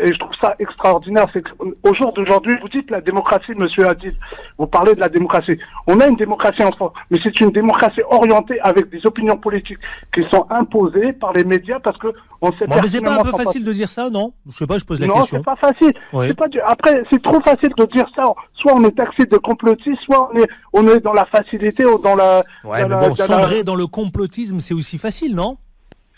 Et 0.00 0.12
je 0.12 0.18
trouve 0.18 0.32
ça 0.40 0.54
extraordinaire. 0.58 1.26
C'est 1.32 1.42
qu'au 1.44 1.94
jour 1.94 2.12
d'aujourd'hui, 2.12 2.56
vous 2.60 2.68
dites 2.68 2.90
la 2.90 3.00
démocratie, 3.00 3.52
Monsieur 3.56 3.86
Hadid. 3.88 4.14
Vous 4.58 4.66
parlez 4.66 4.94
de 4.96 5.00
la 5.00 5.08
démocratie. 5.08 5.56
On 5.86 6.00
a 6.00 6.08
une 6.08 6.16
démocratie 6.16 6.64
en 6.64 6.72
France, 6.72 6.90
mais 7.10 7.18
c'est 7.22 7.38
une 7.40 7.50
démocratie 7.50 8.00
orientée 8.10 8.58
avec 8.62 8.90
des 8.90 9.06
opinions 9.06 9.36
politiques 9.36 9.78
qui 10.12 10.22
sont 10.32 10.44
imposées 10.50 11.12
par 11.12 11.32
les 11.34 11.44
médias 11.44 11.78
parce 11.78 11.96
que 11.98 12.08
on 12.42 12.50
sait 12.54 12.66
Bon, 12.66 12.74
mais 12.82 12.88
c'est 12.88 13.00
pas 13.00 13.14
un 13.20 13.22
peu 13.22 13.30
facile 13.30 13.64
de 13.64 13.72
dire 13.72 13.88
ça, 13.90 14.10
non? 14.10 14.32
Je 14.50 14.56
sais 14.56 14.66
pas, 14.66 14.76
je 14.76 14.84
pose 14.84 15.00
la 15.00 15.06
non, 15.06 15.14
question. 15.18 15.38
c'est 15.38 15.44
pas 15.44 15.56
facile. 15.56 15.92
Oui. 16.12 16.26
C'est 16.28 16.36
pas 16.36 16.48
du- 16.48 16.60
Après, 16.60 17.02
c'est 17.10 17.22
trop 17.22 17.40
facile 17.40 17.70
de 17.78 17.84
dire 17.86 18.06
ça. 18.16 18.24
Soit 18.54 18.72
on 18.74 18.82
est 18.84 18.90
taxé 19.06 19.24
de 19.26 19.36
complotiste, 19.38 20.00
soit 20.04 20.30
on 20.32 20.36
est, 20.38 20.48
on 20.72 20.86
est 20.88 21.00
dans 21.00 21.12
la 21.12 21.24
facilité 21.26 21.84
ou 21.84 21.98
dans 21.98 22.14
la. 22.16 22.42
Ouais, 22.64 22.82
dans 22.82 22.88
mais 22.88 22.94
la- 22.94 23.08
bon, 23.08 23.14
dans 23.14 23.14
la- 23.18 23.26
sombrer 23.26 23.64
dans 23.64 23.74
le 23.76 23.86
complotisme, 23.86 24.58
c'est 24.60 24.74
aussi 24.74 24.98
facile, 24.98 25.34
non? 25.34 25.56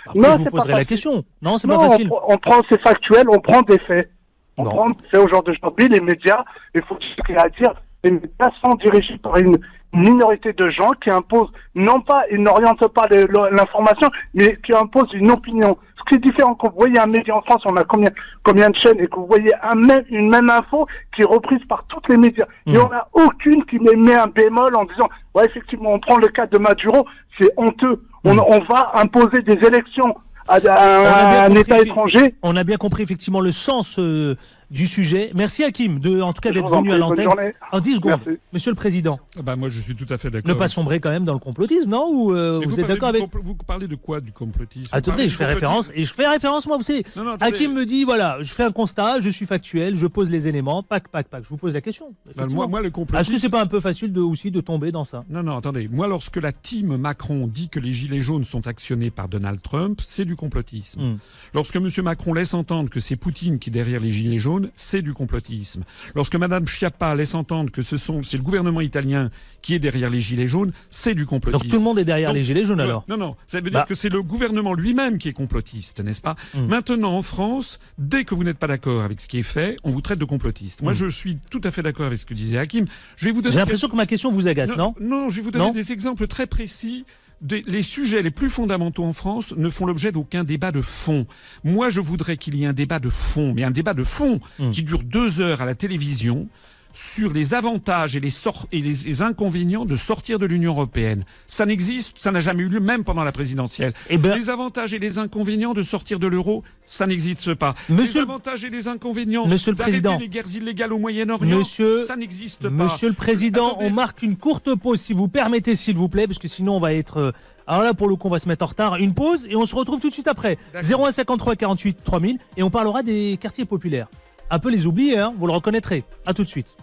Après, 0.07 0.19
Non, 0.21 0.25
je 0.25 0.31
vous 0.31 0.39
c'est 0.39 0.45
pas 0.45 0.51
poserai 0.51 0.69
la 0.69 0.75
facile. 0.77 0.87
question. 0.89 1.25
Non, 1.43 1.59
c'est 1.59 1.69
pas 1.69 1.79
on 1.79 1.89
facile. 1.91 2.11
On, 2.29 2.39
prend, 2.39 2.61
c'est 2.71 2.81
factuel, 2.81 3.25
on 3.31 3.41
prend 3.41 3.61
des 3.63 3.79
faits. 3.81 4.11
On 4.57 4.65
Non. 4.65 4.71
prend 4.71 4.87
des 4.89 5.07
faits 5.11 5.21
au 5.21 5.29
jour 5.29 5.43
d'aujourd'hui. 5.43 5.89
Les 5.89 6.01
médias, 6.01 6.43
il 6.75 6.83
faut 6.83 6.97
dire 6.97 7.09
ce 7.17 7.23
qu'il 7.25 7.35
y 7.35 7.39
a 7.39 7.43
à 7.43 7.49
dire. 7.51 7.75
Les 8.05 8.11
médias 8.13 8.51
sont 8.65 8.75
dirigés 8.77 9.19
par 9.19 9.37
une 9.37 9.57
minorité 9.93 10.53
de 10.53 10.71
gens 10.71 10.91
qui 11.03 11.11
imposent, 11.11 11.51
non 11.75 12.01
pas, 12.01 12.23
ils 12.31 12.41
n'orientent 12.43 12.89
pas 12.89 13.07
l'information, 13.11 14.09
mais 14.35 14.57
qui 14.65 14.73
imposent 14.75 15.13
une 15.13 15.31
opinion. 15.31 15.77
Ce 16.09 16.17
qui 16.17 16.27
est 16.27 16.31
différent 16.31 16.55
quand 16.55 16.71
vous 16.71 16.81
voyez 16.81 16.99
un 16.99 17.07
média 17.07 17.37
en 17.37 17.43
France, 17.43 17.63
on 17.67 17.77
a 17.77 17.85
combien, 17.85 18.11
combien 18.43 18.71
de 18.71 18.77
chaînes, 18.77 18.99
et 18.99 19.07
que 19.09 19.17
vous 19.17 19.27
voyez 19.27 19.51
un 19.63 19.75
même, 19.75 20.05
une 20.11 20.31
même 20.31 20.49
info 20.49 20.87
qui 21.15 21.23
est 21.23 21.27
reprise 21.27 21.61
par 21.69 21.85
toutes 21.89 22.09
les 22.09 22.17
médias. 22.17 22.47
Hmm. 22.67 22.75
Et 22.75 22.79
on 22.79 22.89
n'a 22.89 23.09
aucune 23.13 23.65
qui 23.67 23.79
met 23.79 23.95
met 23.95 24.15
un 24.15 24.27
bémol 24.27 24.75
en 24.75 24.85
disant, 24.85 25.09
ouais, 25.35 25.45
effectivement, 25.45 25.93
on 25.93 26.01
prend 26.01 26.17
le 26.17 26.29
cas 26.29 26.47
de 26.47 26.59
Maduro, 26.59 27.07
c'est 27.39 27.51
honteux. 27.57 28.03
On, 28.25 28.35
Hmm. 28.35 28.41
on 28.49 28.59
va 28.61 28.93
imposer 28.95 29.43
des 29.43 29.67
élections 29.67 30.17
à, 30.49 30.55
à 30.55 31.45
un, 31.45 31.49
compris, 31.49 31.61
État 31.61 31.79
étranger. 31.81 32.35
On 32.43 32.57
a 32.57 32.65
bien 32.65 32.77
compris 32.77 33.03
effectivement 33.03 33.41
le 33.41 33.51
sens 33.51 33.99
euh, 33.99 34.37
du 34.71 34.87
sujet. 34.87 35.31
Merci 35.35 35.65
Hakim, 35.65 35.99
de, 36.01 36.21
en 36.21 36.33
tout 36.33 36.41
cas 36.41 36.53
d'être 36.53 36.69
venu 36.69 36.93
à 36.93 36.99
l'antenne. 36.99 37.29
En 37.73 37.81
10 37.81 37.97
secondes, 37.97 38.21
Merci. 38.25 38.41
Monsieur 38.53 38.71
le 38.71 38.77
Président, 38.77 39.19
Ah 39.39 39.43
Bah 39.43 39.57
moi 39.57 39.69
je 39.69 39.81
suis 39.81 39.95
tout 39.95 40.07
à 40.11 40.19
fait 40.19 40.31
d'accord. 40.31 40.49
ne 40.49 40.55
pas 40.55 40.69
sombrer 40.69 41.01
quand 41.01 41.11
même 41.11 41.25
dans 41.25 41.33
le 41.33 41.39
complotisme, 41.39 41.91
non 41.91 42.09
Ou 42.11 42.35
euh, 42.35 42.61
vous, 42.65 42.79
êtes 42.81 42.87
d'accord 42.87 43.09
avec 43.09 43.23
Vous 43.43 43.55
parlez 43.55 43.89
de 43.89 43.95
quoi 43.95 44.21
du 44.21 44.33
complotisme? 44.33 44.89
Attendez, 44.93 45.11
parlez 45.17 45.29
je 45.29 45.37
fais 45.37 45.45
complotisme 45.45 45.67
référence 45.67 45.91
et 45.95 46.05
je 46.05 46.15
fais 46.15 46.27
référence 46.27 46.67
moi. 46.67 46.77
Vous 46.77 46.83
savez, 46.83 47.05
Non, 47.17 47.25
non. 47.25 47.37
Hakim 47.41 47.73
me 47.73 47.85
dit 47.85 48.05
voilà, 48.05 48.39
je 48.41 48.53
fais 48.53 48.65
un 48.65 48.71
constat, 48.71 49.21
je 49.21 49.31
suis 49.31 49.47
factuel, 49.47 49.95
je 49.95 50.07
pose 50.07 50.31
les 50.31 50.49
éléments, 50.49 50.83
pac, 50.83 51.09
pac, 51.09 51.29
pac. 51.29 51.45
Je 51.45 51.49
vous 51.49 51.57
pose 51.57 51.75
la 51.75 51.81
question. 51.81 52.15
Bah, 52.37 52.47
moi, 52.51 52.67
moi, 52.67 52.81
le 52.81 52.87
Est-ce 52.87 52.91
que 52.91 52.95
complotisme. 52.95 53.39
c'est 53.39 53.49
pas 53.49 53.63
un 53.63 53.67
peu 53.67 53.81
facile 53.81 54.13
de, 54.13 54.21
aussi 54.21 54.51
de 54.51 54.61
tomber 54.61 54.93
dans 54.93 55.05
ça? 55.05 55.25
Non, 55.29 55.43
non, 55.43 55.57
attendez. 55.57 55.89
Moi, 55.89 56.07
lorsque 56.09 56.37
la 56.37 56.53
team 56.53 56.97
Macron 56.97 57.47
dit 57.47 57.69
que 57.69 57.81
les 57.81 57.93
gilets 57.93 58.21
jaunes 58.21 58.45
sont 58.45 58.67
actionnés 58.67 59.11
par 59.11 59.29
Donald 59.29 59.61
Trump, 59.63 60.01
c'est 60.05 60.25
du 60.25 60.37
complotisme. 60.37 61.01
Hmm. 61.01 61.19
Lorsque 61.55 61.77
M. 61.77 61.89
Macron 62.03 62.33
laisse 62.35 62.55
entendre 62.55 62.91
que 62.91 63.01
c'est 63.01 63.17
Poutine 63.17 63.59
qui 63.59 63.71
est 63.71 63.73
derrière 63.73 64.01
les 64.01 64.11
gilets 64.11 64.39
jaunes, 64.39 64.58
c'est 64.75 65.03
du 65.03 65.13
complotisme. 65.15 65.85
Lorsque 66.15 66.35
Mme 66.37 66.67
Schiappa 66.67 67.15
laisse 67.15 67.35
entendre 67.35 67.71
que 67.71 67.83
ce 67.83 67.97
sont, 67.97 68.23
c'est 68.23 68.37
le 68.37 68.43
gouvernement 68.43 68.81
italien 68.81 69.31
qui 69.63 69.75
est 69.75 69.79
derrière 69.79 70.11
les 70.11 70.21
gilets 70.21 70.47
jaunes, 70.49 70.73
c'est 70.91 71.15
du 71.15 71.27
complotisme. 71.27 71.63
Donc 71.65 71.71
tout 71.71 71.79
le 71.79 71.85
monde 71.85 71.99
est 71.99 72.05
derrière 72.05 72.31
Donc, 72.31 72.37
les 72.37 72.45
gilets 72.45 72.65
jaunes 72.65 72.81
alors 72.81 73.05
Non, 73.09 73.17
non, 73.17 73.37
ça 73.47 73.59
veut 73.61 73.71
dire 73.71 73.81
Bah. 73.81 73.87
que 73.89 73.95
c'est 73.95 74.09
le 74.09 74.23
gouvernement 74.23 74.75
lui-même 74.75 75.19
qui 75.19 75.29
est 75.29 75.33
complotiste, 75.33 76.01
n'est-ce 76.01 76.21
pas 76.21 76.37
Mm. 76.55 76.67
Maintenant, 76.67 77.13
en 77.17 77.23
France, 77.23 77.79
dès 77.99 78.25
que 78.25 78.35
vous 78.35 78.45
n'êtes 78.45 78.59
pas 78.59 78.67
d'accord 78.69 79.03
avec 79.03 79.21
ce 79.21 79.29
qui 79.29 79.39
est 79.39 79.43
fait, 79.43 79.77
on 79.85 79.91
vous 79.91 80.01
traite 80.01 80.19
de 80.19 80.25
complotiste. 80.25 80.83
Moi, 80.83 80.93
Mm. 80.93 80.97
je 80.97 81.07
suis 81.09 81.37
tout 81.51 81.61
à 81.65 81.71
fait 81.71 81.83
d'accord 81.83 82.07
avec 82.07 82.19
ce 82.19 82.27
que 82.27 82.35
disait 82.35 82.59
Hakim. 82.59 82.87
Je 83.17 83.25
vais 83.27 83.31
vous 83.33 83.43
donner 83.43 83.53
J'ai 83.55 83.59
l'impression 83.59 83.89
que 83.89 83.97
ma 83.97 84.07
question 84.07 84.31
vous 84.33 84.49
agace, 84.49 84.77
non, 84.77 84.95
non, 85.01 85.29
je 85.31 85.37
vais 85.37 85.43
vous 85.43 85.51
donner 85.51 85.65
Non 85.67 85.71
des 85.73 85.93
exemples 85.93 86.27
très 86.27 86.47
précis. 86.47 87.05
Des- 87.41 87.63
les 87.69 87.83
sujets 87.83 88.21
les 88.23 88.33
plus 88.33 88.51
fondamentaux 88.51 89.05
en 89.05 89.13
France 89.13 89.55
ne 89.57 89.71
font 89.71 89.87
l'objet 89.87 90.11
d'aucun 90.11 90.43
débat 90.43 90.73
de 90.73 90.83
fond. 90.83 91.25
Moi, 91.63 91.89
je 91.89 92.01
voudrais 92.01 92.37
qu'il 92.37 92.57
y 92.57 92.65
ait 92.65 92.67
un 92.67 92.73
débat 92.73 92.99
de 92.99 93.11
fond, 93.11 93.53
mais 93.55 93.63
un 93.63 93.71
débat 93.71 93.95
de 93.95 94.03
fond 94.03 94.41
Hmm. 94.59 94.71
qui 94.73 94.83
dure 94.83 95.05
deux 95.05 95.41
heures 95.41 95.61
à 95.63 95.65
la 95.65 95.77
télévision 95.77 96.49
sur 96.95 97.33
les 97.33 97.55
avantages 97.55 98.17
et 98.17 98.21
les, 98.21 98.31
sor- 98.31 98.67
et 98.73 98.81
les- 98.81 99.05
les 99.07 99.23
inconvénients 99.23 99.85
de 99.85 99.95
sortir 99.97 100.39
de 100.39 100.47
l'Union 100.47 100.73
européenne. 100.73 101.25
Ça 101.47 101.65
n'existe, 101.67 102.19
ça 102.19 102.33
n'a 102.33 102.41
jamais 102.41 102.63
eu 102.65 102.69
lieu, 102.69 102.81
même 102.81 103.05
pendant 103.05 103.23
la 103.25 103.33
présidentielle. 103.33 103.93
Eh 104.11 104.19
ben- 104.19 104.35
Les 104.37 104.51
avantages 104.51 104.95
et 104.95 104.99
les 104.99 105.19
inconvénients 105.19 105.75
de 105.75 105.83
sortir 105.83 106.19
de 106.19 106.27
l'euro, 106.27 106.65
ça 106.85 107.07
n'existe 107.07 107.55
pas. 107.55 107.75
Monsieur- 107.89 108.21
Les 108.23 108.29
avantages 108.31 108.65
et 108.65 108.71
les 108.71 108.89
inconvénients 108.89 109.47
Monsieur 109.47 109.73
le 109.73 109.77
d'arrêter 109.77 110.01
Président. 110.01 110.19
les 110.21 110.29
guerres 110.29 110.55
illégales 110.55 110.93
au 110.93 110.99
Moyen-Orient, 110.99 111.59
Monsieur- 111.59 112.05
ça 112.05 112.17
n'existe 112.17 112.69
pas. 112.69 112.85
Monsieur 112.85 113.09
le 113.09 113.15
Président, 113.15 113.69
Attendez. 113.73 113.87
on 113.87 113.91
marque 113.95 114.23
une 114.23 114.37
courte 114.37 114.75
pause, 114.75 115.01
si 115.01 115.13
vous 115.13 115.29
permettez, 115.29 115.77
s'il 115.77 115.97
vous 115.97 116.09
plaît, 116.09 116.27
parce 116.27 116.39
que 116.39 116.49
sinon 116.49 116.77
on 116.77 116.81
va 116.81 116.95
être. 116.95 117.19
euh, 117.19 117.33
Alors 117.71 117.83
là, 117.83 117.93
pour 117.93 118.09
le 118.09 118.17
coup, 118.17 118.29
on 118.29 118.31
va 118.31 118.39
se 118.39 118.49
mettre 118.49 118.65
en 118.65 118.69
retard. 118.69 118.97
Une 118.97 119.13
pause 119.13 119.47
et 119.51 119.55
on 119.55 119.67
se 119.67 119.75
retrouve 119.75 120.01
tout 120.01 120.09
de 120.09 120.15
suite 120.15 120.27
après. 120.27 120.57
0153 120.81 121.55
48 121.55 121.99
3000 122.03 122.39
et 122.57 122.63
on 122.63 122.71
parlera 122.71 123.03
des 123.03 123.39
quartiers 123.39 123.67
populaires. 123.67 124.09
Un 124.51 124.59
peu 124.59 124.71
les 124.71 124.87
oubliés, 124.87 125.19
hein, 125.19 125.33
vous 125.39 125.47
le 125.47 125.53
reconnaîtrez. 125.53 126.05
À 126.27 126.33
tout 126.35 126.43
de 126.45 126.49
suite. 126.49 126.77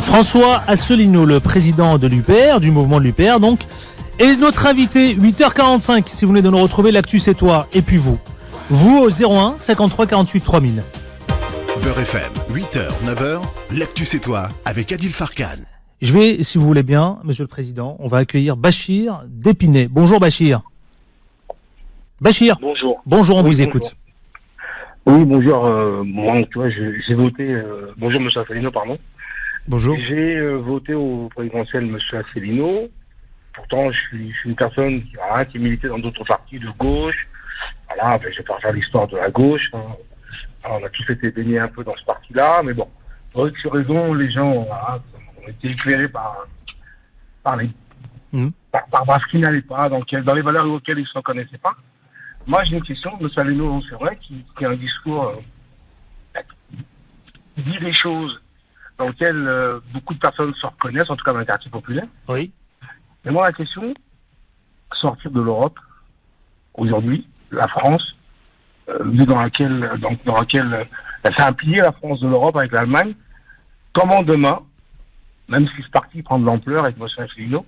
François 0.00 0.62
Asselineau, 0.66 1.24
le 1.24 1.40
président 1.40 1.98
de 1.98 2.06
l'UPR, 2.06 2.60
du 2.60 2.70
mouvement 2.70 2.98
de 2.98 3.04
l'UPR, 3.04 3.40
donc, 3.40 3.60
et 4.18 4.36
notre 4.36 4.66
invité, 4.66 5.14
8h45, 5.14 6.04
si 6.08 6.24
vous 6.24 6.30
venez 6.32 6.42
de 6.42 6.50
nous 6.50 6.58
retrouver, 6.62 6.92
l'actu 6.92 7.18
c'est 7.18 7.34
toi, 7.34 7.66
et 7.72 7.82
puis 7.82 7.96
vous. 7.96 8.18
Vous 8.70 8.98
au 8.98 9.10
01 9.10 9.54
53 9.58 10.06
48 10.06 10.40
3000. 10.40 10.82
Beurre 11.82 11.98
FM, 12.00 12.32
8h, 12.52 12.88
9h, 13.04 13.40
l'actu 13.72 14.04
c'est 14.04 14.20
toi 14.20 14.48
avec 14.64 14.92
Adil 14.92 15.12
Farkan. 15.12 15.44
Je 16.00 16.12
vais, 16.12 16.42
si 16.42 16.58
vous 16.58 16.66
voulez 16.66 16.82
bien, 16.82 17.18
Monsieur 17.24 17.44
le 17.44 17.48
Président, 17.48 17.96
on 17.98 18.06
va 18.08 18.18
accueillir 18.18 18.56
Bachir 18.56 19.22
d'Épinay. 19.26 19.88
Bonjour 19.88 20.20
Bachir. 20.20 20.62
Bachir, 22.20 22.56
Bonjour. 22.60 23.02
bonjour, 23.04 23.36
on 23.36 23.42
Oui, 23.42 23.50
vous 23.50 23.56
bonjour. 23.58 23.66
écoute. 23.66 23.96
Oui, 25.06 25.24
bonjour. 25.24 25.66
euh, 25.66 26.02
moi, 26.04 26.36
tu 26.50 26.58
vois, 26.58 26.70
j'ai 26.70 27.14
voté. 27.14 27.42
euh, 27.52 27.92
bonjour, 27.96 28.20
Monsieur 28.20 28.40
Asselineau, 28.40 28.70
pardon. 28.70 28.98
Bonjour. 29.68 29.96
J'ai 30.08 30.36
euh, 30.36 30.56
voté 30.58 30.94
au 30.94 31.28
présidentiel 31.34 31.86
Monsieur 31.86 32.18
Asselineau. 32.18 32.88
Pourtant, 33.54 33.90
je 33.90 33.98
suis, 34.08 34.32
je 34.32 34.38
suis 34.38 34.48
une 34.50 34.56
personne 34.56 35.02
qui, 35.02 35.14
voilà, 35.16 35.44
qui 35.44 35.58
militait 35.58 35.88
dans 35.88 35.98
d'autres 35.98 36.24
partis 36.24 36.58
de 36.58 36.68
gauche. 36.78 37.28
Voilà, 37.88 38.16
ben, 38.18 38.30
je 38.32 38.38
vais 38.38 38.44
pas 38.44 38.58
faire 38.60 38.72
l'histoire 38.72 39.08
de 39.08 39.16
la 39.16 39.30
gauche. 39.30 39.68
hein. 39.72 39.82
Alors, 40.64 40.78
on 40.80 40.86
a 40.86 40.88
tous 40.90 41.10
été 41.12 41.30
baignés 41.30 41.58
un 41.58 41.68
peu 41.68 41.82
dans 41.84 41.96
ce 41.96 42.04
parti-là, 42.04 42.62
mais 42.64 42.72
bon, 42.72 42.88
pour 43.32 43.48
X 43.48 43.66
raison, 43.66 44.14
les 44.14 44.30
gens 44.30 44.52
voilà, 44.52 45.00
ont 45.44 45.48
été 45.48 45.70
éclairés 45.70 46.08
par, 46.08 46.46
par, 47.42 47.56
les, 47.56 47.68
Mhm. 48.32 48.52
par, 48.70 48.86
par- 48.86 49.04
par 49.04 49.20
ce 49.20 49.26
qui 49.30 49.38
n'allait 49.38 49.62
pas, 49.62 49.88
dans, 49.88 50.00
dans 50.00 50.34
les 50.34 50.42
valeurs 50.42 50.66
auxquelles 50.70 50.98
ils 50.98 51.02
ne 51.02 51.06
se 51.06 51.14
reconnaissaient 51.18 51.58
pas. 51.58 51.74
Moi, 52.46 52.64
j'ai 52.64 52.76
une 52.76 52.82
question, 52.82 53.16
M. 53.20 53.26
Asselineau, 53.26 53.82
c'est 53.88 53.94
vrai, 53.96 54.18
qui, 54.20 54.44
qui 54.56 54.64
a 54.64 54.70
un 54.70 54.76
discours 54.76 55.28
euh, 56.36 56.40
qui 57.54 57.62
dit 57.62 57.78
des 57.78 57.92
choses 57.92 58.40
dans 58.98 59.08
lesquelles 59.08 59.46
euh, 59.46 59.80
beaucoup 59.92 60.14
de 60.14 60.18
personnes 60.18 60.54
se 60.54 60.66
reconnaissent, 60.66 61.10
en 61.10 61.16
tout 61.16 61.24
cas 61.24 61.32
dans 61.32 61.38
les 61.38 61.46
quartiers 61.46 61.70
populaires. 61.70 62.08
Oui. 62.28 62.52
Mais 63.24 63.30
moi, 63.30 63.46
la 63.46 63.52
question, 63.52 63.94
sortir 64.92 65.30
de 65.30 65.40
l'Europe, 65.40 65.78
aujourd'hui, 66.74 67.26
la 67.50 67.68
France, 67.68 68.16
euh, 68.88 69.04
dans 69.04 69.40
laquelle, 69.40 69.92
dans, 70.00 70.16
dans 70.24 70.36
laquelle 70.36 70.74
euh, 70.74 70.84
elle 71.22 71.34
un 71.38 71.52
pilier, 71.52 71.76
la 71.76 71.92
France 71.92 72.20
de 72.20 72.28
l'Europe 72.28 72.56
avec 72.56 72.72
l'Allemagne, 72.72 73.14
comment 73.92 74.22
demain, 74.22 74.60
même 75.48 75.68
si 75.68 75.82
ce 75.82 75.90
parti 75.90 76.22
prend 76.22 76.38
de 76.38 76.46
l'ampleur 76.46 76.84
avec 76.84 76.96
M. 76.98 77.06
Asselineau, 77.18 77.64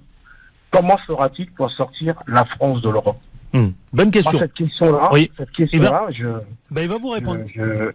comment 0.70 0.98
fera-t-il 1.06 1.50
pour 1.52 1.70
sortir 1.70 2.16
la 2.26 2.44
France 2.44 2.82
de 2.82 2.90
l'Europe? 2.90 3.20
Hmm. 3.54 3.68
Bonne 3.92 4.06
Moi, 4.06 4.10
question. 4.12 4.38
cette 4.40 4.52
question-là, 4.54 5.08
Oui. 5.12 5.30
cette 5.38 5.50
question-là, 5.52 6.06
je, 6.12 6.26
Ben, 6.70 6.82
il 6.82 6.88
va 6.88 6.96
vous 6.98 7.10
répondre. 7.10 7.40
je, 7.54 7.92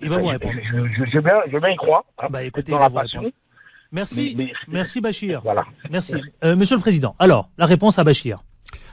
Il 0.00 0.08
va 0.08 0.18
vous 0.18 0.26
je, 0.28 0.32
répondre. 0.32 0.54
je, 0.62 0.78
je, 1.04 1.10
je 1.10 1.18
bien, 1.18 1.34
je 1.52 1.58
bien 1.58 1.68
y 1.70 1.76
croire. 1.76 2.04
hein, 2.22 2.28
Bah, 2.30 2.42
écoutez, 2.44 2.72
il 2.72 2.78
va 2.78 2.88
vous 2.88 2.96
répondre. 2.98 3.28
Merci, 3.92 4.34
Mais- 4.38 4.44
mais- 4.44 4.52
merci 4.68 5.00
Bachir. 5.00 5.40
Voilà. 5.42 5.64
Merci. 5.90 6.14
Euh, 6.44 6.54
monsieur 6.54 6.76
le 6.76 6.80
Président, 6.80 7.16
alors, 7.18 7.48
la 7.58 7.66
réponse 7.66 7.98
à 7.98 8.04
Bachir. 8.04 8.44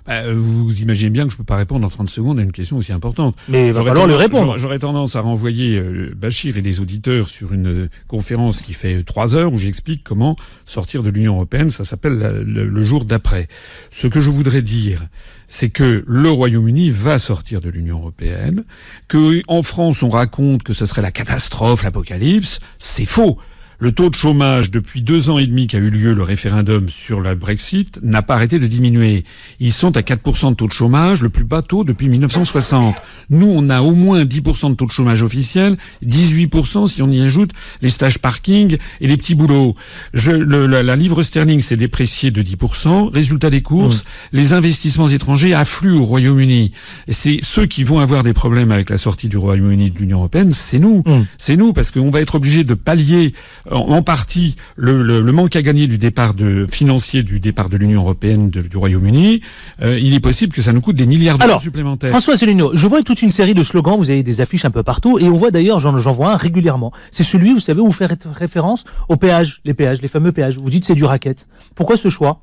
Bah, 0.07 0.31
vous 0.33 0.81
imaginez 0.81 1.09
bien 1.09 1.25
que 1.25 1.31
je 1.31 1.35
ne 1.35 1.39
peux 1.39 1.43
pas 1.43 1.57
répondre 1.57 1.85
en 1.85 1.89
30 1.89 2.09
secondes 2.09 2.39
à 2.39 2.41
une 2.43 2.51
question 2.51 2.77
aussi 2.77 2.93
importante. 2.93 3.35
Mais 3.49 3.67
il 3.67 3.73
va 3.73 3.83
falloir 3.83 4.07
lui 4.07 4.15
répondre. 4.15 4.57
J'aurais 4.57 4.79
tendance 4.79 5.15
à 5.15 5.21
renvoyer 5.21 5.77
euh, 5.77 6.13
Bachir 6.15 6.57
et 6.57 6.61
les 6.61 6.79
auditeurs 6.79 7.27
sur 7.27 7.53
une 7.53 7.67
euh, 7.67 7.89
conférence 8.07 8.61
qui 8.61 8.73
fait 8.73 9.03
trois 9.03 9.35
heures 9.35 9.51
où 9.51 9.57
j'explique 9.57 10.03
comment 10.03 10.35
sortir 10.65 11.03
de 11.03 11.09
l'Union 11.09 11.35
européenne. 11.35 11.69
Ça 11.69 11.83
s'appelle 11.83 12.17
le, 12.45 12.65
le 12.65 12.81
jour 12.83 13.05
d'après. 13.05 13.47
Ce 13.91 14.07
que 14.07 14.19
je 14.19 14.29
voudrais 14.29 14.61
dire, 14.61 15.03
c'est 15.47 15.69
que 15.69 16.03
le 16.07 16.29
Royaume-Uni 16.29 16.89
va 16.89 17.19
sortir 17.19 17.61
de 17.61 17.69
l'Union 17.69 17.99
européenne, 17.99 18.63
que 19.07 19.41
en 19.47 19.63
France 19.63 20.03
on 20.03 20.09
raconte 20.09 20.63
que 20.63 20.73
ce 20.73 20.85
serait 20.85 21.01
la 21.01 21.11
catastrophe, 21.11 21.83
l'apocalypse, 21.83 22.59
c'est 22.79 23.05
faux. 23.05 23.37
Le 23.79 23.91
taux 23.91 24.09
de 24.09 24.15
chômage 24.15 24.71
depuis 24.71 25.03
deux 25.03 25.29
ans 25.29 25.37
et 25.37 25.45
demi 25.45 25.67
qu'a 25.67 25.77
eu 25.77 25.91
lieu 25.91 26.11
le 26.11 26.23
référendum 26.23 26.89
sur 26.89 27.19
le 27.19 27.35
Brexit 27.35 27.99
n'a 28.01 28.23
pas 28.23 28.33
arrêté 28.33 28.57
de 28.57 28.65
diminuer. 28.65 29.23
Ils 29.59 29.71
sont 29.71 29.95
à 29.95 30.01
4% 30.01 30.49
de 30.49 30.55
taux 30.55 30.65
de 30.65 30.71
chômage, 30.71 31.21
le 31.21 31.29
plus 31.29 31.43
bas 31.43 31.61
taux 31.61 31.83
depuis 31.83 32.09
1960. 32.09 32.95
Nous, 33.29 33.45
on 33.45 33.69
a 33.69 33.81
au 33.81 33.93
moins 33.93 34.23
10% 34.25 34.71
de 34.71 34.75
taux 34.75 34.87
de 34.87 34.91
chômage 34.91 35.21
officiel, 35.21 35.77
18% 36.03 36.87
si 36.87 37.03
on 37.03 37.11
y 37.11 37.21
ajoute 37.21 37.51
les 37.83 37.89
stages 37.89 38.17
parking 38.17 38.77
et 38.99 39.07
les 39.07 39.15
petits 39.15 39.35
boulots. 39.35 39.75
Je, 40.11 40.31
le, 40.31 40.65
la, 40.65 40.81
la, 40.81 40.95
livre 40.95 41.21
sterling 41.21 41.61
s'est 41.61 41.77
dépréciée 41.77 42.31
de 42.31 42.41
10%. 42.41 43.13
Résultat 43.13 43.51
des 43.51 43.61
courses, 43.61 44.01
mmh. 44.01 44.07
les 44.37 44.53
investissements 44.53 45.07
étrangers 45.07 45.53
affluent 45.53 45.99
au 45.99 46.05
Royaume-Uni. 46.05 46.71
Et 47.07 47.13
c'est 47.13 47.41
ceux 47.43 47.67
qui 47.67 47.83
vont 47.83 47.99
avoir 47.99 48.23
des 48.23 48.33
problèmes 48.33 48.71
avec 48.71 48.89
la 48.89 48.97
sortie 48.97 49.27
du 49.27 49.37
Royaume-Uni 49.37 49.91
de 49.91 49.99
l'Union 49.99 50.17
européenne, 50.17 50.51
c'est 50.51 50.79
nous. 50.79 51.03
Mmh. 51.05 51.25
C'est 51.37 51.57
nous, 51.57 51.73
parce 51.73 51.91
qu'on 51.91 52.09
va 52.09 52.21
être 52.21 52.33
obligé 52.33 52.63
de 52.63 52.73
pallier 52.73 53.33
en 53.71 54.01
partie 54.01 54.55
le, 54.75 55.03
le, 55.03 55.21
le, 55.21 55.31
manque 55.31 55.55
à 55.55 55.61
gagner 55.61 55.87
du 55.87 55.97
départ 55.97 56.33
de, 56.33 56.67
financier 56.69 57.23
du 57.23 57.39
départ 57.39 57.69
de 57.69 57.77
l'Union 57.77 58.01
européenne 58.01 58.49
de, 58.49 58.61
du 58.61 58.77
Royaume-Uni, 58.77 59.41
euh, 59.81 59.99
il 59.99 60.13
est 60.13 60.19
possible 60.19 60.53
que 60.53 60.61
ça 60.61 60.73
nous 60.73 60.81
coûte 60.81 60.95
des 60.95 61.05
milliards 61.05 61.37
d'euros 61.37 61.59
supplémentaires. 61.59 62.09
François 62.09 62.35
Asselineau, 62.35 62.71
je 62.73 62.87
vois 62.87 63.03
toute 63.03 63.21
une 63.21 63.29
série 63.29 63.53
de 63.53 63.63
slogans, 63.63 63.97
vous 63.97 64.09
avez 64.09 64.23
des 64.23 64.41
affiches 64.41 64.65
un 64.65 64.71
peu 64.71 64.83
partout, 64.83 65.19
et 65.19 65.25
on 65.25 65.35
voit 65.35 65.51
d'ailleurs, 65.51 65.79
j'en 65.79 66.11
vois 66.11 66.31
un 66.33 66.37
régulièrement. 66.37 66.91
C'est 67.11 67.23
celui, 67.23 67.53
vous 67.53 67.59
savez, 67.59 67.81
où 67.81 67.85
vous 67.85 67.91
faites 67.91 68.27
référence 68.31 68.83
aux 69.09 69.17
péages, 69.17 69.61
les 69.65 69.73
péages, 69.73 70.01
les 70.01 70.07
fameux 70.07 70.31
péages. 70.31 70.57
Vous 70.57 70.69
dites 70.69 70.85
c'est 70.85 70.95
du 70.95 71.03
racket. 71.03 71.47
Pourquoi 71.75 71.97
ce 71.97 72.09
choix? 72.09 72.41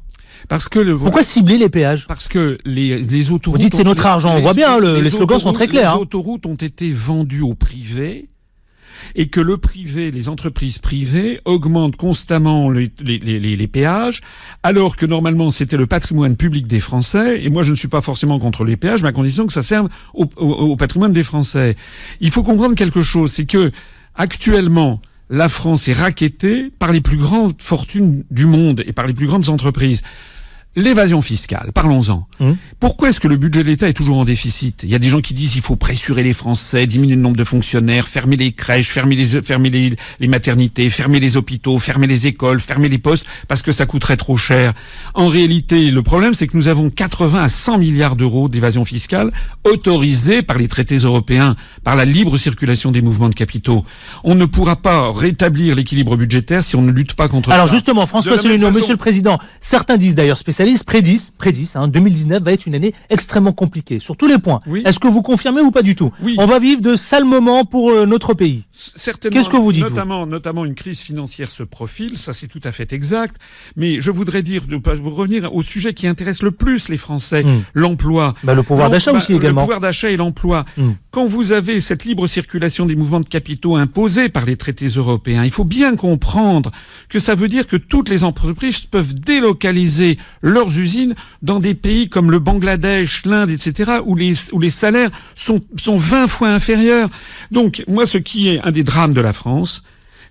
Parce 0.49 0.69
que 0.69 0.79
le, 0.79 0.99
Pourquoi 0.99 1.23
cibler 1.23 1.57
les 1.57 1.69
péages? 1.69 2.07
Parce 2.07 2.29
que 2.29 2.59
les, 2.65 2.99
les 2.99 3.31
autoroutes. 3.31 3.61
Vous 3.61 3.65
dites 3.65 3.75
c'est 3.75 3.85
notre 3.85 4.05
argent, 4.05 4.35
on 4.35 4.41
voit 4.41 4.53
bien, 4.53 4.79
le, 4.79 4.97
les, 4.97 5.03
les 5.03 5.11
slogans 5.11 5.39
sont 5.39 5.53
très 5.53 5.69
clairs. 5.69 5.95
Les 5.95 6.03
autoroutes 6.03 6.47
ont 6.47 6.55
été 6.55 6.91
vendues 6.91 7.43
au 7.43 7.55
privé 7.55 8.29
et 9.15 9.29
que 9.29 9.41
le 9.41 9.59
privé, 9.59 10.11
les 10.11 10.29
entreprises 10.29 10.79
privées 10.79 11.41
augmentent 11.45 11.97
constamment 11.97 12.71
les, 12.71 12.91
les, 13.03 13.19
les, 13.19 13.57
les 13.57 13.67
péages, 13.67 14.21
alors 14.63 14.97
que 14.97 15.07
normalement 15.07 15.51
c'était 15.51 15.77
le 15.77 15.87
patrimoine 15.87 16.37
public 16.37 16.67
des 16.67 16.81
Français. 16.81 17.43
Et 17.45 17.51
moi, 17.51 17.63
je 17.63 17.71
ne 17.71 17.77
suis 17.77 17.89
pas 17.89 18.01
forcément 18.01 18.39
contre 18.39 18.65
les 18.65 18.77
péages, 18.77 19.03
mais 19.03 19.09
à 19.09 19.13
condition 19.13 19.47
que 19.47 19.53
ça 19.53 19.63
serve 19.63 19.89
au, 20.13 20.29
au, 20.37 20.51
au 20.73 20.77
patrimoine 20.77 21.13
des 21.13 21.25
Français. 21.25 21.77
Il 22.21 22.31
faut 22.31 22.43
comprendre 22.43 22.75
quelque 22.75 23.03
chose, 23.03 23.33
c'est 23.33 23.47
que 23.47 23.73
actuellement, 24.15 25.01
la 25.31 25.49
France 25.49 25.89
est 25.89 25.95
raquettée 25.95 26.71
par 26.79 26.93
les 26.93 27.01
plus 27.01 27.17
grandes 27.17 27.61
fortunes 27.61 28.25
du 28.31 28.47
monde 28.47 28.83
et 28.87 28.93
par 28.93 29.07
les 29.07 29.15
plus 29.15 29.27
grandes 29.27 29.49
entreprises. 29.49 30.03
L'évasion 30.77 31.23
fiscale, 31.23 31.71
parlons-en. 31.73 32.27
Mmh. 32.41 32.53
Pourquoi 32.81 33.11
est-ce 33.11 33.21
que 33.21 33.29
le 33.29 33.37
budget 33.37 33.63
de 33.63 33.69
l'État 33.69 33.89
est 33.89 33.93
toujours 33.93 34.19
en 34.19 34.25
déficit? 34.25 34.83
Il 34.83 34.89
y 34.89 34.97
a 34.97 34.99
des 34.99 35.07
gens 35.07 35.21
qui 35.21 35.33
disent 35.33 35.53
qu'il 35.53 35.63
faut 35.63 35.77
pressurer 35.77 36.25
les 36.25 36.33
Français, 36.33 36.87
diminuer 36.89 37.15
le 37.15 37.21
nombre 37.21 37.37
de 37.37 37.45
fonctionnaires, 37.45 38.09
fermer 38.09 38.37
les 38.37 38.53
crèches, 38.53 38.89
fermer 38.89 39.15
les 39.15 39.41
fermer 39.43 39.71
les, 39.71 39.95
les, 40.19 40.29
maternités, 40.29 40.89
fermer 40.89 41.21
les 41.21 41.37
hôpitaux, 41.37 41.79
fermer 41.79 42.09
les 42.09 42.27
écoles, 42.27 42.59
fermer 42.59 42.89
les 42.89 42.99
postes 42.99 43.25
parce 43.47 43.63
que 43.63 43.71
ça 43.71 43.87
coûterait 43.87 44.17
trop 44.17 44.37
cher. 44.37 44.73
En 45.15 45.29
réalité, 45.29 45.93
le 45.93 46.03
problème 46.03 46.35
c'est 46.35 46.49
que 46.49 46.57
nous 46.57 46.67
avons 46.67 46.91
80 46.91 47.43
à 47.43 47.49
100 47.49 47.79
milliards 47.79 48.17
d'euros 48.17 48.49
d'évasion 48.49 48.85
fiscale 48.85 49.31
autorisés 49.63 50.43
par 50.43 50.59
les 50.59 50.67
traités 50.67 50.97
européens, 50.97 51.55
par 51.85 51.95
la 51.95 52.05
libre 52.05 52.37
circulation 52.37 52.91
des 52.91 53.01
mouvements 53.01 53.29
de 53.29 53.35
capitaux. 53.35 53.85
On 54.25 54.35
ne 54.35 54.45
pourra 54.45 54.75
pas 54.77 55.13
rétablir 55.13 55.77
l'équilibre 55.77 56.17
budgétaire 56.17 56.65
si 56.65 56.75
on 56.75 56.83
ne 56.83 56.91
lutte 56.91 57.15
pas 57.15 57.29
contre 57.29 57.51
Alors 57.53 57.69
justement, 57.69 58.07
François 58.07 58.37
façon... 58.37 58.49
Monsieur 58.49 58.95
le 58.95 58.99
Président, 58.99 59.39
certains 59.61 59.97
disent 59.97 60.17
d'ailleurs 60.17 60.39
spécialistes 60.65 60.85
prédisent, 60.85 61.33
prédisent 61.37 61.77
hein, 61.77 61.89
2019 61.89 62.43
va 62.43 62.53
être 62.53 62.67
une 62.67 62.75
année 62.75 62.95
extrêmement 63.11 63.53
compliquée 63.53 63.99
sur 63.99 64.17
tous 64.17 64.27
les 64.27 64.39
points. 64.39 64.61
Oui. 64.67 64.83
Est-ce 64.85 64.99
que 64.99 65.09
vous 65.09 65.23
confirmez 65.23 65.61
ou 65.61 65.71
pas 65.71 65.83
du 65.83 65.95
tout? 65.95 66.13
Oui. 66.23 66.37
On 66.39 66.47
va 66.47 66.59
vivre 66.59 66.81
de 66.81 66.97
sales 66.97 67.25
moments 67.25 67.65
pour 67.65 67.91
euh, 67.91 68.07
notre 68.07 68.35
pays. 68.35 68.65
Certainement. 68.73 69.37
Qu'est-ce 69.37 69.51
que 69.51 69.57
vous 69.57 69.73
dites 69.73 69.83
Notamment, 69.83 70.25
vous? 70.25 70.31
Notamment 70.31 70.65
une 70.65 70.75
crise 70.75 71.01
financière 71.01 71.51
se 71.51 71.63
profile, 71.63 72.17
ça 72.17 72.33
c'est 72.33 72.49
tout 72.49 72.61
à 72.65 72.73
fait 72.73 72.93
exact. 72.93 73.37
Mais 73.77 74.01
je 74.01 74.11
voudrais 74.11 74.43
dire, 74.43 74.67
de 74.67 74.77
vous 74.77 75.11
revenir 75.11 75.55
au 75.55 75.63
sujet 75.63 75.93
qui 75.93 76.07
intéresse 76.07 76.43
le 76.43 76.51
plus 76.51 76.89
les 76.89 76.97
Français, 76.97 77.45
mmh. 77.45 77.65
l'emploi. 77.75 78.35
Bah, 78.43 78.55
le 78.55 78.63
pouvoir 78.63 78.91
d'achat 78.91 79.13
bah, 79.13 79.19
aussi 79.19 79.35
également. 79.35 79.61
Le 79.61 79.65
pouvoir 79.67 79.81
d'achat 79.81 80.11
et 80.11 80.17
l'emploi. 80.17 80.65
Mmh. 80.77 80.91
Quand 81.11 81.27
vous 81.27 81.53
avez 81.53 81.81
cette 81.81 82.05
libre 82.05 82.27
circulation 82.27 82.87
des 82.87 82.97
mouvements 82.97 83.21
de 83.21 83.29
capitaux 83.29 83.77
imposés 83.77 84.29
par 84.29 84.47
les 84.47 84.57
traités 84.57 84.87
européens, 84.87 85.45
il 85.45 85.51
faut 85.51 85.65
bien 85.65 85.95
comprendre 85.97 86.71
que 87.09 87.19
ça 87.19 87.35
veut 87.35 87.49
dire 87.49 87.67
que 87.67 87.77
toutes 87.77 88.09
les 88.09 88.25
entreprises 88.25 88.81
peuvent 88.81 89.15
délocaliser 89.15 90.19
leurs 90.55 90.79
usines 90.79 91.15
dans 91.43 91.59
des 91.59 91.75
pays 91.75 92.09
comme 92.09 92.31
le 92.31 92.39
Bangladesh, 92.39 93.27
l'Inde, 93.27 93.51
etc., 93.51 93.99
où 94.05 94.17
les, 94.17 94.33
où 94.53 94.61
les 94.61 94.71
salaires 94.71 95.11
sont, 95.35 95.61
sont 95.77 95.97
20 95.97 96.29
fois 96.29 96.49
inférieurs. 96.49 97.11
Donc, 97.51 97.85
moi, 97.87 98.07
ce 98.07 98.19
qui 98.19 98.49
est 98.49 98.61
un 98.61 98.71
des 98.71 98.85
drames 98.85 99.13
de 99.13 99.21
la 99.21 99.33
France, 99.33 99.83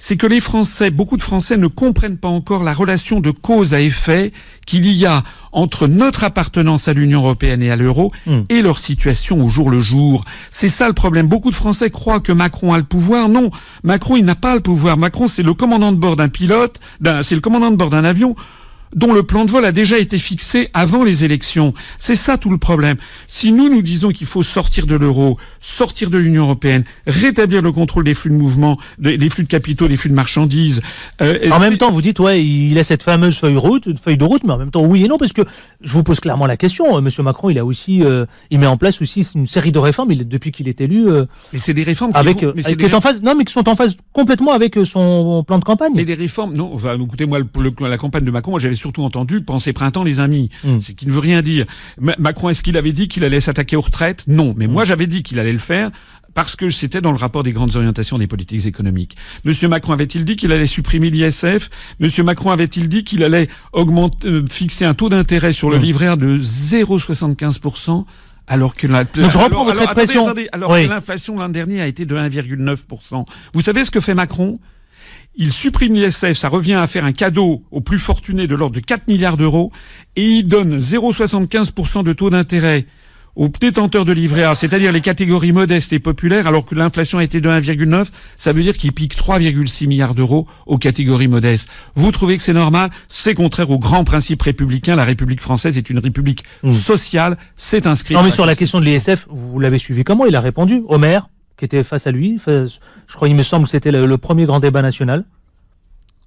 c'est 0.03 0.17
que 0.17 0.27
les 0.27 0.41
Français, 0.41 0.91
beaucoup 0.91 1.15
de 1.15 1.21
Français 1.21 1.55
ne 1.55 1.67
comprennent 1.67 2.17
pas 2.17 2.27
encore 2.27 2.63
la 2.63 2.73
relation 2.73 3.21
de 3.21 3.31
cause 3.31 3.73
à 3.73 3.79
effet 3.79 4.33
qu'il 4.65 4.85
y 4.85 5.05
a 5.05 5.23
entre 5.53 5.87
notre 5.87 6.25
appartenance 6.25 6.89
à 6.89 6.93
l'Union 6.93 7.21
européenne 7.21 7.63
et 7.63 7.71
à 7.71 7.77
l'euro 7.77 8.11
mmh. 8.25 8.39
et 8.49 8.61
leur 8.61 8.79
situation 8.79 9.45
au 9.45 9.47
jour 9.47 9.69
le 9.69 9.79
jour. 9.79 10.25
C'est 10.51 10.67
ça 10.67 10.89
le 10.89 10.93
problème. 10.93 11.27
Beaucoup 11.29 11.51
de 11.51 11.55
Français 11.55 11.89
croient 11.89 12.19
que 12.19 12.33
Macron 12.33 12.73
a 12.73 12.77
le 12.77 12.83
pouvoir. 12.83 13.29
Non, 13.29 13.49
Macron, 13.83 14.17
il 14.17 14.25
n'a 14.25 14.35
pas 14.35 14.55
le 14.55 14.61
pouvoir. 14.61 14.97
Macron, 14.97 15.25
c'est 15.25 15.41
le 15.41 15.53
commandant 15.53 15.93
de 15.93 15.97
bord 15.97 16.17
d'un 16.17 16.27
pilote, 16.27 16.81
c'est 17.21 17.35
le 17.35 17.41
commandant 17.41 17.71
de 17.71 17.77
bord 17.77 17.89
d'un 17.89 18.03
avion 18.03 18.35
dont 18.95 19.13
le 19.13 19.23
plan 19.23 19.45
de 19.45 19.51
vol 19.51 19.65
a 19.65 19.71
déjà 19.71 19.97
été 19.97 20.19
fixé 20.19 20.69
avant 20.73 21.03
les 21.03 21.23
élections. 21.23 21.73
C'est 21.97 22.15
ça 22.15 22.37
tout 22.37 22.49
le 22.49 22.57
problème. 22.57 22.97
Si 23.27 23.51
nous 23.51 23.69
nous 23.69 23.81
disons 23.81 24.09
qu'il 24.09 24.27
faut 24.27 24.43
sortir 24.43 24.85
de 24.87 24.95
l'euro, 24.95 25.37
sortir 25.59 26.09
de 26.09 26.17
l'Union 26.17 26.43
européenne, 26.43 26.83
rétablir 27.07 27.61
le 27.61 27.71
contrôle 27.71 28.03
des 28.03 28.13
flux 28.13 28.29
de 28.29 28.35
mouvement, 28.35 28.77
des 28.99 29.29
flux 29.29 29.43
de 29.43 29.49
capitaux, 29.49 29.87
des 29.87 29.97
flux 29.97 30.09
de 30.09 30.15
marchandises. 30.15 30.81
Euh, 31.21 31.49
en 31.51 31.59
même 31.59 31.77
temps, 31.77 31.91
vous 31.91 32.01
dites 32.01 32.19
ouais, 32.19 32.43
il 32.43 32.77
a 32.77 32.83
cette 32.83 33.03
fameuse 33.03 33.37
feuille, 33.37 33.57
route, 33.57 33.87
feuille 34.03 34.17
de 34.17 34.23
route, 34.23 34.43
mais 34.43 34.53
en 34.53 34.57
même 34.57 34.71
temps 34.71 34.83
oui 34.83 35.05
et 35.05 35.07
non, 35.07 35.17
parce 35.17 35.33
que 35.33 35.41
je 35.81 35.91
vous 35.91 36.03
pose 36.03 36.19
clairement 36.19 36.45
la 36.45 36.57
question. 36.57 36.97
Euh, 36.97 37.01
Monsieur 37.01 37.23
Macron, 37.23 37.49
il 37.49 37.59
a 37.59 37.65
aussi, 37.65 38.03
euh, 38.03 38.25
il 38.49 38.59
met 38.59 38.65
en 38.65 38.77
place 38.77 39.01
aussi 39.01 39.25
une 39.35 39.47
série 39.47 39.71
de 39.71 39.79
réformes. 39.79 40.11
Il, 40.11 40.27
depuis 40.27 40.51
qu'il 40.51 40.67
est 40.67 40.81
élu. 40.81 41.07
Euh, 41.07 41.25
mais 41.51 41.59
c'est 41.59 41.73
des 41.73 41.83
réformes 41.83 42.11
avec, 42.13 42.37
qui, 42.37 42.45
vont, 42.45 42.53
mais 42.55 42.65
avec 42.65 42.77
qui 42.77 42.85
est 42.85 42.93
en 42.93 43.01
phase, 43.01 43.21
non, 43.21 43.35
mais 43.35 43.43
qui 43.43 43.53
sont 43.53 43.67
en 43.67 43.75
phase 43.75 43.95
complètement 44.11 44.51
avec 44.51 44.77
son 44.83 45.43
plan 45.45 45.59
de 45.59 45.63
campagne. 45.63 45.93
Mais 45.95 46.05
des 46.05 46.13
réformes, 46.13 46.53
non. 46.53 46.73
Enfin, 46.73 46.97
écoutez, 46.99 47.25
moi, 47.25 47.39
le, 47.39 47.45
le, 47.57 47.87
la 47.87 47.97
campagne 47.97 48.23
de 48.23 48.31
Macron, 48.31 48.51
moi, 48.51 48.59
j'avais 48.59 48.75
surtout 48.83 49.03
entendu 49.03 49.41
penser 49.41 49.71
printemps 49.71 50.03
les 50.03 50.19
amis, 50.19 50.49
mmh. 50.65 50.79
ce 50.81 50.91
qui 50.91 51.07
ne 51.07 51.11
veut 51.11 51.19
rien 51.19 51.41
dire. 51.41 51.65
Ma 51.99 52.13
Macron, 52.19 52.49
est-ce 52.49 52.63
qu'il 52.63 52.75
avait 52.75 52.91
dit 52.91 53.07
qu'il 53.07 53.23
allait 53.23 53.39
s'attaquer 53.39 53.77
aux 53.77 53.81
retraites? 53.81 54.25
Non, 54.27 54.53
mais 54.57 54.67
mmh. 54.67 54.71
moi 54.71 54.83
j'avais 54.83 55.07
dit 55.07 55.23
qu'il 55.23 55.39
allait 55.39 55.53
le 55.53 55.57
faire 55.57 55.89
parce 56.33 56.55
que 56.55 56.67
c'était 56.69 56.99
dans 56.99 57.11
le 57.11 57.17
rapport 57.17 57.43
des 57.43 57.53
grandes 57.53 57.75
orientations 57.77 58.17
des 58.17 58.27
politiques 58.27 58.65
économiques. 58.65 59.15
Monsieur 59.45 59.69
Macron 59.69 59.93
avait-il 59.93 60.25
dit 60.25 60.35
qu'il 60.35 60.51
allait 60.51 60.67
supprimer 60.67 61.09
l'ISF? 61.09 61.69
Monsieur 61.99 62.23
Macron 62.23 62.51
avait-il 62.51 62.89
dit 62.89 63.05
qu'il 63.05 63.23
allait 63.23 63.47
augmenter, 63.71 64.27
euh, 64.27 64.43
fixer 64.49 64.83
un 64.83 64.95
taux 64.95 65.09
d'intérêt 65.09 65.53
sur 65.53 65.69
le 65.69 65.77
mmh. 65.77 65.81
livret 65.81 66.07
A 66.07 66.15
de 66.17 66.37
0,75 66.37 68.05
alors 68.45 68.75
que 68.75 68.87
la, 68.87 69.05
Donc 69.05 69.31
je 69.31 69.37
reprends 69.37 69.45
alors, 69.45 69.65
votre 69.65 69.79
alors, 69.79 69.83
expression. 69.83 70.25
Attendez, 70.25 70.47
attendez, 70.47 70.65
alors 70.65 70.71
oui. 70.71 70.83
que 70.83 70.89
l'inflation 70.89 71.37
l'an 71.37 71.47
dernier 71.47 71.79
a 71.81 71.87
été 71.87 72.05
de 72.05 72.15
1,9%. 72.15 73.25
Vous 73.53 73.61
savez 73.61 73.85
ce 73.85 73.91
que 73.91 74.01
fait 74.01 74.13
Macron? 74.13 74.59
Il 75.35 75.51
supprime 75.51 75.95
l'ISF, 75.95 76.33
ça 76.33 76.49
revient 76.49 76.73
à 76.73 76.87
faire 76.87 77.05
un 77.05 77.11
cadeau 77.11 77.63
aux 77.71 77.81
plus 77.81 77.99
fortunés 77.99 78.47
de 78.47 78.55
l'ordre 78.55 78.75
de 78.75 78.79
4 78.79 79.07
milliards 79.07 79.37
d'euros, 79.37 79.71
et 80.15 80.25
il 80.25 80.47
donne 80.47 80.77
0,75% 80.77 82.03
de 82.03 82.13
taux 82.13 82.29
d'intérêt 82.29 82.85
aux 83.35 83.47
détenteurs 83.47 84.05
de 84.05 84.11
livret 84.11 84.43
A, 84.43 84.53
c'est-à-dire 84.53 84.91
les 84.91 85.01
catégories 85.01 85.51
modestes 85.51 85.91
et 85.93 85.99
populaires, 85.99 86.45
alors 86.47 86.65
que 86.65 86.75
l'inflation 86.75 87.17
a 87.17 87.23
été 87.23 87.41
de 87.41 87.49
1,9, 87.49 88.07
ça 88.37 88.53
veut 88.53 88.61
dire 88.61 88.77
qu'il 88.77 88.91
pique 88.93 89.15
3,6 89.15 89.87
milliards 89.87 90.13
d'euros 90.13 90.47
aux 90.67 90.77
catégories 90.77 91.27
modestes. 91.27 91.67
Vous 91.95 92.11
trouvez 92.11 92.37
que 92.37 92.43
c'est 92.43 92.53
normal? 92.53 92.91
C'est 93.07 93.33
contraire 93.33 93.71
aux 93.71 93.79
grands 93.79 94.03
principes 94.03 94.43
républicains. 94.43 94.95
La 94.95 95.03
République 95.03 95.41
française 95.41 95.77
est 95.77 95.89
une 95.89 95.99
république 95.99 96.43
mmh. 96.61 96.71
sociale, 96.71 97.37
c'est 97.55 97.87
inscrit. 97.87 98.13
Non, 98.13 98.23
mais 98.23 98.29
sur 98.29 98.45
la 98.45 98.55
question 98.55 98.79
de 98.79 98.85
l'ISF, 98.85 99.27
vous 99.29 99.59
l'avez 99.59 99.79
suivi 99.79 100.03
comment? 100.03 100.25
Il 100.25 100.35
a 100.35 100.41
répondu 100.41 100.83
maire 100.99 101.27
qui 101.63 101.65
était 101.77 101.83
face 101.83 102.07
à 102.07 102.11
lui. 102.11 102.41
Je 102.45 103.15
crois, 103.15 103.29
il 103.29 103.35
me 103.35 103.41
semble 103.41 103.63
que 103.63 103.71
c'était 103.71 103.91
le, 103.91 104.17
premier 104.17 104.45
grand 104.45 104.59
débat 104.59 104.81
national. 104.81 105.23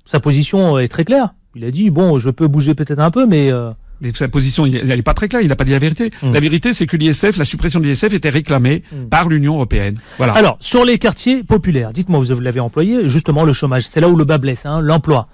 Sa 0.07 0.19
position 0.19 0.79
est 0.79 0.89
très 0.89 1.05
claire. 1.05 1.35
Il 1.55 1.65
a 1.65 1.71
dit 1.71 1.91
bon, 1.91 2.19
je 2.19 2.31
peux 2.31 2.49
bouger 2.49 2.75
peut-être 2.75 3.01
un 3.01 3.11
peu, 3.11 3.27
mais 3.27 3.53
euh, 3.53 3.71
Mais 3.71 3.75
sa 4.15 4.29
position, 4.29 4.67
elle 4.67 4.87
n'est 4.87 5.03
pas 5.03 5.15
très 5.15 5.29
claire. 5.29 5.43
Il 5.43 5.49
n'a 5.49 5.57
pas 5.57 5.65
dit 5.65 5.73
la 5.73 5.79
vérité. 5.79 6.11
Mm. 6.23 6.33
La 6.33 6.41
vérité, 6.41 6.73
c'est 6.73 6.87
que 6.87 6.97
l'ISF, 6.97 7.37
la 7.37 7.45
suppression 7.45 7.81
de 7.81 7.87
l'ISF 7.87 8.13
était 8.13 8.31
réclamée 8.31 8.83
Mm. 8.93 9.09
par 9.09 9.29
l'Union 9.29 9.55
européenne. 9.55 9.99
Voilà. 10.19 10.33
Alors, 10.35 10.57
sur 10.61 10.85
les 10.85 10.99
quartiers 10.99 11.43
populaires, 11.43 11.93
dites-moi, 11.93 12.21
vous 12.21 12.41
l'avez 12.41 12.61
employé, 12.61 13.09
justement, 13.09 13.45
le 13.45 13.53
chômage, 13.53 13.85
c'est 13.89 14.01
là 14.01 14.09
où 14.09 14.17
le 14.17 14.25
bas 14.25 14.39
blesse, 14.39 14.67
hein, 14.67 14.81
l'emploi. 14.81 15.29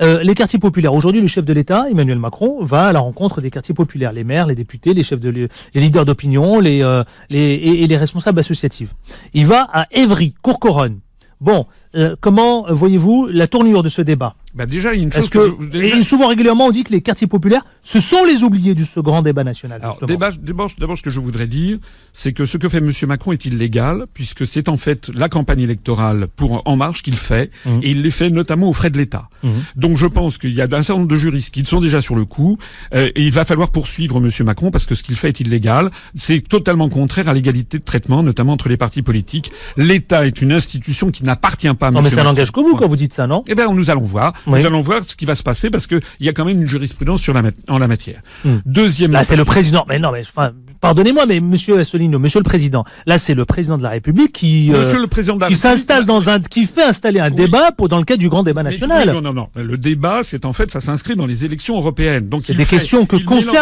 Euh, 0.00 0.22
les 0.22 0.34
quartiers 0.34 0.58
populaires, 0.58 0.94
aujourd'hui, 0.94 1.20
le 1.20 1.26
chef 1.26 1.44
de 1.44 1.52
l'État, 1.52 1.86
Emmanuel 1.90 2.18
Macron, 2.18 2.64
va 2.64 2.86
à 2.88 2.92
la 2.92 3.00
rencontre 3.00 3.40
des 3.40 3.50
quartiers 3.50 3.74
populaires, 3.74 4.12
les 4.12 4.24
maires, 4.24 4.46
les 4.46 4.54
députés, 4.54 4.94
les 4.94 5.02
chefs 5.02 5.20
de 5.20 5.30
les 5.30 5.48
leaders 5.74 6.04
d'opinion, 6.04 6.60
les, 6.60 6.82
euh, 6.82 7.02
les, 7.30 7.38
et, 7.40 7.82
et 7.82 7.86
les 7.86 7.96
responsables 7.96 8.38
associatifs. 8.38 8.94
Il 9.34 9.46
va 9.46 9.68
à 9.72 9.86
Évry, 9.92 10.34
Courcouronne. 10.42 11.00
Bon, 11.40 11.66
euh, 11.94 12.16
comment 12.20 12.66
voyez-vous 12.72 13.28
la 13.30 13.46
tournure 13.46 13.82
de 13.84 13.88
ce 13.88 14.02
débat? 14.02 14.34
Bah, 14.54 14.66
déjà, 14.66 14.94
il 14.94 14.98
y 14.98 15.00
a 15.00 15.02
une 15.04 15.12
chose 15.12 15.28
que, 15.30 15.38
que, 15.38 15.62
je, 15.64 15.68
déjà- 15.68 15.96
et 15.96 16.02
souvent 16.02 16.28
régulièrement, 16.28 16.66
on 16.66 16.70
dit 16.70 16.82
que 16.84 16.92
les 16.92 17.00
quartiers 17.02 17.26
populaires, 17.26 17.64
ce 17.82 18.00
sont 18.00 18.24
les 18.24 18.42
oubliés 18.44 18.74
de 18.74 18.82
ce 18.84 18.98
grand 19.00 19.22
débat 19.22 19.44
national. 19.44 19.80
Alors, 19.82 19.98
débat- 20.06 20.30
d'abord, 20.40 20.70
ce 20.70 21.02
que 21.02 21.10
je 21.10 21.20
voudrais 21.20 21.46
dire, 21.46 21.78
c'est 22.12 22.32
que 22.32 22.44
ce 22.46 22.56
que 22.56 22.68
fait 22.68 22.78
M. 22.78 22.90
Macron 23.06 23.32
est 23.32 23.44
illégal, 23.44 24.04
puisque 24.14 24.46
c'est 24.46 24.68
en 24.68 24.76
fait 24.76 25.10
la 25.14 25.28
campagne 25.28 25.60
électorale 25.60 26.28
pour 26.34 26.62
En 26.66 26.76
Marche 26.76 27.02
qu'il 27.02 27.16
fait, 27.16 27.50
Mhm. 27.66 27.80
et 27.82 27.90
il 27.90 28.02
les 28.02 28.10
fait 28.10 28.30
notamment 28.30 28.68
aux 28.68 28.72
frais 28.72 28.90
de 28.90 28.98
l'État. 28.98 29.28
Mhm. 29.42 29.50
Donc 29.76 29.96
je 29.96 30.06
pense 30.06 30.38
qu'il 30.38 30.52
y 30.54 30.60
a 30.60 30.64
un 30.64 30.82
certain 30.82 30.94
nombre 30.94 31.08
de 31.08 31.16
juristes 31.16 31.50
qui 31.50 31.62
sont 31.64 31.80
déjà 31.80 32.00
sur 32.00 32.14
le 32.16 32.24
coup, 32.24 32.58
euh, 32.94 33.10
et 33.14 33.22
il 33.24 33.32
va 33.32 33.44
falloir 33.44 33.68
poursuivre 33.70 34.16
M. 34.18 34.30
Macron, 34.46 34.70
parce 34.70 34.86
que 34.86 34.94
ce 34.94 35.02
qu'il 35.02 35.16
fait 35.16 35.28
est 35.28 35.40
illégal. 35.40 35.90
C'est 36.16 36.40
totalement 36.46 36.88
contraire 36.88 37.28
à 37.28 37.34
l'égalité 37.34 37.78
de 37.78 37.84
traitement, 37.84 38.22
notamment 38.22 38.54
entre 38.54 38.68
les 38.68 38.76
partis 38.76 39.02
politiques. 39.02 39.52
L'État 39.76 40.26
est 40.26 40.40
une 40.40 40.52
institution 40.52 41.10
qui 41.10 41.24
n'appartient 41.24 41.72
pas 41.74 41.88
à 41.88 41.90
Non, 41.90 41.98
M. 42.00 42.04
mais 42.04 42.10
ça 42.10 42.24
n'engage 42.24 42.50
que 42.50 42.60
vous 42.60 42.76
quand 42.76 42.88
vous 42.88 42.96
dites 42.96 43.12
ça, 43.12 43.26
non? 43.26 43.42
Eh 43.48 43.54
bien, 43.54 43.72
nous 43.72 43.90
allons 43.90 44.00
voir. 44.02 44.32
Oui. 44.46 44.60
Nous 44.60 44.66
allons 44.66 44.80
voir 44.80 45.02
ce 45.02 45.16
qui 45.16 45.24
va 45.24 45.34
se 45.34 45.42
passer 45.42 45.70
parce 45.70 45.86
qu'il 45.86 46.00
y 46.20 46.28
a 46.28 46.32
quand 46.32 46.44
même 46.44 46.60
une 46.60 46.68
jurisprudence 46.68 47.22
sur 47.22 47.34
la 47.34 47.42
en 47.68 47.78
la 47.78 47.88
matière. 47.88 48.20
Hmm. 48.44 48.58
Deuxièmement, 48.64 49.18
Là, 49.18 49.24
c'est 49.24 49.36
le 49.36 49.44
président. 49.44 49.84
Mais 49.88 49.98
non, 49.98 50.12
mais 50.12 50.20
enfin, 50.20 50.52
pardonnez-moi, 50.80 51.26
mais 51.26 51.40
Monsieur 51.40 51.78
Asselineau, 51.78 52.18
Monsieur 52.18 52.40
le 52.40 52.44
Président, 52.44 52.84
là, 53.06 53.18
c'est 53.18 53.34
le 53.34 53.44
président 53.44 53.78
de 53.78 53.82
la 53.82 53.90
République 53.90 54.32
qui, 54.32 54.72
euh, 54.72 54.78
Monsieur 54.78 55.00
le 55.00 55.06
président 55.06 55.36
de 55.36 55.40
la 55.42 55.48
qui 55.48 55.56
s'installe 55.56 56.04
dans 56.04 56.28
un, 56.30 56.40
qui 56.40 56.66
fait 56.66 56.82
installer 56.84 57.20
un 57.20 57.30
Oui. 57.30 57.36
débat 57.36 57.72
pour 57.72 57.88
dans 57.88 57.98
le 57.98 58.04
cadre 58.04 58.20
du 58.20 58.28
grand 58.28 58.42
débat 58.42 58.62
Mais 58.62 58.70
national. 58.70 59.08
oui, 59.08 59.14
non, 59.14 59.20
non, 59.20 59.32
non. 59.34 59.48
Le 59.54 59.76
débat, 59.76 60.20
c'est 60.22 60.44
en 60.44 60.52
fait, 60.52 60.70
ça 60.70 60.80
s'inscrit 60.80 61.16
dans 61.16 61.26
les 61.26 61.44
élections 61.44 61.76
européennes. 61.76 62.28
Donc 62.28 62.42
C'est 62.44 62.54
des 62.54 62.64
fait- 62.64 62.76
questions 62.76 63.06
que 63.06 63.16
mélange- 63.16 63.54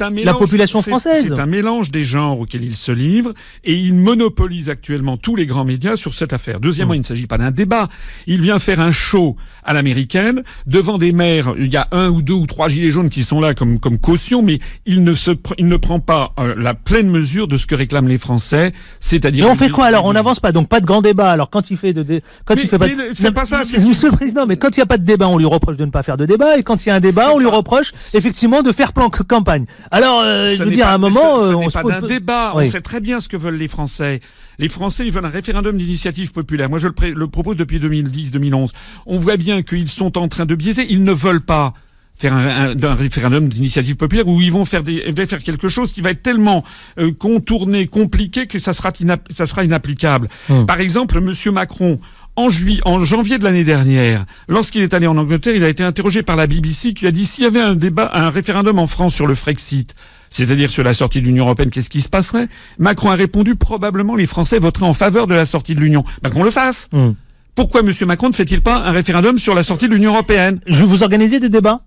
un 0.00 0.10
la 0.24 0.34
population 0.34 0.82
française. 0.82 1.26
C'est 1.28 1.38
un 1.38 1.46
mélange 1.46 1.90
des 1.90 2.02
genres 2.02 2.40
auxquels 2.40 2.64
il 2.64 2.76
se 2.76 2.92
livre 2.92 3.32
et 3.64 3.74
il 3.74 3.94
monopolise 3.94 4.70
actuellement 4.70 5.16
tous 5.16 5.36
les 5.36 5.46
grands 5.46 5.64
médias 5.64 5.96
sur 5.96 6.14
cette 6.14 6.32
affaire. 6.32 6.60
Deuxièmement, 6.60 6.94
il 6.94 6.98
ne 7.00 7.04
s'agit 7.04 7.26
pas 7.26 7.38
d'un 7.38 7.50
débat. 7.50 7.88
Il 8.26 8.40
vient 8.40 8.58
faire 8.58 8.80
un 8.80 8.90
show 8.90 9.36
à 9.64 9.72
l'américaine 9.74 10.42
devant 10.66 10.98
des 10.98 11.12
maires. 11.12 11.54
Il 11.58 11.66
y 11.72 11.76
a 11.76 11.88
un 11.92 12.08
ou 12.08 12.22
deux 12.22 12.34
ou 12.34 12.46
trois 12.46 12.68
gilets 12.68 12.90
jaunes 12.90 13.10
qui 13.10 13.22
sont 13.24 13.40
là 13.40 13.54
comme 13.54 13.78
comme 13.78 13.98
caution, 13.98 14.42
mais 14.42 14.58
il 14.86 15.02
ne 15.04 15.14
se, 15.14 15.30
il 15.58 15.66
ne 15.68 15.76
prend 15.76 16.00
pas 16.00 16.32
euh, 16.38 16.51
la 16.56 16.74
pleine 16.74 17.08
mesure 17.08 17.48
de 17.48 17.56
ce 17.56 17.66
que 17.66 17.74
réclament 17.74 18.08
les 18.08 18.18
Français, 18.18 18.72
c'est-à-dire. 19.00 19.48
On 19.48 19.54
fait 19.54 19.70
quoi 19.70 19.86
alors? 19.86 20.04
On 20.04 20.12
n'avance 20.12 20.40
pas, 20.40 20.52
donc 20.52 20.68
pas 20.68 20.80
de 20.80 20.86
grand 20.86 21.02
débat. 21.02 21.30
Alors 21.30 21.50
quand 21.50 21.70
il 21.70 21.76
fait 21.76 21.92
de, 21.92 22.02
dé- 22.02 22.22
quand 22.44 22.54
Mais- 22.56 22.62
il 22.62 22.68
fait 22.68 22.78
pas, 22.78 22.88
de- 22.88 22.94
c'est 23.14 23.32
pas 23.32 23.44
ça, 23.44 23.58
Monsieur 23.60 24.10
le 24.10 24.16
Président, 24.16 24.46
mais 24.46 24.56
quand 24.56 24.76
il 24.76 24.80
n'y 24.80 24.84
a 24.84 24.86
pas 24.86 24.98
de 24.98 25.04
débat, 25.04 25.28
on 25.28 25.38
lui 25.38 25.44
reproche 25.46 25.76
de 25.76 25.84
ne 25.84 25.90
pas 25.90 26.02
faire 26.02 26.16
de 26.16 26.26
débat, 26.26 26.58
et 26.58 26.62
quand 26.62 26.84
il 26.84 26.88
y 26.88 26.92
a 26.92 26.94
un 26.94 27.00
débat, 27.00 27.30
on 27.34 27.38
lui 27.38 27.46
reproche 27.46 27.90
effectivement 28.14 28.62
de 28.62 28.72
faire 28.72 28.92
plan 28.92 29.10
campagne. 29.10 29.64
Alors, 29.90 30.20
euh, 30.24 30.46
je 30.46 30.58
veux 30.62 30.66
n'est 30.70 30.74
dire, 30.76 30.84
pas- 30.86 30.92
à 30.92 30.94
un 30.94 30.98
moment, 30.98 31.38
ça- 31.40 31.46
ça 31.46 31.52
euh, 31.52 31.56
n'est 31.58 31.66
on 31.66 31.68
se 31.70 31.78
pas 31.78 31.82
d'un 32.00 32.06
débat. 32.06 32.52
Oui. 32.56 32.64
On 32.66 32.70
sait 32.70 32.80
très 32.80 33.00
bien 33.00 33.20
ce 33.20 33.28
que 33.28 33.36
veulent 33.36 33.56
les 33.56 33.68
Français. 33.68 34.20
Les 34.58 34.68
Français, 34.68 35.06
ils 35.06 35.12
veulent 35.12 35.24
un 35.24 35.30
référendum 35.30 35.76
d'initiative 35.76 36.32
populaire. 36.32 36.68
Moi, 36.68 36.78
je 36.78 36.88
le 36.88 37.26
propose 37.28 37.56
depuis 37.56 37.78
2010-2011. 37.80 38.70
On 39.06 39.18
voit 39.18 39.36
bien 39.36 39.62
qu'ils 39.62 39.88
sont 39.88 40.18
en 40.18 40.28
train 40.28 40.44
de 40.46 40.54
biaiser. 40.54 40.86
Ils 40.90 41.02
ne 41.04 41.12
veulent 41.12 41.40
pas 41.40 41.72
faire 42.14 42.34
un, 42.34 42.70
un- 42.70 42.82
un 42.82 42.94
référendum 42.94 43.48
d'initiative 43.48 43.96
populaire 43.96 44.28
où 44.28 44.40
ils 44.40 44.52
vont 44.52 44.64
faire 44.64 44.82
des, 44.82 45.02
ils 45.06 45.14
vont 45.14 45.26
faire 45.26 45.42
quelque 45.42 45.68
chose 45.68 45.92
qui 45.92 46.00
va 46.02 46.10
être 46.10 46.22
tellement 46.22 46.64
euh, 46.98 47.12
contourné, 47.12 47.86
compliqué 47.86 48.46
que 48.46 48.58
ça 48.58 48.72
sera, 48.72 48.92
ça 49.30 49.46
sera 49.46 49.64
inapplicable. 49.64 50.28
Hum. 50.50 50.66
Par 50.66 50.80
exemple, 50.80 51.20
Monsieur 51.20 51.50
Macron. 51.52 52.00
En, 52.34 52.48
juillet, 52.48 52.80
en 52.86 53.04
janvier 53.04 53.36
de 53.36 53.44
l'année 53.44 53.62
dernière, 53.62 54.24
lorsqu'il 54.48 54.80
est 54.80 54.94
allé 54.94 55.06
en 55.06 55.18
Angleterre, 55.18 55.54
il 55.54 55.62
a 55.64 55.68
été 55.68 55.82
interrogé 55.84 56.22
par 56.22 56.34
la 56.34 56.46
BBC 56.46 56.94
qui 56.94 57.06
a 57.06 57.10
dit 57.10 57.26
s'il 57.26 57.44
y 57.44 57.46
avait 57.46 57.60
un 57.60 57.74
débat, 57.74 58.10
un 58.14 58.30
référendum 58.30 58.78
en 58.78 58.86
France 58.86 59.14
sur 59.14 59.26
le 59.26 59.34
Frexit, 59.34 59.94
c'est-à-dire 60.30 60.70
sur 60.70 60.82
la 60.82 60.94
sortie 60.94 61.20
de 61.20 61.26
l'Union 61.26 61.44
européenne, 61.44 61.68
qu'est-ce 61.68 61.90
qui 61.90 62.00
se 62.00 62.08
passerait? 62.08 62.48
Macron 62.78 63.10
a 63.10 63.16
répondu 63.16 63.54
probablement 63.54 64.16
les 64.16 64.24
Français 64.24 64.58
voteraient 64.58 64.86
en 64.86 64.94
faveur 64.94 65.26
de 65.26 65.34
la 65.34 65.44
sortie 65.44 65.74
de 65.74 65.80
l'Union. 65.80 66.04
Ben 66.22 66.30
qu'on 66.30 66.42
le 66.42 66.50
fasse. 66.50 66.88
Hum. 66.94 67.16
Pourquoi 67.54 67.82
Monsieur 67.82 68.06
Macron 68.06 68.30
ne 68.30 68.34
fait-il 68.34 68.62
pas 68.62 68.76
un 68.78 68.92
référendum 68.92 69.36
sur 69.36 69.54
la 69.54 69.62
sortie 69.62 69.86
de 69.88 69.92
l'Union 69.92 70.12
européenne? 70.14 70.58
Je 70.66 70.84
vous 70.84 71.02
organiser 71.02 71.38
des 71.38 71.50
débats 71.50 71.82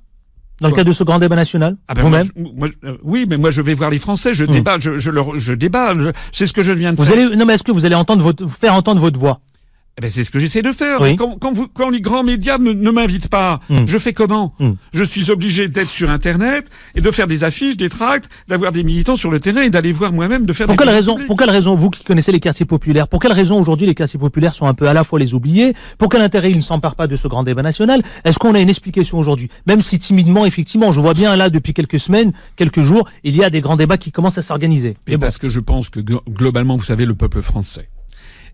dans 0.62 0.70
le 0.70 0.74
cadre 0.74 0.88
de 0.88 0.94
ce 0.94 1.04
grand 1.04 1.20
débat 1.20 1.36
national. 1.36 1.78
ah 1.88 1.94
ben 1.94 2.02
Vous-même. 2.04 2.28
euh, 2.86 2.98
oui, 3.04 3.26
mais 3.30 3.38
moi 3.38 3.52
je 3.52 3.62
vais 3.62 3.74
voir 3.74 3.90
les 3.90 3.98
Français, 3.98 4.34
je 4.34 4.46
Hum. 4.46 4.52
débat, 4.52 4.78
je, 4.80 4.98
je, 4.98 5.12
leur- 5.12 5.38
je 5.38 5.54
débat, 5.54 5.98
je- 5.98 6.10
c'est 6.32 6.46
ce 6.48 6.54
que 6.54 6.64
je 6.64 6.72
viens 6.72 6.92
de 6.94 6.98
Vous 6.98 7.06
faire. 7.06 7.18
allez, 7.18 7.36
non, 7.36 7.46
mais 7.46 7.54
est-ce 7.56 7.64
que 7.64 7.72
vous 7.72 7.86
allez 7.86 7.96
entendre 7.96 8.24
votre, 8.24 8.48
faire 8.48 8.74
entendre 8.74 9.02
votre 9.02 9.20
voix? 9.20 9.40
Eh 9.98 10.02
ben, 10.02 10.10
c'est 10.12 10.26
ce 10.26 10.32
que 10.32 10.40
j'essaie 10.40 10.62
de 10.62 10.74
faire. 10.74 11.00
Oui. 11.00 11.16
Quand, 11.16 11.38
quand, 11.40 11.54
vous, 11.54 11.70
quand 11.70 11.90
les 11.90 12.02
grands 12.02 12.22
médias 12.24 12.58
ne, 12.58 12.74
ne 12.74 12.92
m'invitent 12.92 13.30
pas, 13.30 13.62
Hmm. 13.70 13.86
je 13.86 13.98
fais 13.98 14.12
comment 14.12 14.54
Hmm. 14.60 14.74
Je 14.92 15.04
suis 15.06 15.32
obligé 15.32 15.70
d'être 15.70 15.90
sur 15.90 16.10
Internet 16.10 16.66
et 16.96 17.02
de 17.02 17.12
faire 17.12 17.28
des 17.28 17.46
affiches, 17.46 17.78
des 17.78 17.88
tracts, 17.88 18.30
d'avoir 18.50 18.74
des 18.74 18.84
militants 18.84 19.16
sur 19.16 19.32
le 19.32 19.40
terrain 19.40 19.62
et 19.62 19.70
d'aller 19.70 19.94
voir 19.94 20.12
moi-même, 20.12 20.46
de 20.46 20.52
faire 20.52 20.68
Pour 20.68 20.76
des 20.76 20.84
quelle 20.84 20.94
raison, 20.94 21.18
pour 21.28 21.38
quelle 21.38 21.50
raison, 21.50 21.76
vous 21.76 21.90
qui 21.90 22.04
connaissez 22.04 22.34
les 22.34 22.42
quartiers 22.42 22.66
populaires, 22.66 23.08
pour 23.08 23.22
quelle 23.22 23.32
raison 23.32 23.58
aujourd'hui 23.58 23.88
les 23.88 23.96
quartiers 23.96 24.20
populaires 24.20 24.52
sont 24.52 24.66
un 24.66 24.74
peu 24.74 24.88
à 24.90 24.94
la 24.94 25.06
fois 25.06 25.18
les 25.18 25.34
oubliés? 25.34 25.74
Pour 25.98 26.10
quel 26.10 26.22
intérêt 26.22 26.52
ils 26.52 26.58
ne 26.58 26.62
s'emparent 26.62 26.96
pas 26.96 27.08
de 27.08 27.16
ce 27.16 27.30
grand 27.30 27.44
débat 27.44 27.62
national? 27.64 28.02
Est-ce 28.26 28.38
qu'on 28.38 28.54
a 28.54 28.60
une 28.60 28.70
explication 28.70 29.18
aujourd'hui? 29.18 29.50
Même 29.66 29.80
si 29.80 29.98
timidement, 29.98 30.46
effectivement, 30.46 30.92
je 30.92 31.00
vois 31.00 31.14
bien 31.14 31.38
là 31.38 31.50
depuis 31.50 31.74
quelques 31.74 32.00
semaines, 32.02 32.34
quelques 32.58 32.82
jours, 32.82 33.08
il 33.24 33.38
y 33.38 33.46
a 33.46 33.50
des 33.50 33.62
grands 33.62 33.78
débats 33.78 33.98
qui 33.98 34.12
commencent 34.12 34.38
à 34.38 34.42
s'organiser. 34.42 34.98
Mais 35.08 35.18
parce 35.18 35.38
que 35.38 35.48
je 35.48 35.62
pense 35.62 35.90
que 35.90 36.02
glo- 36.02 36.22
globalement, 36.30 36.76
vous 36.76 36.84
savez, 36.84 37.06
le 37.06 37.16
peuple 37.16 37.42
français, 37.42 37.88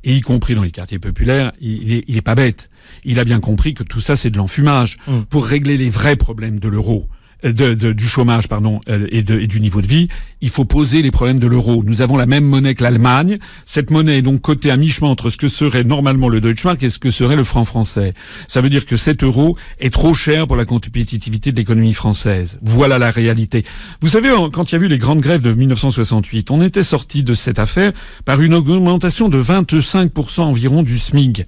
et 0.03 0.15
y 0.15 0.21
compris 0.21 0.55
dans 0.55 0.63
les 0.63 0.71
quartiers 0.71 0.99
populaires, 0.99 1.51
il, 1.59 1.93
est, 1.93 2.03
il 2.07 2.17
est 2.17 2.21
pas 2.21 2.35
bête. 2.35 2.69
Il 3.03 3.19
a 3.19 3.23
bien 3.23 3.39
compris 3.39 3.73
que 3.73 3.83
tout 3.83 4.01
ça, 4.01 4.15
c'est 4.15 4.29
de 4.29 4.37
l'enfumage. 4.37 4.97
Mm. 5.07 5.21
Pour 5.29 5.45
régler 5.45 5.77
les 5.77 5.89
vrais 5.89 6.15
problèmes 6.15 6.59
de 6.59 6.67
l'euro, 6.67 7.07
de, 7.43 7.73
de- 7.73 7.93
du 7.93 8.07
chômage, 8.07 8.47
pardon, 8.47 8.79
euh, 8.89 9.07
et, 9.11 9.23
de, 9.23 9.39
et 9.39 9.47
du 9.47 9.59
niveau 9.59 9.81
de 9.81 9.87
vie, 9.87 10.07
il 10.41 10.49
faut 10.49 10.65
poser 10.65 11.01
les 11.01 11.11
problèmes 11.11 11.39
de 11.39 11.47
l'euro. 11.47 11.83
Nous 11.85 12.01
avons 12.01 12.17
la 12.17 12.25
même 12.25 12.43
monnaie 12.45 12.73
que 12.75 12.83
l'Allemagne. 12.83 13.37
Cette 13.65 13.91
monnaie 13.91 14.17
est 14.19 14.21
donc 14.21 14.41
cotée 14.41 14.71
à 14.71 14.77
mi-chemin 14.77 15.09
entre 15.09 15.29
ce 15.29 15.37
que 15.37 15.47
serait 15.47 15.83
normalement 15.83 16.29
le 16.29 16.41
Deutschmark 16.41 16.81
et 16.83 16.89
ce 16.89 16.97
que 16.99 17.11
serait 17.11 17.35
le 17.35 17.43
franc 17.43 17.65
français. 17.65 18.13
Ça 18.47 18.61
veut 18.61 18.69
dire 18.69 18.85
que 18.85 18.97
cet 18.97 19.23
euro 19.23 19.57
est 19.79 19.93
trop 19.93 20.13
cher 20.13 20.47
pour 20.47 20.55
la 20.55 20.65
compétitivité 20.65 21.51
de 21.51 21.57
l'économie 21.57 21.93
française. 21.93 22.57
Voilà 22.61 22.97
la 22.99 23.11
réalité. 23.11 23.63
Vous 24.01 24.09
savez, 24.09 24.29
quand 24.51 24.71
il 24.71 24.75
y 24.79 24.81
a 24.81 24.85
eu 24.85 24.87
les 24.87 24.97
grandes 24.97 25.21
grèves 25.21 25.41
de 25.41 25.53
1968, 25.53 26.49
on 26.51 26.61
était 26.61 26.83
sorti 26.83 27.23
de 27.23 27.33
cette 27.33 27.59
affaire 27.59 27.91
par 28.25 28.41
une 28.41 28.53
augmentation 28.53 29.29
de 29.29 29.41
25% 29.41 30.41
environ 30.41 30.81
du 30.83 30.97
SMIG. 30.97 31.45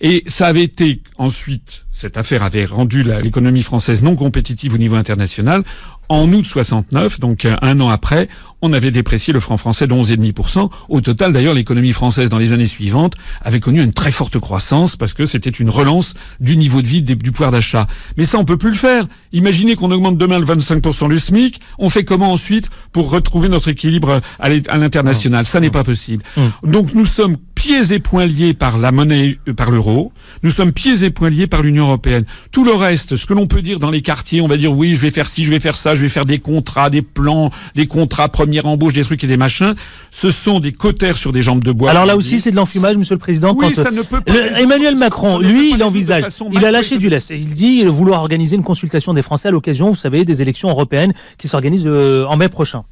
Et 0.00 0.24
ça 0.26 0.46
avait 0.46 0.62
été 0.62 1.02
ensuite, 1.18 1.84
cette 1.90 2.16
affaire 2.16 2.42
avait 2.42 2.64
rendu 2.64 3.02
l'économie 3.02 3.62
française 3.62 4.02
non 4.02 4.16
compétitive 4.16 4.74
au 4.74 4.78
niveau 4.78 4.96
international. 4.96 5.62
En 6.10 6.32
août 6.32 6.44
69, 6.44 7.20
donc 7.20 7.44
euh, 7.44 7.54
un 7.62 7.78
an 7.80 7.88
après, 7.88 8.28
on 8.62 8.72
avait 8.72 8.90
déprécié 8.90 9.32
le 9.32 9.38
franc 9.38 9.56
français 9.56 9.86
de 9.86 9.94
11,5%. 9.94 10.68
Au 10.88 11.00
total, 11.00 11.32
d'ailleurs, 11.32 11.54
l'économie 11.54 11.92
française 11.92 12.28
dans 12.28 12.38
les 12.38 12.52
années 12.52 12.66
suivantes 12.66 13.14
avait 13.42 13.60
connu 13.60 13.80
une 13.80 13.92
très 13.92 14.10
forte 14.10 14.40
croissance 14.40 14.96
parce 14.96 15.14
que 15.14 15.24
c'était 15.24 15.50
une 15.50 15.70
relance 15.70 16.14
du 16.40 16.56
niveau 16.56 16.82
de 16.82 16.88
vie 16.88 17.02
du 17.02 17.16
pouvoir 17.30 17.52
d'achat. 17.52 17.86
Mais 18.16 18.24
ça, 18.24 18.38
on 18.38 18.44
peut 18.44 18.56
plus 18.56 18.70
le 18.70 18.76
faire. 18.76 19.06
Imaginez 19.32 19.76
qu'on 19.76 19.92
augmente 19.92 20.18
demain 20.18 20.40
le 20.40 20.46
25% 20.46 21.10
du 21.10 21.20
SMIC. 21.20 21.60
On 21.78 21.88
fait 21.88 22.02
comment 22.02 22.32
ensuite 22.32 22.70
pour 22.90 23.10
retrouver 23.10 23.48
notre 23.48 23.68
équilibre 23.68 24.20
à 24.40 24.48
l'international? 24.76 25.46
Ça 25.46 25.60
n'est 25.60 25.70
pas 25.70 25.84
possible. 25.84 26.24
Donc 26.64 26.92
nous 26.92 27.06
sommes 27.06 27.36
pieds 27.60 27.92
et 27.92 27.98
poings 27.98 28.24
liés 28.24 28.54
par 28.54 28.78
la 28.78 28.90
monnaie, 28.90 29.38
euh, 29.46 29.52
par 29.52 29.70
l'euro. 29.70 30.12
Nous 30.42 30.50
sommes 30.50 30.72
pieds 30.72 31.04
et 31.04 31.10
poings 31.10 31.28
liés 31.28 31.46
par 31.46 31.60
l'Union 31.60 31.84
européenne. 31.84 32.24
Tout 32.52 32.64
le 32.64 32.72
reste, 32.72 33.16
ce 33.16 33.26
que 33.26 33.34
l'on 33.34 33.46
peut 33.46 33.60
dire 33.60 33.78
dans 33.78 33.90
les 33.90 34.00
quartiers, 34.00 34.40
on 34.40 34.46
va 34.46 34.56
dire 34.56 34.72
oui, 34.72 34.94
je 34.94 35.02
vais 35.02 35.10
faire 35.10 35.28
ci, 35.28 35.44
je 35.44 35.50
vais 35.50 35.60
faire 35.60 35.76
ça, 35.76 35.94
je 36.00 36.06
vais 36.06 36.08
faire 36.10 36.24
des 36.24 36.38
contrats, 36.38 36.88
des 36.90 37.02
plans, 37.02 37.50
des 37.74 37.86
contrats 37.86 38.28
première 38.28 38.66
embauche, 38.66 38.94
des 38.94 39.04
trucs 39.04 39.22
et 39.22 39.26
des 39.26 39.36
machins. 39.36 39.74
Ce 40.10 40.30
sont 40.30 40.58
des 40.60 40.72
cotères 40.72 41.16
sur 41.18 41.30
des 41.32 41.42
jambes 41.42 41.62
de 41.62 41.72
bois. 41.72 41.90
Alors 41.90 42.06
là 42.06 42.16
aussi, 42.16 42.40
c'est 42.40 42.50
de 42.50 42.56
l'enfumage, 42.56 42.96
Monsieur 42.96 43.14
le 43.14 43.18
Président. 43.20 43.54
Oui, 43.56 43.72
quand, 43.74 43.82
ça 43.82 43.90
ne 43.90 44.00
peut 44.02 44.20
pas 44.20 44.32
le- 44.32 44.40
résoudre- 44.40 44.58
Emmanuel 44.58 44.96
Macron, 44.96 45.38
lui, 45.38 45.72
il 45.74 45.82
envisage, 45.84 46.24
il 46.52 46.64
a 46.64 46.70
lâché 46.70 46.98
du 46.98 47.08
lest. 47.08 47.30
Il 47.30 47.50
dit 47.54 47.84
vouloir 47.84 48.20
organiser 48.20 48.56
une 48.56 48.64
consultation 48.64 49.12
des 49.12 49.22
Français 49.22 49.48
à 49.48 49.50
l'occasion, 49.50 49.90
vous 49.90 49.96
savez, 49.96 50.24
des 50.24 50.40
élections 50.42 50.70
européennes 50.70 51.12
qui 51.38 51.48
s'organisent 51.48 51.86
euh, 51.86 52.24
en 52.26 52.36
mai 52.36 52.48
prochain. 52.48 52.84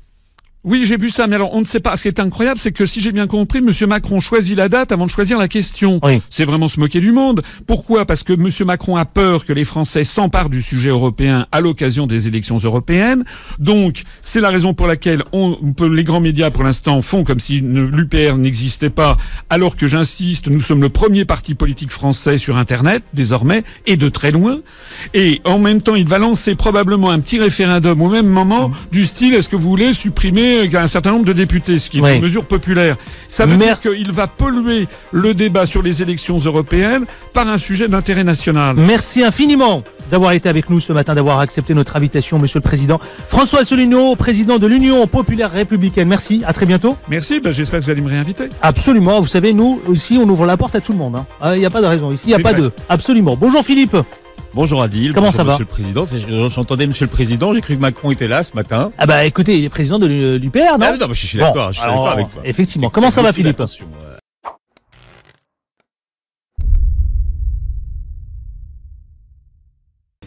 Oui, 0.64 0.84
j'ai 0.84 0.96
vu 0.98 1.09
ça, 1.09 1.26
mais 1.28 1.36
alors 1.36 1.54
on 1.54 1.61
ne 1.61 1.64
sait 1.64 1.78
pas. 1.80 1.96
Ce 1.96 2.02
qui 2.02 2.09
est 2.09 2.20
incroyable, 2.20 2.59
c'est 2.59 2.72
que 2.72 2.84
si 2.84 3.00
j'ai 3.00 3.12
bien 3.12 3.26
compris, 3.28 3.59
M. 3.61 3.70
Macron 3.88 4.18
choisit 4.18 4.56
la 4.56 4.68
date 4.68 4.90
avant 4.90 5.06
de 5.06 5.11
choisir 5.11 5.38
la 5.38 5.46
question. 5.46 6.00
Oui. 6.02 6.20
C'est 6.30 6.44
vraiment 6.44 6.66
se 6.68 6.80
moquer 6.80 6.98
du 7.00 7.12
monde. 7.12 7.42
Pourquoi? 7.66 8.04
Parce 8.06 8.24
que 8.24 8.32
M. 8.32 8.48
Macron 8.66 8.96
a 8.96 9.04
peur 9.04 9.44
que 9.44 9.52
les 9.52 9.64
Français 9.64 10.02
s'emparent 10.02 10.50
du 10.50 10.61
sujet 10.61 10.88
européen 10.90 11.46
à 11.52 11.61
l'occasion 11.61 12.06
des 12.09 12.26
élections 12.26 12.56
européennes. 12.59 13.24
Donc, 13.61 14.02
c'est 14.22 14.40
la 14.40 14.50
raison 14.50 14.74
pour 14.74 14.88
laquelle 14.88 15.22
on, 15.32 15.56
peut- 15.76 15.88
les 15.88 16.02
grands 16.04 16.20
médias, 16.20 16.50
pour 16.50 16.64
l'instant, 16.64 17.00
font 17.02 17.22
comme 17.22 17.38
si 17.40 17.61
l'UPR 17.61 18.36
n'existait 18.36 18.90
pas, 18.90 19.16
alors 19.50 19.76
que 19.76 19.86
j'insiste, 19.86 20.48
nous 20.48 20.61
sommes 20.61 20.82
le 20.82 20.88
premier 20.88 21.24
parti 21.24 21.54
politique 21.54 21.92
français 21.92 22.36
sur 22.36 22.56
Internet, 22.56 23.04
désormais, 23.14 23.62
et 23.86 23.96
de 23.96 24.09
très 24.09 24.32
loin. 24.32 24.59
Et 25.14 25.40
en 25.44 25.59
même 25.61 25.80
temps, 25.82 25.94
il 25.94 26.06
va 26.09 26.18
lancer 26.18 26.56
probablement 26.56 27.11
un 27.11 27.20
petit 27.20 27.38
référendum 27.38 28.02
au 28.02 28.09
même 28.11 28.26
moment, 28.28 28.72
du 28.90 29.04
style, 29.04 29.34
est-ce 29.34 29.48
que 29.48 29.56
vous 29.56 29.68
voulez 29.68 29.92
supprimer 29.92 30.47
un 30.74 30.86
certain 30.86 31.11
nombre 31.12 31.24
de 31.24 31.32
députés, 31.32 31.78
ce 31.78 31.90
qui 31.90 31.99
est 31.99 32.03
Oui. 32.03 32.16
une 32.16 32.22
mesure 32.22 32.44
populaire. 32.44 32.96
Ça 33.28 33.46
veut 33.46 33.57
Mer- 33.57 33.78
dire 33.80 33.92
qu'il 33.92 34.12
va 34.12 34.26
polluer 34.26 34.86
le 35.12 35.34
débat 35.34 35.66
sur 35.66 35.82
les 35.82 36.03
élections 36.03 36.38
européennes 36.38 37.05
par 37.32 37.49
un 37.49 37.59
sujet 37.59 37.88
d'intérêt 37.88 38.24
national. 38.24 38.76
Merci 38.76 39.22
infiniment 39.22 39.82
d'avoir 40.11 40.32
été 40.32 40.49
avec 40.49 40.70
nous 40.70 40.80
ce 40.80 40.92
matin, 40.92 41.14
d'avoir 41.14 41.38
accepté 41.40 41.74
notre 41.74 41.94
invitation, 41.96 42.38
Monsieur 42.38 42.59
le 42.59 42.62
Président. 42.62 42.99
François 43.28 43.61
Asselineau, 43.61 44.16
président 44.16 44.59
de 44.59 44.66
l'Union 44.66 45.07
populaire 45.07 45.51
républicaine. 45.51 46.09
Merci, 46.09 46.42
à 46.46 46.53
très 46.55 46.64
bientôt. 46.64 46.96
Merci, 47.11 47.40
ben, 47.40 47.51
j'espère 47.53 47.80
que 47.80 47.84
vous 47.84 47.90
allez 47.90 48.01
me 48.01 48.09
réinviter. 48.09 48.44
Absolument, 48.62 49.20
vous 49.20 49.26
savez, 49.26 49.53
nous, 49.53 49.80
ici, 49.92 50.18
on 50.22 50.26
ouvre 50.28 50.46
la 50.46 50.57
porte 50.57 50.74
à 50.74 50.80
tout 50.80 50.92
le 50.92 50.99
monde. 50.99 51.16
hein. 51.42 51.55
Il 51.55 51.59
n'y 51.61 51.66
a 51.66 51.70
pas 51.70 51.82
de 51.82 51.86
raison, 51.86 52.11
ici, 52.11 52.22
il 52.24 52.28
n'y 52.28 52.34
a 52.34 52.38
pas 52.38 52.53
vrai. 52.53 52.62
de... 52.62 52.72
Absolument. 52.88 53.36
Bonjour 53.38 53.62
Philippe. 53.62 53.96
Bonjour 54.55 54.82
Adil. 54.82 55.12
Comment 55.12 55.26
bonjour 55.26 55.36
ça 55.36 55.44
va 55.44 55.53
Monsieur 55.53 55.64
le 55.64 55.68
Président. 55.70 56.49
J'entendais 56.49 56.86
Monsieur 56.86 57.05
le 57.07 57.11
Président, 57.11 57.55
j'ai 57.55 57.61
cru 57.61 57.76
que 57.76 57.80
Macron 57.80 58.11
était 58.11 58.28
là 58.28 58.42
ce 58.42 58.53
matin. 58.55 58.92
Ah 58.99 59.07
bah 59.07 59.24
écoutez, 59.24 59.59
il 59.59 59.64
est 59.64 59.68
président 59.68 59.99
de 59.99 60.07
l'UPR, 60.07 60.78
non? 60.78 60.86
Ah, 60.88 60.96
non, 60.99 61.07
mais 61.09 61.14
je 61.14 61.26
suis 61.26 61.38
Bon, 61.38 61.44
d'accord, 61.44 61.72
je 61.72 61.78
suis 61.80 61.86
d'accord 61.88 62.09
avec 62.09 62.30
toi. 62.30 62.42
Effectivement. 62.44 62.90
Comment 62.90 63.11
ça 63.11 63.22
va 63.22 63.32
Philippe? 63.32 63.61